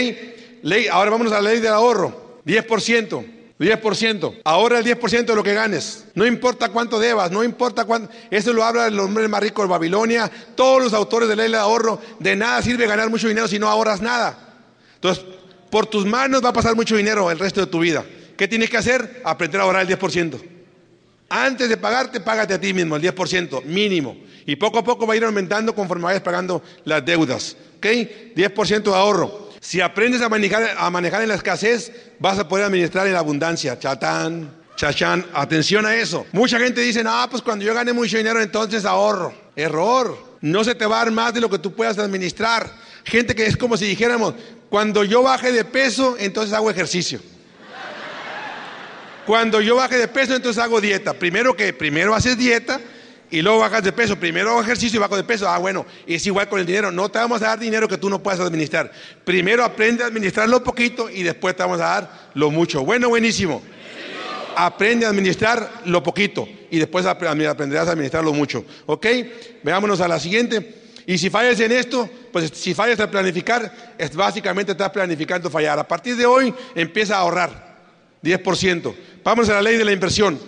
Ley, 0.62 0.88
ahora 0.88 1.12
vamos 1.12 1.30
a 1.30 1.40
la 1.40 1.52
ley 1.52 1.60
del 1.60 1.72
ahorro. 1.72 2.40
10%. 2.44 3.26
10%. 3.60 4.40
Ahorra 4.42 4.80
el 4.80 4.84
10% 4.84 5.26
de 5.26 5.34
lo 5.36 5.44
que 5.44 5.54
ganes. 5.54 6.06
No 6.16 6.26
importa 6.26 6.70
cuánto 6.70 6.98
debas, 6.98 7.30
no 7.30 7.44
importa 7.44 7.84
cuánto. 7.84 8.12
Eso 8.32 8.52
lo 8.52 8.64
habla 8.64 8.88
el 8.88 8.98
hombre 8.98 9.28
más 9.28 9.40
rico 9.40 9.62
de 9.62 9.68
Babilonia. 9.68 10.28
Todos 10.56 10.82
los 10.82 10.92
autores 10.92 11.28
de 11.28 11.36
la 11.36 11.44
ley 11.44 11.52
de 11.52 11.58
ahorro. 11.58 12.00
De 12.18 12.34
nada 12.34 12.62
sirve 12.62 12.88
ganar 12.88 13.08
mucho 13.10 13.28
dinero 13.28 13.46
si 13.46 13.60
no 13.60 13.68
ahorras 13.68 14.02
nada. 14.02 14.56
Entonces, 14.96 15.24
por 15.70 15.86
tus 15.86 16.04
manos 16.06 16.44
va 16.44 16.50
a 16.50 16.52
pasar 16.52 16.74
mucho 16.74 16.96
dinero 16.96 17.30
el 17.30 17.38
resto 17.38 17.60
de 17.60 17.66
tu 17.66 17.80
vida. 17.80 18.04
¿Qué 18.36 18.46
tienes 18.48 18.70
que 18.70 18.76
hacer? 18.76 19.22
Aprender 19.24 19.60
a 19.60 19.64
ahorrar 19.64 19.82
el 19.82 19.98
10%. 19.98 20.40
Antes 21.28 21.68
de 21.68 21.76
pagarte, 21.76 22.20
págate 22.20 22.54
a 22.54 22.60
ti 22.60 22.72
mismo 22.72 22.96
el 22.96 23.02
10%, 23.02 23.64
mínimo. 23.64 24.16
Y 24.46 24.56
poco 24.56 24.78
a 24.78 24.84
poco 24.84 25.06
va 25.06 25.14
a 25.14 25.16
ir 25.16 25.24
aumentando 25.24 25.74
conforme 25.74 26.04
vayas 26.04 26.22
pagando 26.22 26.62
las 26.84 27.04
deudas. 27.04 27.56
¿Ok? 27.76 27.86
10% 28.34 28.82
de 28.82 28.94
ahorro. 28.94 29.50
Si 29.60 29.80
aprendes 29.80 30.22
a 30.22 30.28
manejar, 30.28 30.74
a 30.78 30.88
manejar 30.88 31.22
en 31.22 31.28
la 31.28 31.34
escasez, 31.34 31.92
vas 32.18 32.38
a 32.38 32.48
poder 32.48 32.64
administrar 32.64 33.06
en 33.06 33.12
la 33.12 33.18
abundancia. 33.18 33.78
Chatán, 33.78 34.54
chachán, 34.76 35.26
atención 35.34 35.84
a 35.84 35.96
eso. 35.96 36.24
Mucha 36.32 36.58
gente 36.58 36.80
dice, 36.80 37.04
no, 37.04 37.26
pues 37.30 37.42
cuando 37.42 37.64
yo 37.64 37.74
gane 37.74 37.92
mucho 37.92 38.16
dinero, 38.16 38.40
entonces 38.40 38.84
ahorro. 38.84 39.34
Error. 39.54 40.16
No 40.40 40.62
se 40.64 40.74
te 40.76 40.86
va 40.86 41.02
a 41.02 41.04
dar 41.04 41.12
más 41.12 41.34
de 41.34 41.40
lo 41.40 41.50
que 41.50 41.58
tú 41.58 41.74
puedas 41.74 41.98
administrar. 41.98 42.72
Gente 43.04 43.34
que 43.34 43.44
es 43.44 43.56
como 43.56 43.76
si 43.76 43.86
dijéramos, 43.86 44.34
cuando 44.68 45.04
yo 45.04 45.22
baje 45.22 45.52
de 45.52 45.64
peso, 45.64 46.16
entonces 46.18 46.52
hago 46.52 46.70
ejercicio. 46.70 47.20
Cuando 49.26 49.60
yo 49.60 49.76
baje 49.76 49.98
de 49.98 50.08
peso, 50.08 50.34
entonces 50.34 50.62
hago 50.62 50.80
dieta. 50.80 51.14
Primero 51.14 51.54
que 51.54 51.72
primero 51.72 52.14
haces 52.14 52.38
dieta 52.38 52.80
y 53.30 53.42
luego 53.42 53.58
bajas 53.58 53.82
de 53.82 53.92
peso. 53.92 54.16
Primero 54.16 54.50
hago 54.50 54.62
ejercicio 54.62 54.98
y 54.98 55.00
bajo 55.00 55.16
de 55.16 55.24
peso. 55.24 55.48
Ah, 55.48 55.58
bueno, 55.58 55.84
es 56.06 56.26
igual 56.26 56.48
con 56.48 56.60
el 56.60 56.66
dinero. 56.66 56.90
No 56.90 57.10
te 57.10 57.18
vamos 57.18 57.42
a 57.42 57.48
dar 57.48 57.58
dinero 57.58 57.88
que 57.88 57.98
tú 57.98 58.08
no 58.08 58.22
puedas 58.22 58.40
administrar. 58.40 58.90
Primero 59.24 59.64
aprende 59.64 60.02
a 60.02 60.06
administrar 60.06 60.48
lo 60.48 60.64
poquito 60.64 61.10
y 61.10 61.22
después 61.22 61.54
te 61.56 61.62
vamos 61.62 61.80
a 61.80 61.84
dar 61.84 62.30
lo 62.34 62.50
mucho. 62.50 62.84
Bueno, 62.84 63.10
buenísimo. 63.10 63.62
Aprende 64.56 65.06
a 65.06 65.10
administrar 65.10 65.82
lo 65.84 66.02
poquito 66.02 66.48
y 66.70 66.78
después 66.78 67.06
aprenderás 67.06 67.88
a 67.88 67.92
administrar 67.92 68.24
lo 68.24 68.32
mucho. 68.32 68.64
¿Ok? 68.86 69.06
Veámonos 69.62 70.00
a 70.00 70.08
la 70.08 70.18
siguiente. 70.18 70.74
Y 71.06 71.18
si 71.18 71.30
fallas 71.30 71.60
en 71.60 71.72
esto, 71.72 72.08
pues 72.32 72.50
si 72.54 72.74
fallas 72.74 73.00
a 73.00 73.10
planificar, 73.10 73.94
es 73.98 74.14
básicamente 74.14 74.72
estás 74.72 74.90
planificando 74.90 75.50
fallar. 75.50 75.78
A 75.78 75.86
partir 75.86 76.16
de 76.16 76.26
hoy 76.26 76.54
empieza 76.74 77.16
a 77.16 77.20
ahorrar 77.20 77.76
10%. 78.22 78.94
Vamos 79.24 79.48
a 79.48 79.54
la 79.54 79.62
ley 79.62 79.76
de 79.76 79.84
la 79.84 79.92
inversión. 79.92 80.38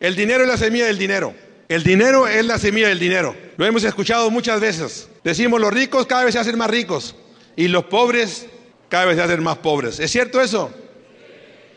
El 0.00 0.14
dinero 0.14 0.42
es 0.42 0.48
la 0.48 0.56
semilla 0.56 0.86
del 0.86 0.98
dinero. 0.98 1.34
El 1.68 1.82
dinero 1.82 2.28
es 2.28 2.44
la 2.44 2.58
semilla 2.58 2.88
del 2.88 2.98
dinero. 2.98 3.34
Lo 3.56 3.66
hemos 3.66 3.82
escuchado 3.84 4.30
muchas 4.30 4.60
veces. 4.60 5.08
Decimos 5.24 5.60
los 5.60 5.72
ricos 5.72 6.06
cada 6.06 6.24
vez 6.24 6.34
se 6.34 6.38
hacen 6.38 6.56
más 6.56 6.70
ricos 6.70 7.16
y 7.56 7.68
los 7.68 7.84
pobres 7.86 8.46
cada 8.88 9.06
vez 9.06 9.16
se 9.16 9.22
hacen 9.22 9.42
más 9.42 9.58
pobres. 9.58 9.98
¿Es 9.98 10.10
cierto 10.10 10.40
eso? 10.40 10.70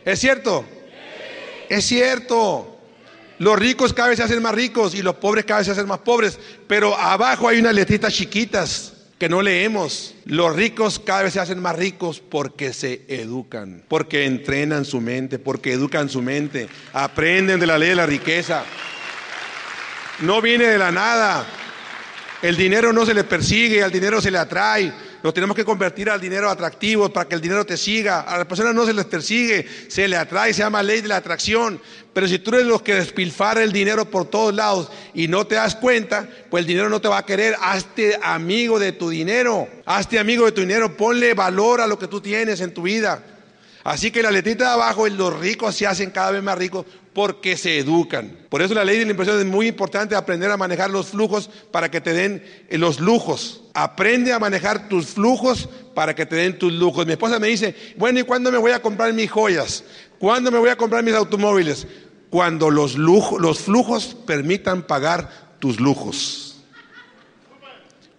¿Es 0.05 0.19
cierto? 0.19 0.65
Es 1.69 1.85
cierto. 1.85 2.77
Los 3.39 3.57
ricos 3.57 3.93
cada 3.93 4.09
vez 4.09 4.17
se 4.17 4.23
hacen 4.23 4.41
más 4.41 4.53
ricos 4.53 4.93
y 4.93 5.01
los 5.01 5.15
pobres 5.15 5.45
cada 5.45 5.59
vez 5.59 5.67
se 5.67 5.71
hacen 5.71 5.87
más 5.87 5.99
pobres. 5.99 6.37
Pero 6.67 6.95
abajo 6.95 7.47
hay 7.47 7.59
unas 7.59 7.73
letritas 7.73 8.13
chiquitas 8.13 8.93
que 9.19 9.29
no 9.29 9.41
leemos. 9.41 10.15
Los 10.25 10.55
ricos 10.55 10.99
cada 10.99 11.23
vez 11.23 11.33
se 11.33 11.41
hacen 11.41 11.61
más 11.61 11.75
ricos 11.75 12.21
porque 12.21 12.73
se 12.73 13.03
educan, 13.09 13.83
porque 13.87 14.25
entrenan 14.25 14.85
su 14.85 15.01
mente, 15.01 15.37
porque 15.37 15.73
educan 15.73 16.09
su 16.09 16.21
mente, 16.21 16.69
aprenden 16.93 17.59
de 17.59 17.67
la 17.67 17.77
ley 17.77 17.89
de 17.89 17.95
la 17.95 18.05
riqueza. 18.05 18.63
No 20.21 20.41
viene 20.41 20.65
de 20.65 20.77
la 20.77 20.91
nada. 20.91 21.45
El 22.41 22.55
dinero 22.55 22.93
no 22.93 23.05
se 23.05 23.13
le 23.13 23.25
persigue, 23.25 23.83
al 23.83 23.91
dinero 23.91 24.21
se 24.21 24.31
le 24.31 24.37
atrae. 24.37 24.93
Nos 25.21 25.33
tenemos 25.33 25.55
que 25.55 25.65
convertir 25.65 26.09
al 26.09 26.21
dinero 26.21 26.49
atractivo 26.49 27.09
para 27.09 27.27
que 27.27 27.35
el 27.35 27.41
dinero 27.41 27.65
te 27.65 27.75
siga. 27.75 28.21
A 28.21 28.37
las 28.37 28.47
personas 28.47 28.73
no 28.73 28.85
se 28.85 28.93
les 28.93 29.05
persigue, 29.05 29.67
se 29.89 30.07
le 30.07 30.15
atrae, 30.15 30.53
se 30.53 30.61
llama 30.61 30.81
ley 30.81 31.01
de 31.01 31.09
la 31.09 31.17
atracción. 31.17 31.81
Pero 32.13 32.27
si 32.27 32.39
tú 32.39 32.51
eres 32.51 32.65
los 32.65 32.81
que 32.81 32.95
despilfarra 32.95 33.63
el 33.63 33.73
dinero 33.73 34.09
por 34.09 34.25
todos 34.25 34.53
lados 34.53 34.89
y 35.13 35.27
no 35.27 35.45
te 35.45 35.55
das 35.55 35.75
cuenta, 35.75 36.27
pues 36.49 36.61
el 36.61 36.67
dinero 36.67 36.89
no 36.89 37.01
te 37.01 37.09
va 37.09 37.17
a 37.17 37.25
querer. 37.25 37.55
Hazte 37.61 38.17
amigo 38.23 38.79
de 38.79 38.93
tu 38.93 39.09
dinero. 39.09 39.67
Hazte 39.85 40.19
amigo 40.19 40.45
de 40.45 40.53
tu 40.53 40.61
dinero. 40.61 40.95
Ponle 40.95 41.33
valor 41.33 41.81
a 41.81 41.87
lo 41.87 41.99
que 41.99 42.07
tú 42.07 42.21
tienes 42.21 42.61
en 42.61 42.73
tu 42.73 42.83
vida. 42.83 43.21
Así 43.83 44.11
que 44.11 44.23
la 44.23 44.31
letrita 44.31 44.65
de 44.65 44.71
abajo, 44.71 45.07
los 45.07 45.37
ricos 45.37 45.75
se 45.75 45.87
hacen 45.87 46.11
cada 46.11 46.31
vez 46.31 46.43
más 46.43 46.57
ricos 46.57 46.85
porque 47.19 47.57
se 47.57 47.79
educan. 47.79 48.31
Por 48.47 48.61
eso 48.61 48.73
la 48.73 48.85
ley 48.85 48.97
de 48.97 49.03
la 49.03 49.11
inversión 49.11 49.37
es 49.37 49.45
muy 49.45 49.67
importante 49.67 50.15
aprender 50.15 50.49
a 50.51 50.55
manejar 50.55 50.89
los 50.89 51.07
flujos 51.07 51.49
para 51.69 51.91
que 51.91 51.99
te 51.99 52.13
den 52.13 52.41
eh, 52.69 52.77
los 52.77 53.01
lujos. 53.01 53.63
Aprende 53.73 54.31
a 54.31 54.39
manejar 54.39 54.87
tus 54.87 55.07
flujos 55.07 55.67
para 55.93 56.15
que 56.15 56.25
te 56.25 56.37
den 56.37 56.57
tus 56.57 56.71
lujos. 56.71 57.05
Mi 57.05 57.11
esposa 57.11 57.37
me 57.37 57.47
dice, 57.47 57.75
bueno, 57.97 58.21
¿y 58.21 58.23
cuándo 58.23 58.53
me 58.53 58.57
voy 58.57 58.71
a 58.71 58.81
comprar 58.81 59.11
mis 59.11 59.29
joyas? 59.29 59.83
¿Cuándo 60.17 60.49
me 60.49 60.59
voy 60.59 60.69
a 60.69 60.77
comprar 60.77 61.03
mis 61.03 61.13
automóviles? 61.13 61.87
Cuando 62.29 62.69
los, 62.69 62.95
los 62.95 63.59
flujos 63.59 64.15
permitan 64.25 64.83
pagar 64.83 65.57
tus 65.59 65.77
lujos. 65.81 66.63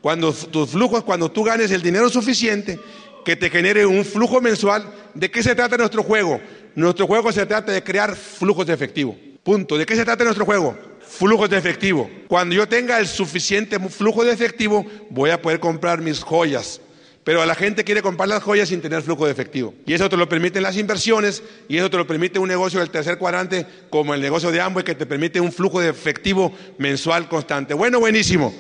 Cuando 0.03 0.31
tus 0.35 0.73
flujos, 0.73 1.05
cuando 1.05 1.31
tú 1.31 1.43
ganes 1.43 1.71
el 1.71 1.81
dinero 1.81 2.11
suficiente 2.11 2.79
que 3.25 3.37
te 3.37 3.51
genere 3.51 3.87
un 3.87 4.05
flujo 4.05 4.41
mensual. 4.41 4.85
¿De 5.15 5.31
qué 5.31 5.43
se 5.43 5.55
trata 5.55 5.77
nuestro 5.77 6.03
juego? 6.03 6.41
Nuestro 6.75 7.07
juego 7.07 7.33
se 7.33 7.47
trata 7.47 7.73
de 7.73 7.83
crear 7.83 8.17
flujos 8.17 8.67
de 8.67 8.75
efectivo. 8.75 9.17
Punto. 9.43 9.79
¿De 9.79 9.87
qué 9.87 9.97
se 9.97 10.05
trata 10.05 10.25
nuestro 10.25 10.45
juego? 10.45 10.77
Flujos 11.01 11.51
de 11.51 11.57
efectivo. 11.57 12.11
Cuando 12.29 12.55
yo 12.55 12.69
tenga 12.69 12.99
el 12.99 13.07
suficiente 13.07 13.79
flujo 13.89 14.25
de 14.25 14.33
efectivo, 14.33 14.87
voy 15.09 15.31
a 15.31 15.41
poder 15.41 15.59
comprar 15.59 16.01
mis 16.01 16.23
joyas. 16.23 16.81
Pero 17.25 17.45
la 17.45 17.55
gente 17.55 17.85
quiere 17.85 18.01
comprar 18.01 18.29
las 18.29 18.43
joyas 18.43 18.69
sin 18.69 18.81
tener 18.81 19.03
flujo 19.03 19.27
de 19.27 19.33
efectivo. 19.33 19.75
Y 19.87 19.93
eso 19.93 20.09
te 20.09 20.17
lo 20.17 20.29
permiten 20.29 20.63
las 20.63 20.77
inversiones 20.77 21.43
y 21.69 21.77
eso 21.77 21.91
te 21.91 21.97
lo 21.97 22.07
permite 22.07 22.39
un 22.39 22.49
negocio 22.49 22.81
del 22.81 22.91
tercer 22.91 23.19
cuadrante 23.19 23.67
como 23.91 24.15
el 24.15 24.21
negocio 24.21 24.51
de 24.51 24.61
Amway 24.61 24.85
que 24.85 24.95
te 24.95 25.07
permite 25.07 25.41
un 25.41 25.53
flujo 25.53 25.81
de 25.81 25.91
efectivo 25.91 26.53
mensual 26.79 27.29
constante. 27.29 27.75
Bueno, 27.75 28.01
buenísimo. 28.01 28.55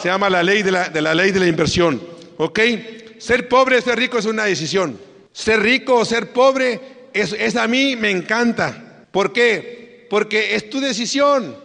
Se 0.00 0.08
llama 0.08 0.30
la 0.30 0.42
ley 0.42 0.62
de 0.62 0.70
la, 0.70 0.88
de 0.88 1.02
la 1.02 1.14
ley 1.14 1.32
de 1.32 1.40
la 1.40 1.46
inversión. 1.46 2.00
¿Ok? 2.36 2.60
Ser 3.18 3.48
pobre 3.48 3.78
o 3.78 3.80
ser 3.80 3.98
rico 3.98 4.18
es 4.18 4.26
una 4.26 4.44
decisión. 4.44 4.98
Ser 5.32 5.60
rico 5.60 5.96
o 5.96 6.04
ser 6.04 6.32
pobre 6.32 6.80
es, 7.14 7.56
a 7.56 7.66
mí 7.68 7.96
me 7.96 8.10
encanta. 8.10 9.06
¿Por 9.10 9.32
qué? 9.32 10.06
Porque 10.10 10.56
es 10.56 10.68
tu 10.68 10.80
decisión. 10.80 11.56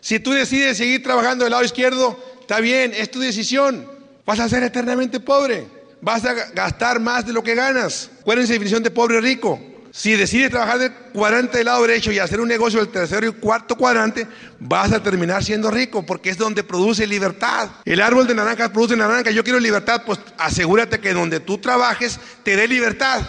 Si 0.00 0.20
tú 0.20 0.32
decides 0.32 0.76
seguir 0.76 1.02
trabajando 1.02 1.44
del 1.44 1.50
lado 1.50 1.64
izquierdo, 1.64 2.18
está 2.40 2.60
bien, 2.60 2.92
es 2.96 3.10
tu 3.10 3.20
decisión. 3.20 3.86
Vas 4.24 4.40
a 4.40 4.48
ser 4.48 4.62
eternamente 4.62 5.20
pobre. 5.20 5.66
Vas 6.00 6.24
a 6.24 6.34
gastar 6.34 7.00
más 7.00 7.26
de 7.26 7.32
lo 7.32 7.42
que 7.42 7.54
ganas. 7.54 8.10
¿Cuál 8.22 8.38
es 8.38 8.48
la 8.48 8.52
definición 8.52 8.82
de 8.82 8.90
pobre 8.90 9.20
rico? 9.20 9.60
Si 9.90 10.16
decides 10.16 10.50
trabajar 10.50 10.78
del 10.78 10.92
cuadrante 11.12 11.58
del 11.58 11.66
lado 11.66 11.82
derecho 11.82 12.10
y 12.10 12.18
hacer 12.18 12.40
un 12.40 12.48
negocio 12.48 12.80
del 12.80 12.88
tercero 12.88 13.28
y 13.28 13.32
cuarto 13.32 13.76
cuadrante, 13.76 14.26
vas 14.58 14.92
a 14.92 15.02
terminar 15.02 15.44
siendo 15.44 15.70
rico 15.70 16.04
porque 16.04 16.30
es 16.30 16.36
donde 16.36 16.64
produce 16.64 17.06
libertad. 17.06 17.70
El 17.84 18.00
árbol 18.00 18.26
de 18.26 18.34
naranja 18.34 18.72
produce 18.72 18.96
naranja. 18.96 19.30
Yo 19.30 19.44
quiero 19.44 19.60
libertad, 19.60 20.02
pues 20.04 20.18
asegúrate 20.36 20.98
que 20.98 21.14
donde 21.14 21.40
tú 21.40 21.58
trabajes 21.58 22.18
te 22.42 22.56
dé 22.56 22.66
libertad. 22.66 23.22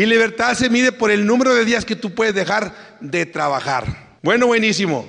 Y 0.00 0.06
libertad 0.06 0.54
se 0.54 0.70
mide 0.70 0.92
por 0.92 1.10
el 1.10 1.26
número 1.26 1.52
de 1.54 1.62
días 1.66 1.84
que 1.84 1.94
tú 1.94 2.14
puedes 2.14 2.34
dejar 2.34 2.72
de 3.00 3.26
trabajar. 3.26 3.84
Bueno, 4.22 4.46
buenísimo. 4.46 5.06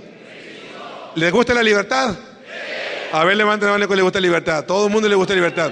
¿Les 1.16 1.32
gusta 1.32 1.54
la 1.54 1.64
libertad? 1.64 2.14
A 3.14 3.24
ver, 3.24 3.38
levanten 3.38 3.68
la 3.68 3.76
mano 3.76 3.88
que 3.88 3.96
les 3.96 4.04
gusta 4.04 4.20
la 4.20 4.28
libertad. 4.28 4.66
Todo 4.66 4.88
el 4.88 4.92
mundo 4.92 5.08
le 5.08 5.16
gusta 5.16 5.34
libertad. 5.34 5.72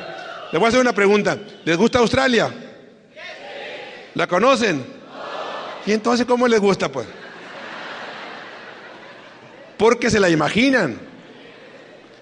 Les 0.53 0.57
voy 0.57 0.67
a 0.67 0.70
hacer 0.70 0.80
una 0.80 0.93
pregunta. 0.93 1.38
¿Les 1.65 1.76
gusta 1.76 1.99
Australia? 1.99 2.49
¿La 4.13 4.26
conocen? 4.26 4.86
¿Y 5.86 5.91
entonces 5.91 6.26
cómo 6.26 6.47
les 6.47 6.61
gusta, 6.61 6.89
pues? 6.89 7.05
Porque 9.76 10.09
se 10.09 10.22
la 10.22 10.30
imaginan. 10.30 10.97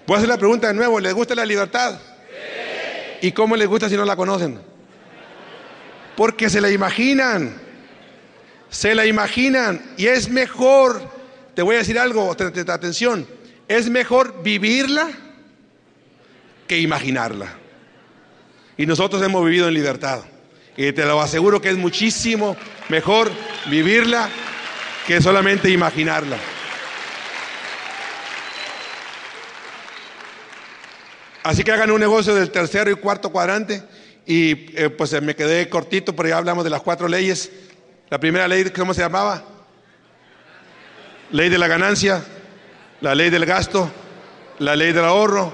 Voy 0.04 0.16
a 0.16 0.18
hacer 0.18 0.28
la 0.28 0.36
pregunta 0.36 0.66
de 0.66 0.74
nuevo, 0.74 0.98
¿les 0.98 1.14
gusta 1.14 1.36
la 1.36 1.46
libertad? 1.46 1.96
¿Y 3.22 3.30
cómo 3.30 3.54
les 3.54 3.68
gusta 3.68 3.88
si 3.88 3.94
no 3.94 4.04
la 4.04 4.16
conocen? 4.16 4.67
Porque 6.18 6.50
se 6.50 6.60
la 6.60 6.68
imaginan. 6.68 7.54
Se 8.70 8.92
la 8.96 9.06
imaginan. 9.06 9.80
Y 9.96 10.08
es 10.08 10.28
mejor, 10.28 11.00
te 11.54 11.62
voy 11.62 11.76
a 11.76 11.78
decir 11.78 11.96
algo, 11.96 12.32
atención, 12.32 13.24
es 13.68 13.88
mejor 13.88 14.42
vivirla 14.42 15.10
que 16.66 16.80
imaginarla. 16.80 17.46
Y 18.76 18.84
nosotros 18.84 19.22
hemos 19.22 19.44
vivido 19.44 19.68
en 19.68 19.74
libertad. 19.74 20.22
Y 20.76 20.90
te 20.90 21.06
lo 21.06 21.22
aseguro 21.22 21.60
que 21.60 21.70
es 21.70 21.76
muchísimo 21.76 22.56
mejor 22.88 23.30
vivirla 23.66 24.28
que 25.06 25.22
solamente 25.22 25.70
imaginarla. 25.70 26.38
Así 31.44 31.62
que 31.62 31.70
hagan 31.70 31.92
un 31.92 32.00
negocio 32.00 32.34
del 32.34 32.50
tercero 32.50 32.90
y 32.90 32.96
cuarto 32.96 33.30
cuadrante 33.30 33.84
y 34.28 34.76
eh, 34.76 34.90
pues 34.90 35.20
me 35.22 35.34
quedé 35.34 35.70
cortito, 35.70 36.14
pero 36.14 36.28
ya 36.28 36.36
hablamos 36.36 36.62
de 36.62 36.68
las 36.68 36.82
cuatro 36.82 37.08
leyes. 37.08 37.50
La 38.10 38.20
primera 38.20 38.46
ley, 38.46 38.62
¿cómo 38.64 38.92
se 38.92 39.00
llamaba? 39.00 39.42
Ley 41.32 41.48
de 41.48 41.56
la 41.56 41.66
ganancia, 41.66 42.22
la 43.00 43.14
ley 43.14 43.30
del 43.30 43.46
gasto, 43.46 43.90
la 44.58 44.76
ley 44.76 44.92
del 44.92 45.06
ahorro 45.06 45.50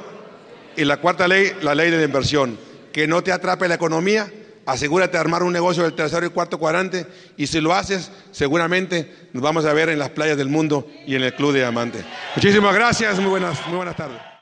y 0.77 0.85
la 0.85 0.97
cuarta 0.97 1.29
ley, 1.29 1.53
la 1.63 1.77
ley 1.77 1.89
de 1.93 1.99
la 1.99 2.03
inversión. 2.03 2.59
Que 2.93 3.07
no 3.07 3.23
te 3.23 3.31
atrape 3.31 3.69
la 3.69 3.77
economía, 3.77 4.29
asegúrate 4.67 5.13
de 5.13 5.19
armar 5.19 5.45
un 5.45 5.53
negocio 5.53 5.85
del 5.85 5.95
tercero 5.95 6.27
y 6.27 6.31
cuarto 6.31 6.59
cuadrante 6.59 7.07
y 7.37 7.47
si 7.47 7.61
lo 7.61 7.75
haces, 7.75 8.11
seguramente 8.33 9.29
nos 9.33 9.43
vamos 9.43 9.67
a 9.67 9.73
ver 9.73 9.89
en 9.89 10.01
las 10.01 10.11
playas 10.11 10.37
del 10.37 10.49
mundo 10.49 10.89
y 11.07 11.15
en 11.15 11.23
el 11.23 11.33
Club 11.35 11.53
de 11.53 11.61
Diamante. 11.61 12.05
Muchísimas 12.35 12.75
gracias, 12.75 13.21
muy 13.21 13.31
buenas, 13.31 13.65
muy 13.69 13.77
buenas 13.77 13.95
tardes. 13.95 14.34